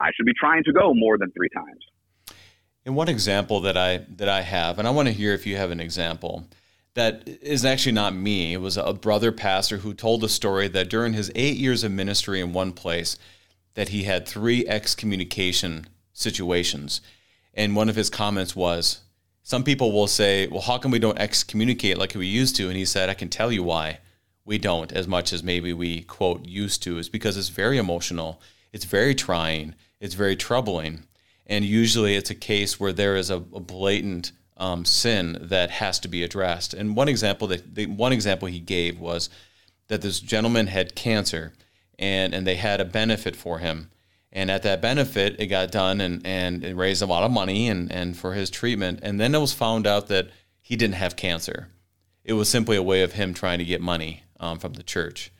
I 0.00 0.10
should 0.14 0.26
be 0.26 0.34
trying 0.38 0.64
to 0.64 0.72
go 0.72 0.92
more 0.94 1.16
than 1.18 1.30
three 1.32 1.48
times. 1.48 2.38
And 2.84 2.96
one 2.96 3.08
example 3.08 3.60
that 3.60 3.76
I 3.76 3.98
that 4.16 4.28
I 4.28 4.42
have, 4.42 4.78
and 4.78 4.88
I 4.88 4.90
want 4.90 5.08
to 5.08 5.12
hear 5.12 5.34
if 5.34 5.46
you 5.46 5.56
have 5.56 5.70
an 5.70 5.80
example 5.80 6.48
that 6.94 7.26
is 7.26 7.64
actually 7.64 7.92
not 7.92 8.14
me. 8.14 8.54
It 8.54 8.60
was 8.60 8.76
a 8.76 8.92
brother 8.92 9.32
pastor 9.32 9.78
who 9.78 9.94
told 9.94 10.24
a 10.24 10.28
story 10.28 10.68
that 10.68 10.90
during 10.90 11.12
his 11.12 11.30
eight 11.34 11.56
years 11.56 11.84
of 11.84 11.92
ministry 11.92 12.40
in 12.40 12.52
one 12.52 12.72
place, 12.72 13.16
that 13.74 13.90
he 13.90 14.04
had 14.04 14.26
three 14.26 14.66
excommunication 14.66 15.86
situations, 16.12 17.00
and 17.54 17.76
one 17.76 17.88
of 17.88 17.96
his 17.96 18.10
comments 18.10 18.56
was, 18.56 19.00
"Some 19.42 19.64
people 19.64 19.92
will 19.92 20.08
say, 20.08 20.48
well, 20.48 20.62
how 20.62 20.78
come 20.78 20.90
we 20.90 20.98
don't 20.98 21.18
excommunicate 21.18 21.98
like 21.98 22.14
we 22.14 22.26
used 22.26 22.56
to?" 22.56 22.68
And 22.68 22.76
he 22.76 22.84
said, 22.84 23.08
"I 23.08 23.14
can 23.14 23.28
tell 23.28 23.52
you 23.52 23.62
why." 23.62 23.98
We 24.44 24.56
don't 24.56 24.92
as 24.92 25.06
much 25.06 25.32
as 25.34 25.42
maybe 25.42 25.74
we 25.74 26.00
quote 26.00 26.46
used 26.46 26.82
to 26.84 26.98
is 26.98 27.10
because 27.10 27.36
it's 27.36 27.50
very 27.50 27.76
emotional, 27.76 28.40
it's 28.72 28.86
very 28.86 29.14
trying, 29.14 29.74
it's 30.00 30.14
very 30.14 30.36
troubling. 30.36 31.04
And 31.46 31.64
usually 31.64 32.16
it's 32.16 32.30
a 32.30 32.34
case 32.34 32.80
where 32.80 32.92
there 32.92 33.16
is 33.16 33.30
a, 33.30 33.36
a 33.36 33.60
blatant 33.60 34.32
um, 34.58 34.84
sin 34.84 35.38
that 35.40 35.70
has 35.70 35.98
to 36.00 36.08
be 36.08 36.22
addressed. 36.22 36.74
And 36.74 36.96
one 36.96 37.08
example 37.08 37.48
that 37.48 37.74
the 37.74 37.86
one 37.86 38.12
example 38.12 38.48
he 38.48 38.60
gave 38.60 38.98
was 38.98 39.30
that 39.88 40.02
this 40.02 40.20
gentleman 40.20 40.66
had 40.66 40.94
cancer 40.94 41.52
and, 41.98 42.34
and 42.34 42.46
they 42.46 42.56
had 42.56 42.80
a 42.80 42.84
benefit 42.84 43.36
for 43.36 43.58
him. 43.58 43.90
And 44.30 44.50
at 44.50 44.62
that 44.64 44.82
benefit, 44.82 45.36
it 45.38 45.46
got 45.46 45.72
done 45.72 46.00
and, 46.00 46.26
and 46.26 46.62
it 46.62 46.76
raised 46.76 47.00
a 47.00 47.06
lot 47.06 47.22
of 47.22 47.30
money 47.30 47.68
and, 47.68 47.90
and 47.90 48.16
for 48.16 48.34
his 48.34 48.50
treatment. 48.50 49.00
And 49.02 49.18
then 49.18 49.34
it 49.34 49.40
was 49.40 49.54
found 49.54 49.86
out 49.86 50.08
that 50.08 50.28
he 50.60 50.76
didn't 50.76 50.96
have 50.96 51.16
cancer. 51.16 51.68
It 52.24 52.34
was 52.34 52.48
simply 52.48 52.76
a 52.76 52.82
way 52.82 53.02
of 53.02 53.12
him 53.12 53.32
trying 53.32 53.58
to 53.58 53.64
get 53.64 53.80
money 53.80 54.24
um, 54.38 54.58
from 54.58 54.74
the 54.74 54.82
church 54.82 55.32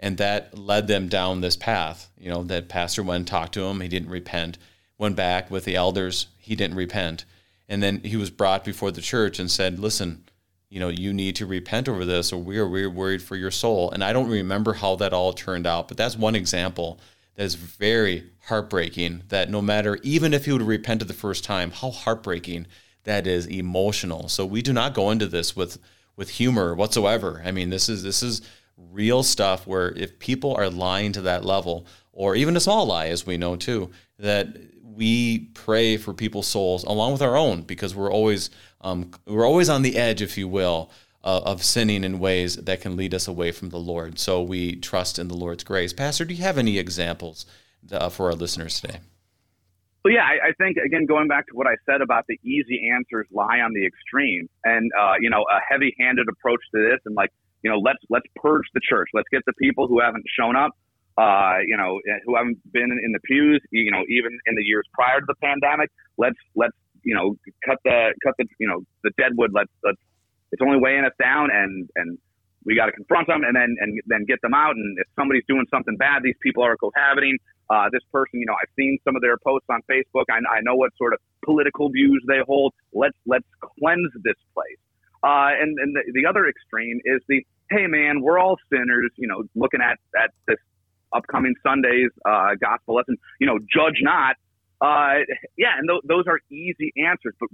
and 0.00 0.16
that 0.18 0.56
led 0.56 0.86
them 0.86 1.08
down 1.08 1.40
this 1.40 1.56
path. 1.56 2.10
You 2.18 2.30
know, 2.30 2.44
that 2.44 2.68
pastor 2.68 3.02
went 3.02 3.16
and 3.16 3.26
talked 3.26 3.54
to 3.54 3.64
him. 3.64 3.80
He 3.80 3.88
didn't 3.88 4.10
repent. 4.10 4.58
Went 4.96 5.16
back 5.16 5.50
with 5.50 5.64
the 5.64 5.76
elders. 5.76 6.28
He 6.38 6.54
didn't 6.54 6.76
repent. 6.76 7.24
And 7.68 7.82
then 7.82 8.00
he 8.02 8.16
was 8.16 8.30
brought 8.30 8.64
before 8.64 8.90
the 8.90 9.02
church 9.02 9.38
and 9.38 9.50
said, 9.50 9.78
"Listen, 9.78 10.24
you 10.70 10.80
know, 10.80 10.88
you 10.88 11.12
need 11.12 11.36
to 11.36 11.46
repent 11.46 11.88
over 11.88 12.04
this, 12.04 12.32
or 12.32 12.42
we 12.42 12.58
are 12.58 12.68
we're 12.68 12.90
worried 12.90 13.22
for 13.22 13.36
your 13.36 13.50
soul." 13.50 13.90
And 13.90 14.02
I 14.02 14.12
don't 14.12 14.28
remember 14.28 14.74
how 14.74 14.96
that 14.96 15.12
all 15.12 15.32
turned 15.32 15.66
out, 15.66 15.88
but 15.88 15.96
that's 15.96 16.16
one 16.16 16.34
example 16.34 17.00
that 17.34 17.44
is 17.44 17.54
very 17.54 18.24
heartbreaking. 18.46 19.24
That 19.28 19.50
no 19.50 19.60
matter, 19.60 19.98
even 20.02 20.32
if 20.32 20.46
he 20.46 20.52
would 20.52 20.62
have 20.62 20.68
repented 20.68 21.08
the 21.08 21.14
first 21.14 21.44
time, 21.44 21.70
how 21.70 21.90
heartbreaking 21.90 22.66
that 23.04 23.26
is, 23.26 23.46
emotional. 23.46 24.28
So 24.28 24.44
we 24.44 24.62
do 24.62 24.72
not 24.72 24.94
go 24.94 25.10
into 25.10 25.26
this 25.26 25.54
with 25.54 25.78
with 26.16 26.30
humor 26.30 26.74
whatsoever. 26.74 27.42
I 27.44 27.52
mean, 27.52 27.70
this 27.70 27.88
is 27.88 28.02
this 28.02 28.22
is 28.22 28.42
real 28.76 29.22
stuff 29.22 29.66
where 29.66 29.90
if 29.96 30.18
people 30.18 30.54
are 30.54 30.70
lying 30.70 31.12
to 31.12 31.20
that 31.22 31.44
level, 31.44 31.86
or 32.12 32.34
even 32.34 32.56
a 32.56 32.60
small 32.60 32.86
lie, 32.86 33.06
as 33.06 33.26
we 33.26 33.36
know 33.36 33.56
too, 33.56 33.90
that 34.18 34.56
we 34.94 35.50
pray 35.54 35.96
for 35.96 36.14
people's 36.14 36.46
souls 36.46 36.84
along 36.84 37.12
with 37.12 37.22
our 37.22 37.36
own, 37.36 37.62
because 37.62 37.94
we're 37.94 38.10
always 38.10 38.50
um, 38.80 39.10
we're 39.26 39.46
always 39.46 39.68
on 39.68 39.82
the 39.82 39.96
edge, 39.96 40.22
if 40.22 40.38
you 40.38 40.48
will, 40.48 40.90
uh, 41.24 41.40
of 41.44 41.64
sinning 41.64 42.04
in 42.04 42.18
ways 42.18 42.56
that 42.56 42.80
can 42.80 42.96
lead 42.96 43.12
us 43.12 43.28
away 43.28 43.52
from 43.52 43.70
the 43.70 43.78
Lord. 43.78 44.18
So 44.18 44.42
we 44.42 44.76
trust 44.76 45.18
in 45.18 45.28
the 45.28 45.34
Lord's 45.34 45.64
grace. 45.64 45.92
Pastor, 45.92 46.24
do 46.24 46.34
you 46.34 46.42
have 46.42 46.58
any 46.58 46.78
examples 46.78 47.44
uh, 47.90 48.08
for 48.08 48.26
our 48.26 48.34
listeners 48.34 48.80
today? 48.80 49.00
Well, 50.04 50.14
yeah, 50.14 50.22
I, 50.22 50.48
I 50.48 50.52
think 50.58 50.76
again 50.76 51.06
going 51.06 51.28
back 51.28 51.46
to 51.48 51.54
what 51.54 51.66
I 51.66 51.74
said 51.84 52.00
about 52.00 52.24
the 52.28 52.38
easy 52.42 52.90
answers 52.94 53.26
lie 53.32 53.60
on 53.60 53.72
the 53.74 53.84
extreme, 53.84 54.48
and 54.64 54.90
uh, 54.98 55.14
you 55.20 55.28
know 55.28 55.42
a 55.42 55.58
heavy-handed 55.68 56.28
approach 56.28 56.60
to 56.74 56.80
this, 56.80 57.00
and 57.04 57.14
like 57.14 57.30
you 57.62 57.70
know 57.70 57.78
let's 57.78 57.98
let's 58.08 58.26
purge 58.36 58.64
the 58.74 58.80
church, 58.88 59.08
let's 59.12 59.28
get 59.30 59.42
the 59.44 59.52
people 59.54 59.86
who 59.88 60.00
haven't 60.00 60.24
shown 60.38 60.56
up, 60.56 60.70
uh, 61.18 61.58
you 61.66 61.76
know, 61.76 61.98
who 62.24 62.36
haven't 62.36 62.58
been 62.72 62.90
in 63.04 63.12
the 63.12 63.18
pews, 63.24 63.60
you 63.70 63.90
know, 63.90 64.04
even 64.08 64.38
in 64.46 64.54
the 64.54 64.62
years 64.62 64.86
prior 64.92 65.18
to 65.18 65.26
the 65.26 65.34
pandemic. 65.42 65.90
Let's 66.16 66.38
let's 66.54 66.76
you 67.02 67.14
know 67.14 67.34
cut 67.66 67.78
the 67.84 68.14
cut 68.24 68.34
the 68.38 68.46
you 68.58 68.68
know 68.68 68.82
the 69.02 69.10
deadwood. 69.18 69.50
Let's 69.52 69.72
let's 69.82 69.98
it's 70.52 70.62
only 70.62 70.78
weighing 70.78 71.04
us 71.04 71.12
down, 71.20 71.50
and 71.50 71.90
and 71.96 72.18
we 72.64 72.76
got 72.76 72.86
to 72.86 72.92
confront 72.92 73.26
them, 73.26 73.42
and 73.42 73.56
then 73.56 73.76
and 73.80 74.00
then 74.06 74.24
get 74.26 74.40
them 74.42 74.54
out. 74.54 74.76
And 74.76 74.98
if 74.98 75.06
somebody's 75.18 75.42
doing 75.48 75.66
something 75.70 75.96
bad, 75.96 76.22
these 76.22 76.38
people 76.40 76.62
are 76.62 76.76
cohabiting. 76.76 77.36
Uh, 77.68 77.90
this 77.92 78.02
person, 78.12 78.40
you 78.40 78.46
know, 78.46 78.54
I've 78.54 78.72
seen 78.78 78.96
some 79.04 79.14
of 79.16 79.20
their 79.20 79.36
posts 79.44 79.66
on 79.68 79.80
Facebook. 79.90 80.24
I, 80.30 80.38
I 80.48 80.60
know 80.62 80.74
what 80.74 80.90
sort 80.96 81.12
of 81.12 81.20
political 81.44 81.90
views 81.90 82.22
they 82.28 82.40
hold. 82.46 82.74
Let's 82.94 83.18
let's 83.26 83.46
cleanse 83.80 84.12
this 84.22 84.38
place. 84.54 84.78
Uh, 85.24 85.50
and 85.58 85.76
and 85.78 85.96
the, 85.96 86.12
the 86.14 86.26
other 86.26 86.46
extreme 86.46 87.00
is 87.04 87.20
the 87.28 87.44
hey 87.70 87.86
man, 87.88 88.22
we're 88.22 88.38
all 88.38 88.56
sinners. 88.70 89.10
You 89.16 89.26
know, 89.26 89.42
looking 89.56 89.80
at 89.80 89.98
at 90.16 90.30
this 90.46 90.58
upcoming 91.12 91.54
Sunday's 91.64 92.10
uh, 92.24 92.54
gospel 92.60 92.96
lesson. 92.96 93.16
You 93.40 93.46
know, 93.46 93.58
judge 93.58 94.00
not. 94.02 94.36
Uh, 94.80 95.24
yeah, 95.56 95.76
and 95.76 95.88
th- 95.88 96.02
those 96.04 96.24
are 96.28 96.38
easy 96.50 96.92
answers. 96.96 97.34
But 97.40 97.48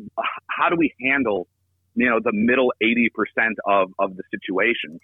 how 0.48 0.68
do 0.68 0.76
we 0.76 0.92
handle, 1.00 1.48
you 1.94 2.08
know, 2.08 2.20
the 2.22 2.32
middle 2.32 2.72
eighty 2.80 3.10
percent 3.14 3.58
of 3.66 3.92
of 3.98 4.16
the 4.16 4.22
situation? 4.30 4.98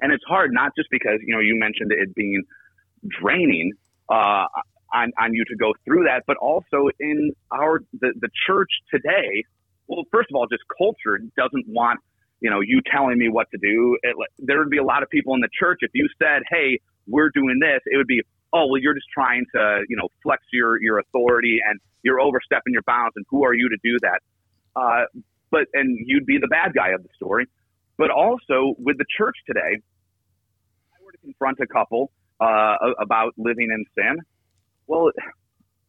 And 0.00 0.12
it's 0.12 0.24
hard, 0.28 0.52
not 0.52 0.72
just 0.76 0.88
because 0.90 1.18
you 1.26 1.34
know 1.34 1.40
you 1.40 1.58
mentioned 1.58 1.90
it 1.92 2.14
being 2.14 2.42
draining 3.08 3.72
uh, 4.08 4.46
on 4.94 5.12
on 5.18 5.34
you 5.34 5.44
to 5.44 5.56
go 5.56 5.72
through 5.84 6.04
that, 6.04 6.24
but 6.26 6.36
also 6.36 6.88
in 7.00 7.32
our 7.50 7.80
the 8.00 8.12
the 8.20 8.28
church 8.46 8.70
today. 8.92 9.44
Well, 9.88 10.04
first 10.12 10.30
of 10.30 10.36
all, 10.36 10.46
just 10.46 10.62
culture 10.76 11.18
doesn't 11.36 11.66
want 11.68 12.00
you 12.40 12.50
know 12.50 12.60
you 12.60 12.80
telling 12.90 13.18
me 13.18 13.28
what 13.28 13.48
to 13.50 13.58
do. 13.58 13.98
It, 14.02 14.16
there 14.38 14.58
would 14.58 14.70
be 14.70 14.78
a 14.78 14.84
lot 14.84 15.02
of 15.02 15.10
people 15.10 15.34
in 15.34 15.40
the 15.40 15.48
church 15.58 15.78
if 15.82 15.90
you 15.94 16.08
said, 16.20 16.42
"Hey, 16.48 16.80
we're 17.06 17.30
doing 17.30 17.58
this," 17.60 17.80
it 17.86 17.96
would 17.96 18.06
be, 18.06 18.22
"Oh, 18.52 18.66
well, 18.66 18.80
you're 18.80 18.94
just 18.94 19.08
trying 19.12 19.44
to 19.54 19.84
you 19.88 19.96
know 19.96 20.08
flex 20.22 20.42
your 20.52 20.80
your 20.82 20.98
authority 20.98 21.58
and 21.66 21.80
you're 22.02 22.20
overstepping 22.20 22.72
your 22.72 22.82
bounds, 22.82 23.14
and 23.16 23.24
who 23.30 23.44
are 23.44 23.54
you 23.54 23.68
to 23.68 23.76
do 23.82 23.98
that?" 24.02 24.20
Uh, 24.74 25.04
but 25.50 25.66
and 25.72 25.98
you'd 26.06 26.26
be 26.26 26.38
the 26.38 26.48
bad 26.48 26.72
guy 26.74 26.90
of 26.90 27.02
the 27.02 27.08
story. 27.14 27.46
But 27.98 28.10
also 28.10 28.74
with 28.78 28.98
the 28.98 29.06
church 29.16 29.36
today, 29.46 29.80
I 29.80 31.04
were 31.04 31.12
to 31.12 31.18
confront 31.18 31.58
a 31.60 31.66
couple 31.66 32.10
uh, 32.40 32.76
about 33.00 33.32
living 33.38 33.70
in 33.70 33.84
sin. 33.94 34.18
Well, 34.86 35.10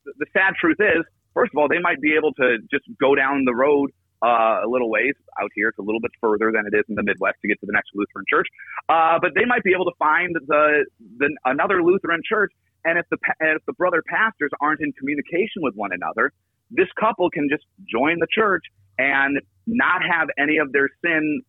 the 0.05 0.26
sad 0.32 0.53
truth 0.59 0.78
is, 0.80 1.03
first 1.34 1.51
of 1.53 1.57
all, 1.57 1.68
they 1.68 1.80
might 1.80 1.99
be 2.01 2.15
able 2.15 2.34
to 2.34 2.57
just 2.72 2.86
go 2.99 3.13
down 3.13 3.43
the 3.45 3.53
road 3.53 3.91
uh, 4.24 4.65
a 4.65 4.68
little 4.68 4.89
ways 4.89 5.13
out 5.41 5.51
here. 5.53 5.70
It's 5.70 5.78
a 5.78 5.82
little 5.82 6.01
bit 6.01 6.11
further 6.20 6.51
than 6.51 6.65
it 6.65 6.76
is 6.76 6.86
in 6.89 6.95
the 6.95 7.03
Midwest 7.03 7.38
to 7.41 7.47
get 7.47 7.59
to 7.59 7.65
the 7.65 7.74
next 7.74 7.91
Lutheran 7.93 8.26
church. 8.30 8.47
Uh, 8.89 9.20
but 9.22 9.32
they 9.36 9.45
might 9.45 9.63
be 9.63 9.74
able 9.74 9.86
to 9.86 9.95
find 9.99 10.36
the, 10.47 10.86
the 11.18 11.30
another 11.45 11.84
Lutheran 11.84 12.22
church. 12.28 12.51
And 12.86 12.97
if 12.97 13.05
the 13.09 13.18
if 13.41 13.65
the 13.65 13.74
brother 13.74 14.03
pastors 14.07 14.51
aren't 14.61 14.82
in 14.82 14.93
communication 14.93 15.61
with 15.61 15.76
one 15.76 15.91
another, 15.91 16.32
this 16.72 16.88
couple 16.99 17.30
can 17.30 17.49
just 17.49 17.65
join 17.89 18.20
the 18.20 18.28
church 18.34 18.63
and 18.97 19.39
not 19.65 20.01
have 20.01 20.30
any 20.38 20.57
of 20.57 20.72
their 20.72 20.89
sin 21.03 21.41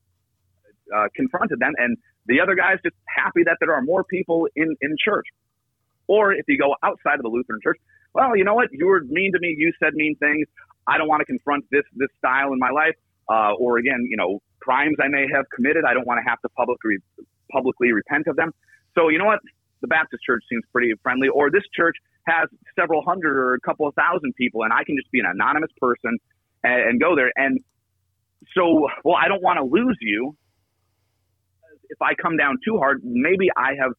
uh, 0.94 1.08
confronted 1.14 1.60
them, 1.60 1.72
and 1.78 1.96
the 2.26 2.40
other 2.40 2.54
guy's 2.54 2.78
just 2.82 2.96
happy 3.06 3.42
that 3.44 3.56
there 3.60 3.72
are 3.72 3.82
more 3.82 4.04
people 4.04 4.48
in 4.56 4.74
in 4.80 4.96
church. 5.02 5.26
Or 6.06 6.32
if 6.32 6.44
you 6.48 6.58
go 6.58 6.74
outside 6.82 7.16
of 7.16 7.22
the 7.22 7.28
Lutheran 7.28 7.60
church, 7.62 7.78
well, 8.14 8.36
you 8.36 8.44
know 8.44 8.54
what? 8.54 8.68
You 8.72 8.86
were 8.86 9.02
mean 9.04 9.32
to 9.32 9.38
me. 9.40 9.54
You 9.56 9.72
said 9.78 9.94
mean 9.94 10.16
things. 10.16 10.46
I 10.88 10.98
don't 10.98 11.08
want 11.08 11.20
to 11.20 11.26
confront 11.26 11.64
this 11.70 11.84
this 11.94 12.08
style 12.18 12.52
in 12.52 12.58
my 12.58 12.70
life. 12.70 12.94
Uh, 13.28 13.52
or 13.60 13.76
again, 13.76 14.06
you 14.08 14.16
know, 14.16 14.40
crimes 14.60 14.96
I 15.02 15.08
may 15.08 15.26
have 15.34 15.44
committed. 15.54 15.84
I 15.86 15.92
don't 15.92 16.06
want 16.06 16.18
to 16.24 16.28
have 16.28 16.40
to 16.40 16.48
publicly 16.50 16.96
publicly 17.52 17.92
repent 17.92 18.26
of 18.26 18.36
them. 18.36 18.52
So 18.94 19.08
you 19.08 19.18
know 19.18 19.26
what? 19.26 19.40
The 19.80 19.88
Baptist 19.88 20.22
church 20.24 20.42
seems 20.48 20.64
pretty 20.72 20.92
friendly. 21.02 21.28
Or 21.28 21.50
this 21.50 21.62
church 21.76 21.96
has 22.26 22.48
several 22.78 23.02
hundred 23.04 23.36
or 23.36 23.54
a 23.54 23.60
couple 23.60 23.86
of 23.86 23.94
thousand 23.94 24.34
people, 24.36 24.62
and 24.64 24.72
I 24.72 24.82
can 24.84 24.96
just 24.96 25.10
be 25.10 25.20
an 25.20 25.26
anonymous 25.26 25.70
person 25.80 26.18
and, 26.64 26.80
and 26.88 27.00
go 27.00 27.14
there. 27.14 27.32
And 27.36 27.60
so, 28.54 28.88
well, 29.04 29.16
I 29.16 29.28
don't 29.28 29.42
want 29.42 29.58
to 29.58 29.64
lose 29.64 29.98
you. 30.00 30.36
If 31.90 32.00
I 32.02 32.14
come 32.20 32.36
down 32.36 32.56
too 32.64 32.78
hard, 32.78 33.00
maybe 33.02 33.48
I 33.56 33.74
have 33.80 33.92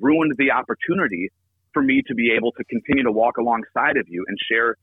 ruined 0.00 0.34
the 0.38 0.50
opportunity 0.52 1.30
for 1.72 1.82
me 1.82 2.02
to 2.06 2.14
be 2.14 2.32
able 2.36 2.52
to 2.52 2.64
continue 2.64 3.04
to 3.04 3.12
walk 3.12 3.38
alongside 3.38 3.96
of 3.96 4.06
you 4.08 4.24
and 4.28 4.36
share 4.50 4.76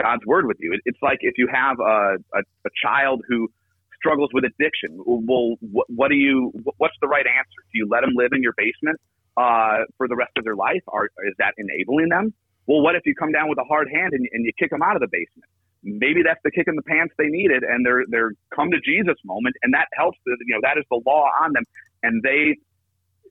God's 0.00 0.24
word 0.26 0.46
with 0.46 0.58
you. 0.60 0.78
It's 0.84 0.98
like 1.02 1.18
if 1.20 1.34
you 1.38 1.48
have 1.52 1.78
a, 1.80 2.16
a, 2.34 2.40
a 2.40 2.70
child 2.82 3.22
who 3.28 3.48
struggles 3.96 4.30
with 4.32 4.44
addiction. 4.44 5.00
Well, 5.04 5.56
what, 5.60 5.86
what, 5.88 6.08
do 6.08 6.16
you? 6.16 6.52
What's 6.78 6.94
the 7.00 7.08
right 7.08 7.26
answer? 7.26 7.58
Do 7.72 7.78
you 7.78 7.88
let 7.90 8.02
them 8.02 8.12
live 8.14 8.30
in 8.32 8.42
your 8.42 8.54
basement 8.56 9.00
uh, 9.36 9.88
for 9.96 10.08
the 10.08 10.16
rest 10.16 10.32
of 10.36 10.44
their 10.44 10.56
life? 10.56 10.82
Or 10.86 11.06
is 11.06 11.34
that 11.38 11.54
enabling 11.58 12.08
them? 12.10 12.32
Well, 12.66 12.82
what 12.82 12.94
if 12.96 13.02
you 13.06 13.14
come 13.14 13.32
down 13.32 13.48
with 13.48 13.58
a 13.58 13.64
hard 13.64 13.88
hand 13.92 14.12
and, 14.12 14.26
and 14.32 14.44
you 14.44 14.52
kick 14.58 14.70
them 14.70 14.82
out 14.82 14.96
of 14.96 15.00
the 15.00 15.08
basement? 15.10 15.48
Maybe 15.82 16.22
that's 16.22 16.40
the 16.42 16.50
kick 16.50 16.66
in 16.66 16.74
the 16.74 16.82
pants 16.82 17.14
they 17.16 17.28
needed, 17.28 17.62
and 17.62 17.86
they're 17.86 18.04
they're 18.08 18.32
come 18.54 18.70
to 18.70 18.80
Jesus 18.80 19.14
moment, 19.24 19.54
and 19.62 19.72
that 19.74 19.86
helps. 19.96 20.18
You 20.26 20.54
know, 20.54 20.60
that 20.62 20.78
is 20.78 20.84
the 20.90 21.00
law 21.06 21.30
on 21.42 21.52
them, 21.52 21.64
and 22.02 22.22
they 22.22 22.56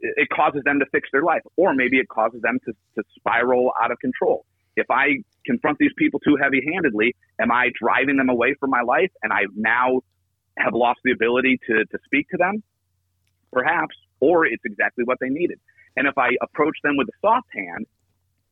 it 0.01 0.29
causes 0.29 0.61
them 0.63 0.79
to 0.79 0.85
fix 0.91 1.09
their 1.11 1.23
life, 1.23 1.41
or 1.57 1.73
maybe 1.73 1.97
it 1.97 2.07
causes 2.07 2.41
them 2.41 2.59
to, 2.65 2.73
to 2.95 3.03
spiral 3.17 3.71
out 3.81 3.91
of 3.91 3.99
control. 3.99 4.45
If 4.75 4.89
I 4.89 5.17
confront 5.45 5.77
these 5.79 5.93
people 5.97 6.19
too 6.19 6.37
heavy 6.41 6.61
handedly, 6.73 7.15
am 7.39 7.51
I 7.51 7.69
driving 7.79 8.17
them 8.17 8.29
away 8.29 8.55
from 8.59 8.69
my 8.69 8.81
life 8.81 9.11
and 9.23 9.31
I 9.31 9.43
now 9.55 10.01
have 10.57 10.73
lost 10.73 10.99
the 11.03 11.11
ability 11.11 11.59
to, 11.67 11.85
to 11.85 11.97
speak 12.05 12.29
to 12.29 12.37
them? 12.37 12.63
Perhaps, 13.51 13.95
or 14.19 14.45
it's 14.45 14.63
exactly 14.65 15.03
what 15.03 15.17
they 15.21 15.29
needed. 15.29 15.59
And 15.95 16.07
if 16.07 16.17
I 16.17 16.31
approach 16.41 16.77
them 16.83 16.97
with 16.97 17.07
a 17.07 17.17
soft 17.21 17.47
hand, 17.53 17.85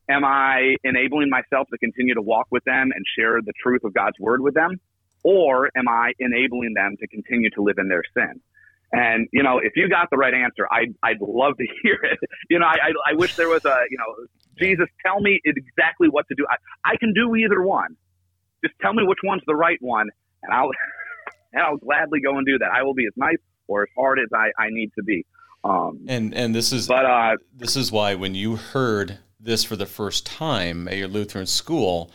am 0.10 0.24
I 0.24 0.76
enabling 0.84 1.30
myself 1.30 1.68
to 1.72 1.78
continue 1.78 2.14
to 2.16 2.22
walk 2.22 2.48
with 2.52 2.64
them 2.64 2.92
and 2.96 3.06
share 3.18 3.42
the 3.42 3.54
truth 3.62 3.84
of 3.84 3.94
God's 3.94 4.20
word 4.20 4.42
with 4.42 4.54
them? 4.54 4.80
Or 5.24 5.70
am 5.76 5.88
I 5.88 6.14
enabling 6.20 6.74
them 6.74 6.96
to 7.00 7.08
continue 7.08 7.50
to 7.52 7.62
live 7.62 7.78
in 7.78 7.88
their 7.88 8.04
sin? 8.14 8.42
And 8.92 9.28
you 9.32 9.42
know, 9.42 9.58
if 9.58 9.74
you 9.76 9.90
got 9.90 10.10
the 10.12 10.18
right 10.18 10.34
answer, 10.34 10.68
I'd 10.72 10.94
I'd 11.02 11.20
love 11.20 11.58
to 11.58 11.68
hear 11.84 11.96
it. 12.04 12.20
You 12.50 12.60
know, 12.60 12.68
I 12.68 12.76
I, 12.76 13.12
I 13.12 13.14
wish 13.16 13.36
there 13.36 13.50
was 13.50 13.66
a 13.66 13.78
you 13.90 13.98
know, 13.98 14.28
Jesus, 14.60 14.88
tell 15.06 15.20
me 15.20 15.40
exactly 15.46 16.08
what 16.10 16.28
to 16.28 16.36
do. 16.36 16.46
I, 16.50 16.92
I 16.92 16.98
can 16.98 17.14
do 17.14 17.36
either 17.36 17.62
one. 17.62 17.96
Just 18.64 18.76
tell 18.82 18.94
me 18.94 19.04
which 19.04 19.20
one's 19.24 19.42
the 19.48 19.56
right 19.56 19.82
one, 19.82 20.10
and 20.44 20.54
I'll 20.54 20.72
and 21.52 21.62
I'll 21.64 21.78
gladly 21.78 22.22
go 22.22 22.38
and 22.38 22.46
do 22.46 22.58
that. 22.60 22.70
I 22.72 22.84
will 22.84 22.94
be 22.94 23.06
as 23.06 23.14
nice 23.16 23.38
or 23.68 23.84
as 23.84 23.90
hard 23.98 24.20
as 24.20 24.30
I, 24.34 24.52
I 24.62 24.70
need 24.70 24.92
to 24.98 25.04
be. 25.04 25.26
Um, 25.64 26.06
and 26.08 26.34
and 26.34 26.54
this 26.54 26.72
is 26.72 26.88
but 26.88 27.06
uh, 27.06 27.38
this 27.56 27.76
is 27.76 27.92
why 27.92 28.16
when 28.16 28.36
you 28.36 28.56
heard 28.56 29.20
this 29.40 29.64
for 29.64 29.76
the 29.76 29.86
first 29.86 30.26
time 30.26 30.88
at 30.88 30.98
your 30.98 31.08
Lutheran 31.08 31.46
school, 31.46 32.12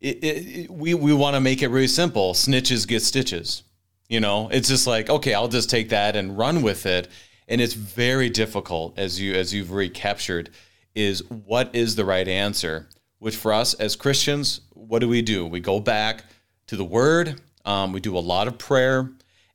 it, 0.00 0.22
it, 0.22 0.26
it, 0.26 0.70
we 0.70 0.94
we 0.94 1.12
want 1.12 1.34
to 1.34 1.40
make 1.40 1.62
it 1.62 1.68
really 1.68 1.86
simple. 1.86 2.34
Snitches 2.34 2.86
get 2.86 3.02
stitches 3.02 3.62
you 4.10 4.18
know, 4.18 4.48
it's 4.50 4.68
just 4.68 4.88
like, 4.88 5.08
okay, 5.08 5.34
I'll 5.34 5.48
just 5.48 5.70
take 5.70 5.90
that 5.90 6.16
and 6.16 6.36
run 6.36 6.62
with 6.62 6.84
it. 6.84 7.06
And 7.46 7.60
it's 7.60 7.74
very 7.74 8.28
difficult 8.28 8.98
as 8.98 9.20
you 9.20 9.34
as 9.34 9.54
you've 9.54 9.70
recaptured 9.70 10.50
is 10.94 11.22
what 11.28 11.74
is 11.74 11.96
the 11.96 12.04
right 12.04 12.26
answer? 12.26 12.88
Which 13.18 13.36
for 13.36 13.52
us 13.52 13.74
as 13.74 13.96
Christians, 13.96 14.62
what 14.72 15.00
do 15.00 15.08
we 15.08 15.22
do? 15.22 15.46
We 15.46 15.60
go 15.60 15.80
back 15.80 16.24
to 16.68 16.76
the 16.76 16.84
word, 16.84 17.40
um, 17.64 17.92
we 17.92 18.00
do 18.00 18.16
a 18.16 18.20
lot 18.20 18.48
of 18.48 18.58
prayer, 18.58 19.10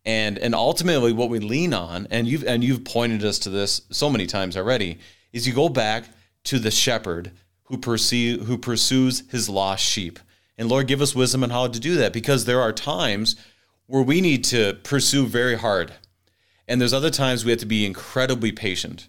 and 0.05 0.38
and 0.38 0.53
ultimately 0.53 1.13
what 1.13 1.29
we 1.29 1.39
lean 1.39 1.73
on, 1.73 2.07
and 2.11 2.27
you've 2.27 2.43
and 2.43 2.63
you've 2.63 2.86
pointed 2.86 3.23
us 3.23 3.39
to 3.39 3.49
this 3.49 3.81
so 3.91 4.09
many 4.09 4.27
times 4.27 4.55
already, 4.55 4.99
is 5.33 5.47
you 5.47 5.53
go 5.53 5.69
back 5.69 6.05
to 6.45 6.59
the 6.59 6.71
shepherd 6.71 7.31
who 7.63 7.77
pursue 7.77 8.39
who 8.43 8.57
pursues 8.57 9.23
his 9.31 9.49
lost 9.49 9.83
sheep. 9.83 10.19
And 10.57 10.69
Lord, 10.69 10.88
give 10.88 11.01
us 11.01 11.15
wisdom 11.15 11.43
on 11.43 11.49
how 11.49 11.67
to 11.67 11.79
do 11.79 11.95
that 11.95 12.13
because 12.13 12.45
there 12.45 12.61
are 12.61 12.71
times 12.71 13.36
where 13.88 14.03
we 14.03 14.21
need 14.21 14.43
to 14.45 14.77
pursue 14.83 15.25
very 15.25 15.55
hard. 15.55 15.93
And 16.67 16.79
there's 16.79 16.93
other 16.93 17.09
times 17.09 17.43
we 17.43 17.51
have 17.51 17.59
to 17.59 17.65
be 17.65 17.86
incredibly 17.86 18.51
patient. 18.51 19.07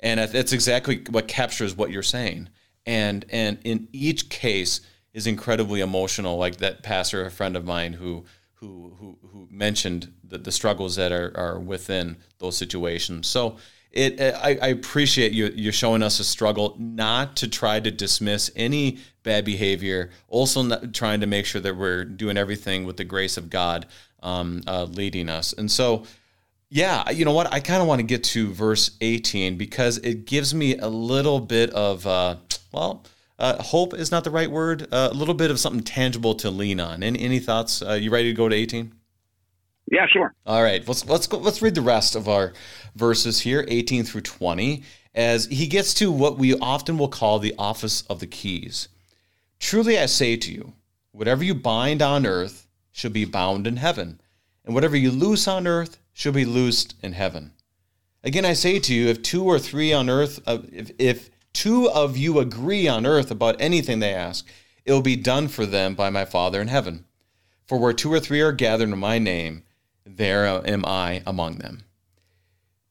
And 0.00 0.20
that's 0.20 0.52
exactly 0.52 1.04
what 1.10 1.28
captures 1.28 1.76
what 1.76 1.90
you're 1.90 2.02
saying. 2.02 2.48
And 2.86 3.24
and 3.30 3.58
in 3.64 3.88
each 3.92 4.28
case 4.28 4.80
is 5.12 5.26
incredibly 5.26 5.80
emotional, 5.80 6.36
like 6.36 6.56
that 6.58 6.82
pastor, 6.82 7.24
a 7.24 7.30
friend 7.30 7.56
of 7.56 7.64
mine 7.64 7.94
who 7.94 8.24
who 8.54 8.94
who, 8.98 9.18
who 9.30 9.48
mentioned 9.50 10.12
the, 10.24 10.38
the 10.38 10.52
struggles 10.52 10.96
that 10.96 11.12
are, 11.12 11.32
are 11.36 11.58
within 11.58 12.16
those 12.38 12.56
situations. 12.56 13.26
So 13.26 13.56
it 13.90 14.20
I, 14.20 14.58
I 14.62 14.68
appreciate 14.68 15.32
you 15.32 15.46
you 15.54 15.72
showing 15.72 16.02
us 16.02 16.20
a 16.20 16.24
struggle 16.24 16.76
not 16.78 17.36
to 17.36 17.48
try 17.48 17.80
to 17.80 17.90
dismiss 17.90 18.50
any 18.54 18.98
bad 19.22 19.44
behavior 19.44 20.10
also 20.28 20.86
trying 20.88 21.20
to 21.20 21.26
make 21.26 21.46
sure 21.46 21.60
that 21.60 21.76
we're 21.76 22.04
doing 22.04 22.36
everything 22.36 22.84
with 22.84 22.96
the 22.96 23.04
grace 23.04 23.36
of 23.36 23.50
god 23.50 23.86
um, 24.22 24.62
uh, 24.66 24.84
leading 24.84 25.28
us. 25.28 25.52
And 25.52 25.70
so, 25.70 26.04
yeah, 26.70 27.10
you 27.10 27.24
know 27.24 27.32
what? 27.32 27.52
I 27.52 27.60
kind 27.60 27.80
of 27.80 27.88
want 27.88 28.00
to 28.00 28.06
get 28.06 28.24
to 28.24 28.52
verse 28.52 28.90
18 29.00 29.56
because 29.56 29.98
it 29.98 30.26
gives 30.26 30.54
me 30.54 30.76
a 30.76 30.88
little 30.88 31.40
bit 31.40 31.70
of, 31.70 32.06
uh, 32.06 32.36
well, 32.72 33.04
uh, 33.38 33.62
hope 33.62 33.94
is 33.94 34.10
not 34.10 34.24
the 34.24 34.30
right 34.30 34.50
word. 34.50 34.86
Uh, 34.92 35.08
a 35.10 35.14
little 35.14 35.34
bit 35.34 35.50
of 35.50 35.58
something 35.58 35.82
tangible 35.82 36.34
to 36.34 36.50
lean 36.50 36.80
on. 36.80 37.02
Any, 37.02 37.20
any 37.20 37.38
thoughts? 37.38 37.80
Uh, 37.80 37.94
you 37.94 38.10
ready 38.10 38.28
to 38.28 38.34
go 38.34 38.48
to 38.48 38.54
18? 38.54 38.92
Yeah, 39.90 40.06
sure. 40.06 40.34
All 40.44 40.62
right, 40.62 40.86
let's 40.86 41.06
let's 41.06 41.26
go. 41.26 41.38
Let's 41.38 41.62
read 41.62 41.74
the 41.74 41.80
rest 41.80 42.14
of 42.14 42.28
our 42.28 42.52
verses 42.94 43.40
here, 43.40 43.64
18 43.68 44.04
through 44.04 44.20
20, 44.20 44.82
as 45.14 45.46
he 45.46 45.66
gets 45.66 45.94
to 45.94 46.12
what 46.12 46.36
we 46.36 46.54
often 46.58 46.98
will 46.98 47.08
call 47.08 47.38
the 47.38 47.54
office 47.58 48.02
of 48.02 48.20
the 48.20 48.26
keys. 48.26 48.88
Truly, 49.58 49.98
I 49.98 50.04
say 50.04 50.36
to 50.36 50.52
you, 50.52 50.74
whatever 51.12 51.42
you 51.42 51.54
bind 51.54 52.02
on 52.02 52.26
earth 52.26 52.66
shall 52.92 53.10
be 53.10 53.24
bound 53.24 53.66
in 53.66 53.76
heaven, 53.76 54.20
and 54.66 54.74
whatever 54.74 54.96
you 54.96 55.10
loose 55.10 55.48
on 55.48 55.66
earth 55.66 55.96
shall 56.18 56.32
be 56.32 56.44
loosed 56.44 56.96
in 57.00 57.12
heaven. 57.12 57.52
Again, 58.24 58.44
I 58.44 58.52
say 58.52 58.80
to 58.80 58.92
you, 58.92 59.06
if 59.06 59.22
two 59.22 59.44
or 59.44 59.56
three 59.56 59.92
on 59.92 60.10
earth, 60.10 60.40
if, 60.48 60.90
if 60.98 61.30
two 61.52 61.88
of 61.88 62.16
you 62.16 62.40
agree 62.40 62.88
on 62.88 63.06
earth 63.06 63.30
about 63.30 63.60
anything 63.60 64.00
they 64.00 64.12
ask, 64.12 64.44
it 64.84 64.90
will 64.90 65.00
be 65.00 65.14
done 65.14 65.46
for 65.46 65.64
them 65.64 65.94
by 65.94 66.10
my 66.10 66.24
Father 66.24 66.60
in 66.60 66.66
heaven. 66.66 67.04
For 67.66 67.78
where 67.78 67.92
two 67.92 68.12
or 68.12 68.18
three 68.18 68.40
are 68.40 68.50
gathered 68.50 68.88
in 68.88 68.98
my 68.98 69.20
name, 69.20 69.62
there 70.04 70.44
am 70.44 70.84
I 70.84 71.22
among 71.24 71.58
them. 71.58 71.84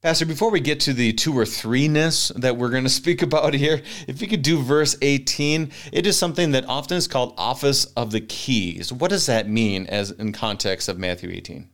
Pastor, 0.00 0.24
before 0.24 0.50
we 0.50 0.60
get 0.60 0.80
to 0.80 0.94
the 0.94 1.12
two 1.12 1.38
or 1.38 1.44
threeness 1.44 2.32
that 2.34 2.56
we're 2.56 2.70
going 2.70 2.84
to 2.84 2.88
speak 2.88 3.20
about 3.20 3.52
here, 3.52 3.82
if 4.06 4.22
you 4.22 4.28
could 4.28 4.40
do 4.40 4.62
verse 4.62 4.96
18, 5.02 5.70
it 5.92 6.06
is 6.06 6.18
something 6.18 6.52
that 6.52 6.66
often 6.66 6.96
is 6.96 7.06
called 7.06 7.34
office 7.36 7.84
of 7.94 8.10
the 8.10 8.22
keys. 8.22 8.90
What 8.90 9.10
does 9.10 9.26
that 9.26 9.50
mean 9.50 9.86
as 9.86 10.12
in 10.12 10.32
context 10.32 10.88
of 10.88 10.98
Matthew 10.98 11.28
18? 11.28 11.68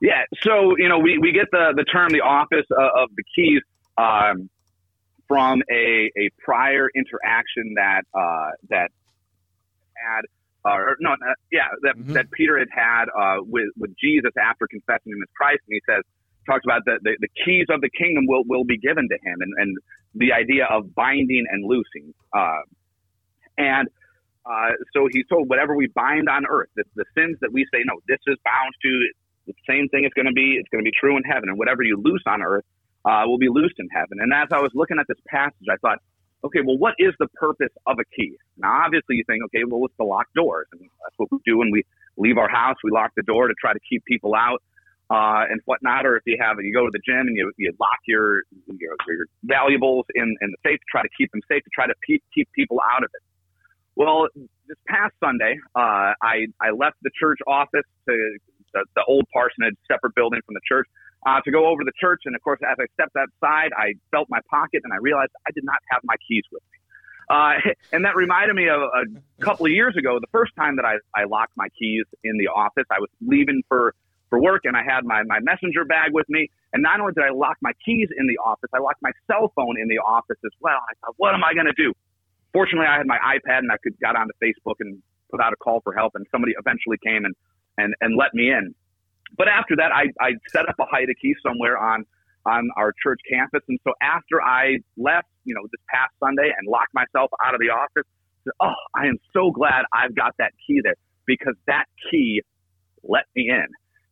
Yeah, 0.00 0.22
so 0.42 0.76
you 0.76 0.88
know 0.88 0.98
we, 0.98 1.18
we 1.18 1.32
get 1.32 1.46
the, 1.50 1.72
the 1.76 1.84
term 1.84 2.10
the 2.10 2.20
office 2.20 2.66
of, 2.70 2.90
of 2.96 3.08
the 3.16 3.24
keys 3.34 3.62
um, 3.96 4.48
from 5.26 5.62
a, 5.70 6.10
a 6.16 6.30
prior 6.38 6.88
interaction 6.94 7.74
that 7.74 8.02
uh, 8.14 8.50
that 8.70 8.90
had 9.96 10.22
uh, 10.64 10.74
or 10.74 10.96
no 11.00 11.12
uh, 11.12 11.34
yeah 11.50 11.66
that, 11.82 11.96
mm-hmm. 11.96 12.12
that 12.12 12.30
Peter 12.30 12.58
had 12.58 12.68
had 12.72 13.04
uh, 13.08 13.38
with 13.40 13.68
with 13.76 13.90
Jesus 13.98 14.30
after 14.40 14.66
confessing 14.68 15.12
him 15.12 15.22
as 15.22 15.28
Christ, 15.36 15.60
and 15.68 15.74
he 15.74 15.80
says 15.92 16.04
talks 16.48 16.64
about 16.64 16.82
the, 16.86 16.98
the, 17.02 17.12
the, 17.20 17.28
keys 17.44 17.66
of 17.68 17.80
the 17.82 17.90
kingdom 17.90 18.24
will, 18.26 18.42
will 18.48 18.64
be 18.64 18.78
given 18.78 19.06
to 19.06 19.18
him 19.20 19.36
and, 19.40 19.52
and 19.58 19.76
the 20.14 20.32
idea 20.32 20.64
of 20.64 20.94
binding 20.94 21.44
and 21.50 21.62
loosing. 21.62 22.14
Uh, 22.32 22.64
and 23.58 23.88
uh, 24.46 24.72
so 24.94 25.08
he 25.12 25.22
told 25.28 25.48
whatever 25.48 25.76
we 25.76 25.88
bind 25.88 26.28
on 26.28 26.46
earth, 26.48 26.70
the, 26.74 26.84
the 26.96 27.04
sins 27.14 27.36
that 27.42 27.52
we 27.52 27.66
say, 27.72 27.80
no, 27.84 28.00
this 28.08 28.18
is 28.26 28.36
bound 28.44 28.72
to 28.82 29.08
the 29.48 29.56
same 29.66 29.88
thing 29.88 30.04
is 30.04 30.12
going 30.14 30.30
to 30.30 30.36
be, 30.36 30.60
it's 30.60 30.68
going 30.68 30.84
to 30.84 30.88
be 30.88 30.94
true 30.94 31.16
in 31.16 31.24
heaven. 31.24 31.48
And 31.48 31.58
whatever 31.58 31.82
you 31.82 31.96
loose 31.96 32.22
on 32.26 32.42
earth 32.42 32.64
uh, 33.04 33.24
will 33.26 33.38
be 33.38 33.48
loosed 33.48 33.78
in 33.78 33.88
heaven. 33.90 34.20
And 34.20 34.32
as 34.32 34.48
I 34.52 34.60
was 34.60 34.70
looking 34.74 34.98
at 35.00 35.06
this 35.08 35.18
passage, 35.26 35.66
I 35.70 35.76
thought, 35.82 35.98
okay, 36.44 36.60
well, 36.64 36.78
what 36.78 36.94
is 36.98 37.14
the 37.18 37.28
purpose 37.34 37.72
of 37.86 37.98
a 37.98 38.06
key? 38.14 38.36
Now, 38.56 38.84
obviously, 38.84 39.16
you 39.16 39.24
think, 39.26 39.42
okay, 39.50 39.64
well, 39.66 39.84
it's 39.86 39.96
to 39.96 40.04
lock 40.04 40.26
doors. 40.36 40.68
And 40.72 40.80
that's 40.82 41.16
what 41.16 41.32
we 41.32 41.38
do 41.44 41.58
when 41.58 41.72
we 41.72 41.82
leave 42.16 42.38
our 42.38 42.48
house. 42.48 42.76
We 42.84 42.92
lock 42.92 43.10
the 43.16 43.24
door 43.24 43.48
to 43.48 43.54
try 43.58 43.72
to 43.72 43.80
keep 43.88 44.04
people 44.04 44.34
out 44.34 44.62
uh, 45.10 45.48
and 45.48 45.60
whatnot, 45.64 46.04
or 46.04 46.16
if 46.16 46.22
you 46.26 46.36
have 46.40 46.56
you 46.60 46.72
go 46.72 46.84
to 46.84 46.90
the 46.92 47.00
gym 47.04 47.26
and 47.28 47.36
you, 47.36 47.50
you 47.56 47.72
lock 47.80 47.98
your, 48.06 48.42
your 48.66 48.94
your 49.06 49.26
valuables 49.42 50.04
in 50.14 50.36
in 50.42 50.50
the 50.50 50.56
safe 50.62 50.78
to 50.78 50.86
try 50.90 51.02
to 51.02 51.08
keep 51.16 51.30
them 51.32 51.40
safe 51.48 51.64
to 51.64 51.70
try 51.74 51.86
to 51.86 51.94
pe- 52.06 52.20
keep 52.34 52.48
people 52.52 52.78
out 52.92 53.02
of 53.02 53.10
it. 53.14 53.22
Well, 53.96 54.28
this 54.68 54.76
past 54.86 55.14
Sunday, 55.18 55.56
uh, 55.74 56.12
I 56.20 56.46
I 56.60 56.70
left 56.76 56.96
the 57.02 57.10
church 57.18 57.38
office 57.46 57.88
to 58.06 58.38
the, 58.72 58.84
the 58.94 59.04
old 59.06 59.24
parsonage, 59.32 59.74
separate 59.90 60.14
building 60.14 60.40
from 60.46 60.54
the 60.54 60.60
church, 60.66 60.86
uh, 61.26 61.40
to 61.44 61.50
go 61.50 61.66
over 61.66 61.82
to 61.82 61.84
the 61.84 61.96
church. 62.00 62.22
And 62.24 62.34
of 62.34 62.42
course, 62.42 62.60
as 62.62 62.76
I 62.78 62.86
stepped 62.94 63.16
outside, 63.16 63.70
I 63.76 63.94
felt 64.10 64.28
my 64.30 64.40
pocket 64.50 64.82
and 64.84 64.92
I 64.92 64.96
realized 64.96 65.32
I 65.46 65.50
did 65.52 65.64
not 65.64 65.78
have 65.90 66.02
my 66.04 66.14
keys 66.26 66.44
with 66.52 66.62
me. 66.72 66.78
Uh, 67.30 67.72
and 67.92 68.04
that 68.04 68.16
reminded 68.16 68.54
me 68.54 68.68
of 68.68 68.80
a 68.80 69.42
couple 69.42 69.66
of 69.66 69.72
years 69.72 69.96
ago, 69.96 70.18
the 70.20 70.30
first 70.32 70.52
time 70.56 70.76
that 70.76 70.84
I, 70.84 70.96
I 71.14 71.24
locked 71.24 71.56
my 71.56 71.68
keys 71.78 72.04
in 72.24 72.38
the 72.38 72.48
office. 72.48 72.84
I 72.90 73.00
was 73.00 73.10
leaving 73.20 73.62
for 73.68 73.94
for 74.28 74.40
work 74.40 74.62
and 74.64 74.76
I 74.76 74.82
had 74.82 75.04
my, 75.04 75.22
my 75.24 75.40
messenger 75.40 75.84
bag 75.84 76.12
with 76.12 76.28
me. 76.28 76.50
And 76.72 76.82
not 76.82 77.00
only 77.00 77.12
did 77.14 77.24
I 77.24 77.30
lock 77.30 77.56
my 77.62 77.72
keys 77.84 78.08
in 78.16 78.26
the 78.26 78.38
office, 78.38 78.68
I 78.74 78.78
locked 78.78 79.00
my 79.02 79.12
cell 79.26 79.52
phone 79.56 79.80
in 79.80 79.88
the 79.88 79.98
office 79.98 80.36
as 80.44 80.52
well. 80.60 80.76
I 80.76 80.92
thought, 81.00 81.14
what 81.16 81.34
am 81.34 81.42
I 81.44 81.54
going 81.54 81.66
to 81.66 81.72
do? 81.72 81.94
Fortunately, 82.52 82.86
I 82.86 82.98
had 82.98 83.06
my 83.06 83.18
iPad 83.18 83.64
and 83.64 83.72
I 83.72 83.76
could 83.82 83.98
got 84.00 84.16
onto 84.16 84.32
Facebook 84.42 84.76
and 84.80 85.02
put 85.30 85.40
out 85.40 85.52
a 85.52 85.56
call 85.56 85.80
for 85.80 85.92
help 85.94 86.12
and 86.14 86.26
somebody 86.30 86.54
eventually 86.58 86.98
came 87.04 87.24
and, 87.24 87.34
and, 87.78 87.94
and 88.00 88.16
let 88.18 88.34
me 88.34 88.50
in. 88.50 88.74
But 89.36 89.48
after 89.48 89.76
that, 89.76 89.90
I, 89.92 90.12
I 90.20 90.32
set 90.52 90.68
up 90.68 90.76
a 90.78 90.84
hide 90.84 91.08
a 91.08 91.14
key 91.14 91.34
somewhere 91.42 91.78
on, 91.78 92.04
on 92.44 92.68
our 92.76 92.92
church 93.02 93.20
campus. 93.30 93.62
And 93.68 93.78
so 93.84 93.92
after 94.02 94.42
I 94.42 94.78
left, 94.96 95.28
you 95.44 95.54
know, 95.54 95.62
this 95.62 95.80
past 95.88 96.12
Sunday 96.20 96.50
and 96.56 96.68
locked 96.68 96.92
myself 96.94 97.30
out 97.44 97.54
of 97.54 97.60
the 97.60 97.70
office, 97.70 98.04
said, 98.44 98.52
oh, 98.60 98.72
I 98.94 99.06
am 99.06 99.16
so 99.32 99.50
glad 99.50 99.84
I've 99.92 100.14
got 100.14 100.34
that 100.38 100.52
key 100.66 100.80
there 100.82 100.96
because 101.26 101.54
that 101.66 101.84
key 102.10 102.42
let 103.02 103.24
me 103.34 103.50
in. 103.50 103.66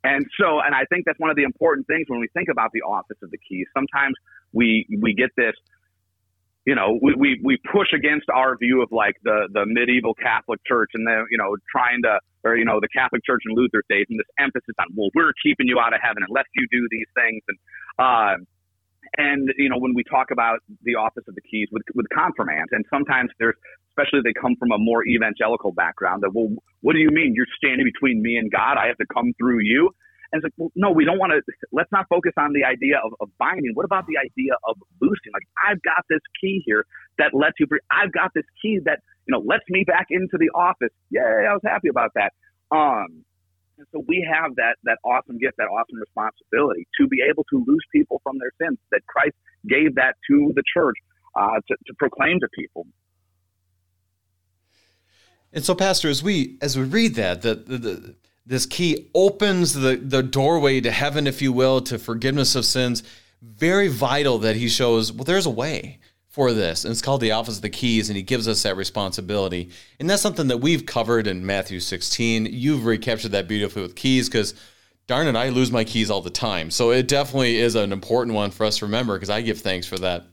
And 0.05 0.25
so, 0.39 0.61
and 0.61 0.75
I 0.75 0.85
think 0.85 1.05
that's 1.05 1.19
one 1.19 1.31
of 1.31 1.37
the 1.37 1.43
important 1.43 1.87
things 1.89 2.07
when 2.09 2.21
we 2.21 2.29
think 2.29 2.49
about 2.49 2.71
the 2.73 2.83
office 2.83 3.17
of 3.23 3.31
the 3.31 3.39
keys. 3.39 3.67
Sometimes 3.75 4.14
we 4.53 4.87
we 5.01 5.14
get 5.14 5.31
this, 5.37 5.55
you 6.67 6.75
know, 6.75 6.99
we, 7.01 7.14
we, 7.14 7.41
we 7.43 7.59
push 7.73 7.89
against 7.95 8.27
our 8.29 8.57
view 8.59 8.83
of 8.83 8.91
like 8.91 9.14
the, 9.23 9.49
the 9.53 9.64
medieval 9.67 10.14
Catholic 10.14 10.61
Church 10.67 10.91
and 10.95 11.07
the, 11.07 11.25
you 11.31 11.39
know, 11.39 11.57
trying 11.71 12.03
to, 12.03 12.19
or, 12.43 12.57
you 12.57 12.64
know, 12.64 12.81
the 12.81 12.89
Catholic 12.89 13.25
Church 13.25 13.43
in 13.49 13.55
Luther's 13.55 13.87
days 13.89 14.07
and 14.11 14.19
this 14.19 14.27
emphasis 14.39 14.75
on, 14.79 14.87
well, 14.97 15.09
we're 15.14 15.33
keeping 15.43 15.69
you 15.69 15.79
out 15.79 15.95
of 15.95 16.01
heaven 16.03 16.27
unless 16.27 16.47
you 16.55 16.67
do 16.71 16.87
these 16.91 17.07
things. 17.14 17.43
And, 17.47 17.59
uh, 17.99 18.35
and 19.17 19.53
you 19.57 19.69
know 19.69 19.79
when 19.79 19.95
we 19.95 20.03
talk 20.03 20.33
about 20.33 20.59
the 20.83 20.97
office 20.97 21.23
of 21.29 21.35
the 21.37 21.41
keys 21.41 21.69
with 21.71 21.85
with 21.95 22.07
confirmants 22.11 22.73
and 22.73 22.85
sometimes 22.91 23.31
there's 23.39 23.55
especially 23.91 24.19
they 24.25 24.35
come 24.35 24.57
from 24.59 24.73
a 24.73 24.79
more 24.79 25.07
evangelical 25.07 25.71
background 25.71 26.25
that 26.25 26.35
well 26.35 26.49
what 26.81 26.93
do 26.93 26.99
you 26.99 27.11
mean? 27.11 27.33
You're 27.35 27.47
standing 27.57 27.87
between 27.87 28.23
me 28.23 28.37
and 28.37 28.51
god. 28.51 28.77
I 28.79 28.87
have 28.89 28.99
to 28.99 29.07
come 29.12 29.33
through 29.39 29.61
you 29.61 29.95
and 30.37 30.45
it's 30.45 30.45
like 30.45 30.53
well 30.57 30.70
no 30.76 30.91
we 30.93 31.05
don't 31.05 31.18
want 31.18 31.32
to 31.32 31.41
let's 31.72 31.91
not 31.91 32.07
focus 32.09 32.32
on 32.37 32.53
the 32.53 32.64
idea 32.64 33.01
of, 33.03 33.12
of 33.20 33.28
binding 33.39 33.72
what 33.74 33.84
about 33.84 34.07
the 34.07 34.18
idea 34.20 34.53
of 34.68 34.76
loosing? 35.01 35.32
like 35.32 35.49
i've 35.64 35.80
got 35.82 36.05
this 36.09 36.20
key 36.41 36.62
here 36.64 36.84
that 37.18 37.32
lets 37.32 37.57
you 37.59 37.66
i've 37.91 38.12
got 38.12 38.30
this 38.34 38.45
key 38.61 38.78
that 38.84 39.01
you 39.26 39.32
know 39.32 39.41
lets 39.41 39.64
me 39.68 39.84
back 39.87 40.07
into 40.11 40.37
the 40.39 40.51
office 40.55 40.93
yeah 41.11 41.49
i 41.49 41.53
was 41.53 41.64
happy 41.64 41.89
about 41.89 42.12
that 42.14 42.32
um 42.70 43.24
and 43.78 43.87
so 43.93 44.03
we 44.09 44.26
have 44.32 44.57
that 44.57 44.76
that 44.84 44.99
awesome 45.05 45.39
gift, 45.39 45.57
that 45.59 45.68
awesome 45.68 45.99
responsibility 45.99 46.87
to 47.01 47.07
be 47.07 47.18
able 47.28 47.45
to 47.51 47.64
loose 47.66 47.84
people 47.93 48.20
from 48.22 48.39
their 48.39 48.51
sins. 48.61 48.78
That 48.91 49.07
Christ 49.07 49.34
gave 49.68 49.97
that 49.97 50.16
to 50.30 50.53
the 50.55 50.62
church 50.72 50.97
uh, 51.34 51.61
to, 51.68 51.76
to 51.87 51.95
proclaim 51.99 52.41
to 52.41 52.49
people. 52.55 52.87
And 55.53 55.64
so, 55.64 55.74
Pastor, 55.74 56.09
as 56.09 56.22
we 56.22 56.59
as 56.62 56.76
we 56.76 56.84
read 56.84 57.14
that, 57.16 57.43
the, 57.43 57.55
the, 57.55 57.78
the, 57.78 58.14
this 58.47 58.64
key 58.66 59.11
opens 59.14 59.72
the 59.74 59.97
the 59.97 60.22
doorway 60.22 60.80
to 60.80 60.90
heaven, 60.90 61.26
if 61.26 61.42
you 61.42 61.53
will, 61.53 61.80
to 61.82 61.99
forgiveness 61.99 62.55
of 62.55 62.64
sins. 62.64 63.03
Very 63.42 63.88
vital 63.88 64.38
that 64.38 64.57
he 64.57 64.68
shows. 64.68 65.12
Well, 65.12 65.24
there's 65.24 65.47
a 65.47 65.51
way 65.51 65.99
for 66.36 66.53
this. 66.53 66.84
And 66.84 66.92
it's 66.92 67.01
called 67.01 67.22
the 67.22 67.32
Office 67.32 67.57
of 67.57 67.62
the 67.62 67.70
Keys, 67.70 68.11
and 68.11 68.16
he 68.16 68.22
gives 68.22 68.47
us 68.47 68.62
that 68.62 68.76
responsibility. 68.76 69.70
And 69.99 70.09
that's 70.09 70.20
something 70.20 70.49
that 70.49 70.59
we've 70.59 70.84
covered 70.84 71.26
in 71.26 71.47
Matthew 71.47 71.80
16. 71.80 72.44
You've 72.51 72.84
recaptured 72.84 73.32
that 73.32 73.49
beautifully 73.49 73.80
with 73.80 73.97
keys 73.97 74.28
because 74.28 74.53
darn 75.07 75.28
it, 75.28 75.34
I 75.34 75.49
lose 75.49 75.72
my 75.72 75.82
keys 75.82 76.11
all 76.11 76.20
the 76.20 76.28
time. 76.28 76.70
So 76.70 76.90
it 76.90 77.09
definitely 77.09 77.57
is 77.57 77.74
an 77.74 77.90
important 77.90 78.34
one 78.34 78.51
for 78.51 78.66
us 78.66 78.78
to 78.78 78.84
remember 78.84 79.14
because 79.14 79.30
I 79.30 79.40
give 79.40 79.61
thanks 79.61 79.86
for 79.86 79.97
that 80.01 80.26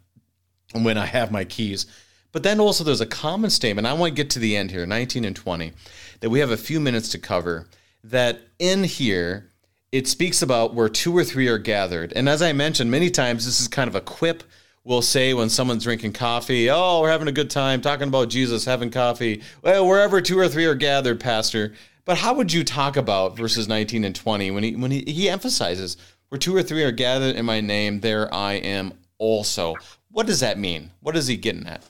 when 0.74 0.98
I 0.98 1.06
have 1.06 1.32
my 1.32 1.46
keys. 1.46 1.86
But 2.34 2.44
then 2.44 2.60
also 2.60 2.84
there's 2.84 3.00
a 3.00 3.06
common 3.06 3.50
statement. 3.50 3.88
I 3.88 3.94
want 3.94 4.12
to 4.12 4.22
get 4.22 4.32
to 4.32 4.40
the 4.40 4.58
end 4.58 4.72
here, 4.72 4.86
19 4.86 5.24
and 5.24 5.36
20, 5.36 5.72
that 6.20 6.30
we 6.30 6.40
have 6.40 6.52
a 6.52 6.58
few 6.58 6.82
minutes 6.82 7.10
to 7.10 7.18
cover. 7.18 7.70
That 8.04 8.42
in 8.60 8.84
here, 8.84 9.50
it 9.92 10.08
speaks 10.08 10.42
about 10.42 10.74
where 10.74 10.90
two 10.90 11.16
or 11.16 11.24
three 11.24 11.48
are 11.48 11.58
gathered. 11.58 12.12
And 12.14 12.28
as 12.28 12.42
I 12.42 12.52
mentioned 12.52 12.92
many 12.92 13.10
times, 13.10 13.46
this 13.46 13.62
is 13.62 13.68
kind 13.68 13.88
of 13.88 13.96
a 13.96 14.02
quip 14.02 14.44
we'll 14.84 15.02
say 15.02 15.34
when 15.34 15.50
someone's 15.50 15.84
drinking 15.84 16.14
coffee, 16.14 16.70
"Oh, 16.70 17.02
we're 17.02 17.10
having 17.10 17.28
a 17.28 17.34
good 17.34 17.50
time 17.50 17.82
talking 17.82 18.08
about 18.08 18.30
Jesus, 18.30 18.66
having 18.66 18.92
coffee." 18.92 19.42
Well, 19.62 19.88
wherever 19.88 20.22
two 20.22 20.38
or 20.38 20.48
three 20.48 20.66
are 20.66 20.76
gathered, 20.76 21.20
Pastor. 21.20 21.74
But 22.06 22.18
how 22.18 22.34
would 22.34 22.52
you 22.52 22.66
talk 22.66 22.98
about 22.98 23.38
verses 23.38 23.68
19 23.70 24.04
and 24.04 24.16
20 24.16 24.52
when 24.52 24.64
he 24.64 24.76
when 24.76 24.92
he, 24.92 25.04
he 25.08 25.30
emphasizes 25.30 25.98
where 26.30 26.40
two 26.40 26.56
or 26.56 26.64
three 26.64 26.84
are 26.84 26.92
gathered 26.92 27.36
in 27.36 27.46
my 27.46 27.62
name, 27.62 28.02
there 28.02 28.34
I 28.34 28.54
am 28.54 28.94
also. 29.20 29.76
What 30.10 30.28
does 30.28 30.40
that 30.42 30.58
mean? 30.58 30.92
What 31.00 31.16
is 31.16 31.28
he 31.28 31.38
getting 31.38 31.68
at? 31.68 31.84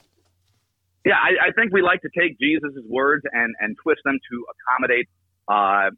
Yeah, 1.04 1.14
I, 1.14 1.48
I 1.48 1.52
think 1.52 1.72
we 1.72 1.82
like 1.82 2.00
to 2.02 2.08
take 2.16 2.38
Jesus' 2.38 2.72
words 2.86 3.24
and, 3.32 3.54
and 3.60 3.76
twist 3.82 4.00
them 4.04 4.18
to 4.30 4.46
accommodate 4.52 5.08
uh, 5.48 5.90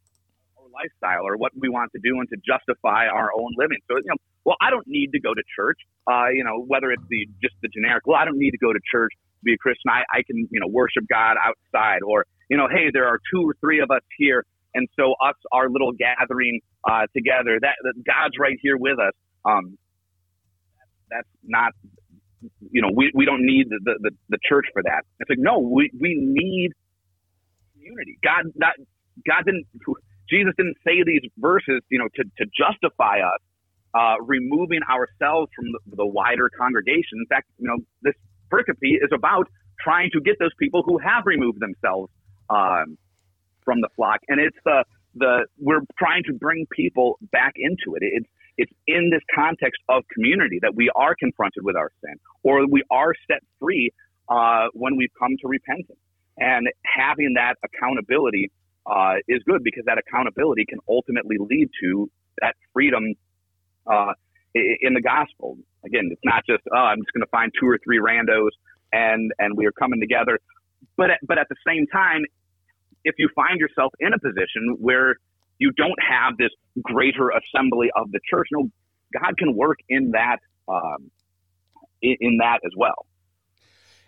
lifestyle 0.76 1.24
or 1.24 1.36
what 1.36 1.52
we 1.56 1.68
want 1.68 1.90
to 1.96 2.00
do 2.04 2.20
and 2.20 2.28
to 2.28 2.36
justify 2.44 3.08
our 3.08 3.30
own 3.32 3.50
living. 3.56 3.80
So, 3.88 3.96
you 3.96 4.10
know, 4.12 4.20
well, 4.44 4.56
I 4.60 4.70
don't 4.70 4.86
need 4.86 5.10
to 5.12 5.20
go 5.20 5.32
to 5.32 5.42
church. 5.56 5.80
Uh, 6.06 6.28
you 6.36 6.44
know, 6.44 6.62
whether 6.68 6.92
it's 6.92 7.02
the 7.08 7.26
just 7.42 7.54
the 7.62 7.68
generic, 7.68 8.06
well, 8.06 8.18
I 8.20 8.24
don't 8.24 8.38
need 8.38 8.52
to 8.52 8.58
go 8.58 8.72
to 8.72 8.78
church 8.90 9.12
to 9.12 9.44
be 9.44 9.54
a 9.54 9.58
Christian. 9.58 9.90
I, 9.90 10.04
I 10.12 10.22
can, 10.22 10.46
you 10.50 10.60
know, 10.60 10.68
worship 10.68 11.04
God 11.08 11.36
outside 11.40 12.00
or, 12.06 12.26
you 12.48 12.56
know, 12.56 12.68
hey, 12.68 12.90
there 12.92 13.06
are 13.08 13.18
two 13.32 13.42
or 13.48 13.56
three 13.60 13.80
of 13.80 13.90
us 13.90 14.04
here. 14.18 14.44
And 14.74 14.86
so 14.94 15.14
us, 15.24 15.34
our 15.52 15.70
little 15.70 15.92
gathering 15.92 16.60
uh, 16.84 17.06
together, 17.16 17.58
that, 17.60 17.76
that 17.82 17.94
God's 18.04 18.36
right 18.38 18.58
here 18.60 18.76
with 18.76 18.98
us. 19.00 19.14
Um, 19.44 19.78
that's 21.10 21.28
not, 21.42 21.72
you 22.70 22.82
know, 22.82 22.90
we, 22.94 23.10
we 23.14 23.24
don't 23.24 23.44
need 23.44 23.68
the, 23.70 23.98
the, 24.02 24.10
the 24.28 24.38
church 24.46 24.66
for 24.72 24.82
that. 24.82 25.02
It's 25.18 25.30
like, 25.30 25.38
no, 25.38 25.58
we, 25.58 25.90
we 25.98 26.14
need 26.14 26.72
community. 27.72 28.18
God, 28.22 28.52
not, 28.54 28.74
God 29.26 29.44
didn't, 29.46 29.66
Jesus 30.28 30.52
didn't 30.56 30.76
say 30.84 31.02
these 31.04 31.22
verses, 31.38 31.80
you 31.88 31.98
know, 31.98 32.08
to, 32.14 32.24
to 32.24 32.50
justify 32.56 33.20
us 33.20 33.40
uh, 33.96 34.16
removing 34.22 34.80
ourselves 34.90 35.50
from 35.54 35.66
the, 35.72 35.96
the, 35.96 36.06
wider 36.06 36.50
congregation. 36.58 37.18
In 37.18 37.26
fact, 37.26 37.48
you 37.58 37.66
know, 37.66 37.78
this 38.02 38.14
pericope 38.52 38.76
is 38.82 39.10
about 39.12 39.48
trying 39.80 40.10
to 40.12 40.20
get 40.20 40.36
those 40.38 40.54
people 40.58 40.82
who 40.84 40.98
have 40.98 41.24
removed 41.24 41.60
themselves 41.60 42.10
um, 42.50 42.98
from 43.64 43.80
the 43.80 43.88
flock, 43.96 44.20
and 44.28 44.40
it's 44.40 44.56
the 44.64 44.84
the 45.14 45.46
we're 45.58 45.80
trying 45.98 46.22
to 46.24 46.34
bring 46.34 46.66
people 46.70 47.18
back 47.32 47.54
into 47.56 47.96
it. 47.96 48.02
It's 48.02 48.28
it's 48.58 48.72
in 48.86 49.10
this 49.10 49.22
context 49.34 49.80
of 49.88 50.04
community 50.12 50.58
that 50.62 50.74
we 50.74 50.90
are 50.94 51.14
confronted 51.14 51.62
with 51.64 51.76
our 51.76 51.90
sin, 52.04 52.16
or 52.42 52.66
we 52.66 52.82
are 52.90 53.14
set 53.30 53.40
free 53.58 53.90
uh, 54.28 54.66
when 54.72 54.96
we've 54.96 55.12
come 55.18 55.36
to 55.40 55.48
repentance, 55.48 55.98
and 56.36 56.68
having 56.84 57.34
that 57.34 57.54
accountability 57.64 58.50
uh, 58.86 59.14
is 59.28 59.42
good 59.44 59.62
because 59.64 59.84
that 59.86 59.98
accountability 59.98 60.64
can 60.68 60.78
ultimately 60.88 61.36
lead 61.38 61.68
to 61.82 62.10
that 62.40 62.54
freedom 62.72 63.14
uh, 63.86 64.12
in 64.54 64.94
the 64.94 65.00
gospel. 65.00 65.58
Again, 65.84 66.08
it's 66.10 66.20
not 66.24 66.44
just 66.48 66.62
oh, 66.72 66.78
I'm 66.78 66.98
just 66.98 67.12
going 67.12 67.22
to 67.22 67.30
find 67.30 67.52
two 67.58 67.66
or 67.66 67.78
three 67.84 67.98
randos 67.98 68.50
and 68.92 69.32
and 69.38 69.56
we 69.56 69.66
are 69.66 69.72
coming 69.72 70.00
together. 70.00 70.38
But 70.96 71.10
at, 71.10 71.18
but 71.26 71.38
at 71.38 71.48
the 71.48 71.56
same 71.66 71.86
time, 71.86 72.22
if 73.04 73.14
you 73.18 73.28
find 73.34 73.60
yourself 73.60 73.92
in 74.00 74.12
a 74.12 74.18
position 74.18 74.76
where 74.78 75.16
you 75.58 75.72
don't 75.72 75.98
have 76.08 76.36
this 76.38 76.50
greater 76.82 77.30
assembly 77.30 77.88
of 77.96 78.10
the 78.12 78.20
church, 78.28 78.48
no, 78.52 78.68
God 79.12 79.38
can 79.38 79.54
work 79.54 79.78
in 79.88 80.12
that 80.12 80.38
um, 80.68 81.10
in, 82.02 82.16
in 82.20 82.38
that 82.38 82.60
as 82.64 82.72
well. 82.76 83.06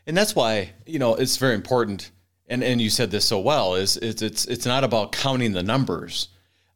And 0.07 0.17
that's 0.17 0.35
why 0.35 0.73
you 0.87 0.99
know 0.99 1.15
it's 1.15 1.37
very 1.37 1.55
important. 1.55 2.11
And 2.49 2.65
and 2.65 2.81
you 2.81 2.91
said 2.91 3.11
this 3.11 3.27
so 3.27 3.39
well. 3.39 3.75
Is 3.75 3.97
it's 3.99 4.23
it's 4.23 4.47
it's 4.47 4.67
not 4.67 4.85
about 4.85 5.13
counting 5.13 5.53
the 5.53 5.63
numbers. 5.63 6.29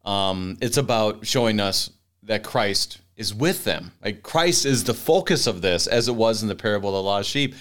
Um, 0.04 0.58
it's 0.60 0.76
about 0.76 1.26
showing 1.26 1.60
us 1.60 1.90
that 2.24 2.44
Christ 2.44 2.98
is 3.16 3.34
with 3.34 3.64
them. 3.64 3.92
Like 4.04 4.22
Christ 4.22 4.66
is 4.66 4.84
the 4.84 4.94
focus 4.94 5.46
of 5.46 5.62
this, 5.62 5.86
as 5.86 6.08
it 6.08 6.14
was 6.14 6.42
in 6.42 6.48
the 6.48 6.54
parable 6.54 6.90
of 6.90 6.94
the 6.94 7.02
lost 7.02 7.30
sheep. 7.30 7.54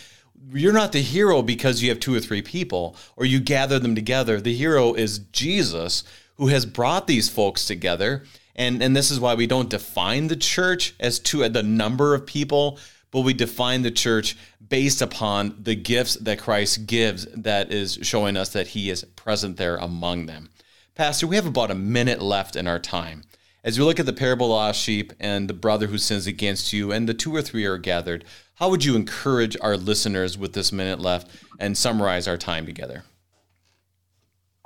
You're 0.51 0.73
not 0.73 0.91
the 0.91 1.01
hero 1.01 1.41
because 1.41 1.81
you 1.81 1.89
have 1.89 1.99
two 1.99 2.15
or 2.15 2.19
three 2.19 2.41
people 2.41 2.95
or 3.15 3.25
you 3.25 3.39
gather 3.39 3.77
them 3.77 3.93
together. 3.93 4.41
The 4.41 4.55
hero 4.55 4.93
is 4.93 5.19
Jesus 5.19 6.03
who 6.37 6.47
has 6.47 6.65
brought 6.65 7.05
these 7.05 7.29
folks 7.29 7.65
together. 7.67 8.23
And, 8.55 8.81
and 8.81 8.95
this 8.95 9.11
is 9.11 9.19
why 9.19 9.35
we 9.35 9.45
don't 9.45 9.69
define 9.69 10.27
the 10.27 10.35
church 10.35 10.95
as 10.99 11.19
to 11.19 11.47
the 11.47 11.63
number 11.63 12.15
of 12.15 12.25
people, 12.25 12.79
but 13.11 13.21
we 13.21 13.33
define 13.33 13.83
the 13.83 13.91
church 13.91 14.35
based 14.71 15.01
upon 15.01 15.53
the 15.61 15.75
gifts 15.75 16.15
that 16.15 16.39
Christ 16.39 16.87
gives 16.87 17.25
that 17.25 17.73
is 17.73 17.99
showing 18.03 18.37
us 18.37 18.49
that 18.53 18.69
he 18.69 18.89
is 18.89 19.03
present 19.03 19.57
there 19.57 19.75
among 19.75 20.27
them. 20.27 20.49
Pastor, 20.95 21.27
we 21.27 21.35
have 21.35 21.45
about 21.45 21.69
a 21.69 21.75
minute 21.75 22.21
left 22.21 22.55
in 22.55 22.67
our 22.67 22.79
time. 22.79 23.23
As 23.65 23.77
we 23.77 23.83
look 23.83 23.99
at 23.99 24.05
the 24.05 24.13
parable 24.13 24.45
of 24.45 24.49
the 24.51 24.55
lost 24.55 24.81
sheep 24.81 25.11
and 25.19 25.49
the 25.49 25.53
brother 25.53 25.87
who 25.87 25.97
sins 25.97 26.25
against 26.25 26.71
you, 26.71 26.89
and 26.93 27.07
the 27.07 27.13
two 27.13 27.35
or 27.35 27.41
three 27.41 27.65
are 27.65 27.77
gathered, 27.77 28.23
how 28.55 28.69
would 28.69 28.85
you 28.85 28.95
encourage 28.95 29.57
our 29.59 29.75
listeners 29.75 30.37
with 30.37 30.53
this 30.53 30.71
minute 30.71 31.01
left 31.01 31.29
and 31.59 31.77
summarize 31.77 32.25
our 32.25 32.37
time 32.37 32.65
together? 32.65 33.03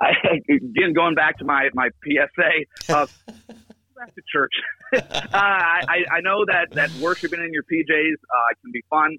I, 0.00 0.12
again, 0.48 0.92
going 0.94 1.16
back 1.16 1.36
to 1.38 1.44
my 1.44 1.68
my 1.74 1.88
PSA, 2.04 2.94
uh, 2.94 3.06
back 3.96 4.14
to 4.14 4.22
church. 4.32 4.52
uh, 4.94 5.00
I, 5.32 6.04
I 6.12 6.20
know 6.20 6.44
that 6.46 6.68
that 6.72 6.92
worshiping 7.00 7.40
in 7.40 7.52
your 7.52 7.64
PJs 7.64 8.12
uh, 8.14 8.54
can 8.62 8.70
be 8.72 8.84
fun, 8.88 9.16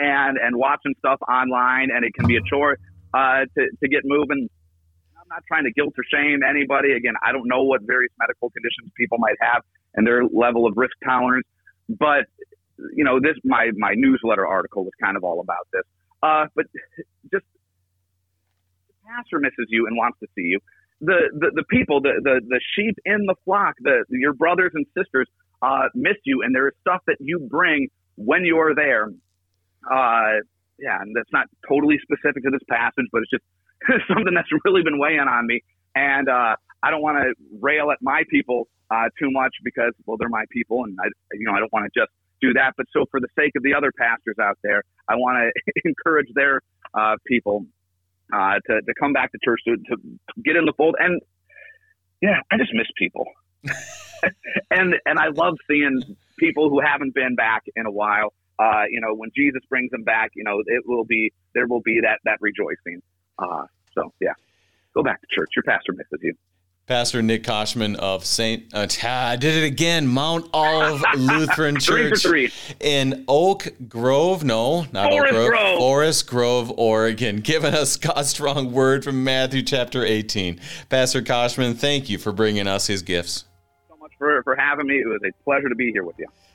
and 0.00 0.38
and 0.38 0.56
watching 0.56 0.94
stuff 0.98 1.20
online, 1.28 1.90
and 1.94 2.04
it 2.04 2.14
can 2.14 2.26
be 2.26 2.36
a 2.36 2.42
chore 2.42 2.78
uh, 3.14 3.44
to 3.56 3.62
to 3.82 3.88
get 3.88 4.02
moving. 4.04 4.48
I'm 5.16 5.28
not 5.28 5.44
trying 5.46 5.64
to 5.64 5.72
guilt 5.72 5.94
or 5.96 6.04
shame 6.10 6.40
anybody. 6.42 6.92
Again, 6.92 7.14
I 7.22 7.32
don't 7.32 7.46
know 7.46 7.62
what 7.62 7.82
various 7.82 8.12
medical 8.18 8.50
conditions 8.50 8.90
people 8.96 9.18
might 9.18 9.36
have 9.40 9.62
and 9.94 10.06
their 10.06 10.24
level 10.24 10.66
of 10.66 10.74
risk 10.76 10.94
tolerance, 11.04 11.46
but 11.88 12.26
you 12.94 13.04
know, 13.04 13.20
this 13.20 13.36
my 13.44 13.70
my 13.76 13.94
newsletter 13.96 14.46
article 14.46 14.84
was 14.84 14.92
kind 15.00 15.16
of 15.16 15.24
all 15.24 15.40
about 15.40 15.68
this. 15.72 15.82
Uh, 16.22 16.46
but 16.54 16.66
just 17.32 17.44
the 18.88 18.94
pastor 19.06 19.38
misses 19.38 19.66
you 19.68 19.86
and 19.86 19.96
wants 19.96 20.18
to 20.20 20.26
see 20.34 20.42
you. 20.42 20.60
The, 21.00 21.30
the, 21.32 21.50
the 21.54 21.64
people, 21.64 22.02
the, 22.02 22.20
the, 22.22 22.40
the 22.46 22.60
sheep 22.76 22.94
in 23.06 23.24
the 23.24 23.34
flock, 23.44 23.74
the, 23.80 24.04
your 24.10 24.34
brothers 24.34 24.72
and 24.74 24.84
sisters, 24.96 25.26
uh, 25.62 25.88
miss 25.94 26.16
you. 26.24 26.42
And 26.42 26.54
there 26.54 26.68
is 26.68 26.74
stuff 26.82 27.00
that 27.06 27.16
you 27.20 27.38
bring 27.38 27.88
when 28.16 28.44
you 28.44 28.58
are 28.58 28.74
there. 28.74 29.10
Uh, 29.84 30.42
yeah. 30.78 31.00
And 31.00 31.14
that's 31.14 31.32
not 31.32 31.46
totally 31.68 31.98
specific 32.02 32.42
to 32.44 32.50
this 32.50 32.64
passage, 32.68 33.06
but 33.12 33.22
it's 33.22 33.30
just 33.30 33.44
something 34.08 34.34
that's 34.34 34.48
really 34.64 34.82
been 34.82 34.98
weighing 34.98 35.20
on 35.20 35.46
me. 35.46 35.62
And, 35.94 36.28
uh, 36.28 36.56
I 36.82 36.90
don't 36.90 37.02
want 37.02 37.18
to 37.18 37.34
rail 37.60 37.90
at 37.90 37.98
my 38.00 38.22
people, 38.30 38.68
uh, 38.90 39.08
too 39.18 39.30
much 39.30 39.54
because, 39.62 39.92
well, 40.06 40.16
they're 40.16 40.30
my 40.30 40.44
people 40.50 40.84
and 40.84 40.96
I, 41.00 41.08
you 41.34 41.44
know, 41.44 41.52
I 41.52 41.60
don't 41.60 41.72
want 41.72 41.92
to 41.92 42.00
just 42.00 42.10
do 42.40 42.54
that. 42.54 42.72
But 42.76 42.86
so 42.92 43.04
for 43.10 43.20
the 43.20 43.28
sake 43.38 43.52
of 43.56 43.62
the 43.62 43.74
other 43.74 43.92
pastors 43.96 44.36
out 44.40 44.58
there, 44.62 44.82
I 45.08 45.16
want 45.16 45.52
to 45.54 45.82
encourage 45.84 46.28
their 46.34 46.62
uh, 46.94 47.16
people 47.26 47.66
uh, 48.32 48.54
to, 48.66 48.80
to 48.80 48.94
come 48.98 49.12
back 49.12 49.32
to 49.32 49.38
church, 49.44 49.60
to, 49.66 49.76
to 49.76 49.96
get 50.42 50.56
in 50.56 50.64
the 50.64 50.72
fold. 50.76 50.96
And 50.98 51.20
yeah, 52.20 52.40
I 52.50 52.56
just 52.56 52.72
miss 52.72 52.86
people. 52.96 53.26
and 54.70 54.94
and 55.04 55.18
I 55.18 55.28
love 55.28 55.56
seeing 55.68 56.00
people 56.38 56.70
who 56.70 56.80
haven't 56.80 57.14
been 57.14 57.34
back 57.34 57.64
in 57.76 57.86
a 57.86 57.90
while. 57.90 58.32
Uh, 58.60 58.84
you 58.90 59.00
know, 59.00 59.14
when 59.14 59.30
Jesus 59.34 59.62
brings 59.70 59.90
them 59.90 60.04
back, 60.04 60.32
you 60.34 60.44
know, 60.44 60.62
it 60.66 60.82
will 60.86 61.04
be 61.04 61.32
there 61.54 61.66
will 61.66 61.80
be 61.80 62.00
that 62.02 62.18
that 62.24 62.38
rejoicing. 62.40 63.00
Uh, 63.38 63.64
so 63.94 64.12
yeah, 64.20 64.34
go 64.94 65.02
back 65.02 65.20
to 65.22 65.26
church. 65.30 65.48
Your 65.56 65.62
pastor 65.62 65.92
misses 65.92 66.20
you. 66.22 66.34
Pastor 66.86 67.22
Nick 67.22 67.44
Koshman 67.44 67.94
of 67.96 68.24
St. 68.24 68.74
Uh, 68.74 68.88
I 69.04 69.36
did 69.36 69.62
it 69.62 69.64
again, 69.64 70.08
Mount 70.08 70.50
Olive 70.52 71.02
Lutheran 71.16 71.76
Church 71.80 72.26
in 72.80 73.24
Oak 73.28 73.68
Grove. 73.88 74.42
No, 74.42 74.84
not 74.92 75.10
Forest 75.10 75.32
Oak 75.32 75.36
Grove, 75.36 75.48
Grove. 75.50 75.78
Forest 75.78 76.26
Grove, 76.26 76.72
Oregon, 76.76 77.36
giving 77.44 77.74
us 77.74 77.96
God's 77.96 78.30
strong 78.30 78.72
word 78.72 79.04
from 79.04 79.22
Matthew 79.22 79.62
chapter 79.62 80.04
18. 80.04 80.58
Pastor 80.88 81.22
Koshman, 81.22 81.76
thank 81.76 82.10
you 82.10 82.18
for 82.18 82.32
bringing 82.32 82.66
us 82.66 82.88
his 82.88 83.02
gifts. 83.02 83.44
So 83.88 83.96
much 84.00 84.12
for, 84.18 84.42
for 84.42 84.56
having 84.56 84.88
me. 84.88 84.96
It 84.96 85.06
was 85.06 85.20
a 85.24 85.44
pleasure 85.44 85.68
to 85.68 85.76
be 85.76 85.92
here 85.92 86.02
with 86.02 86.18
you. 86.18 86.26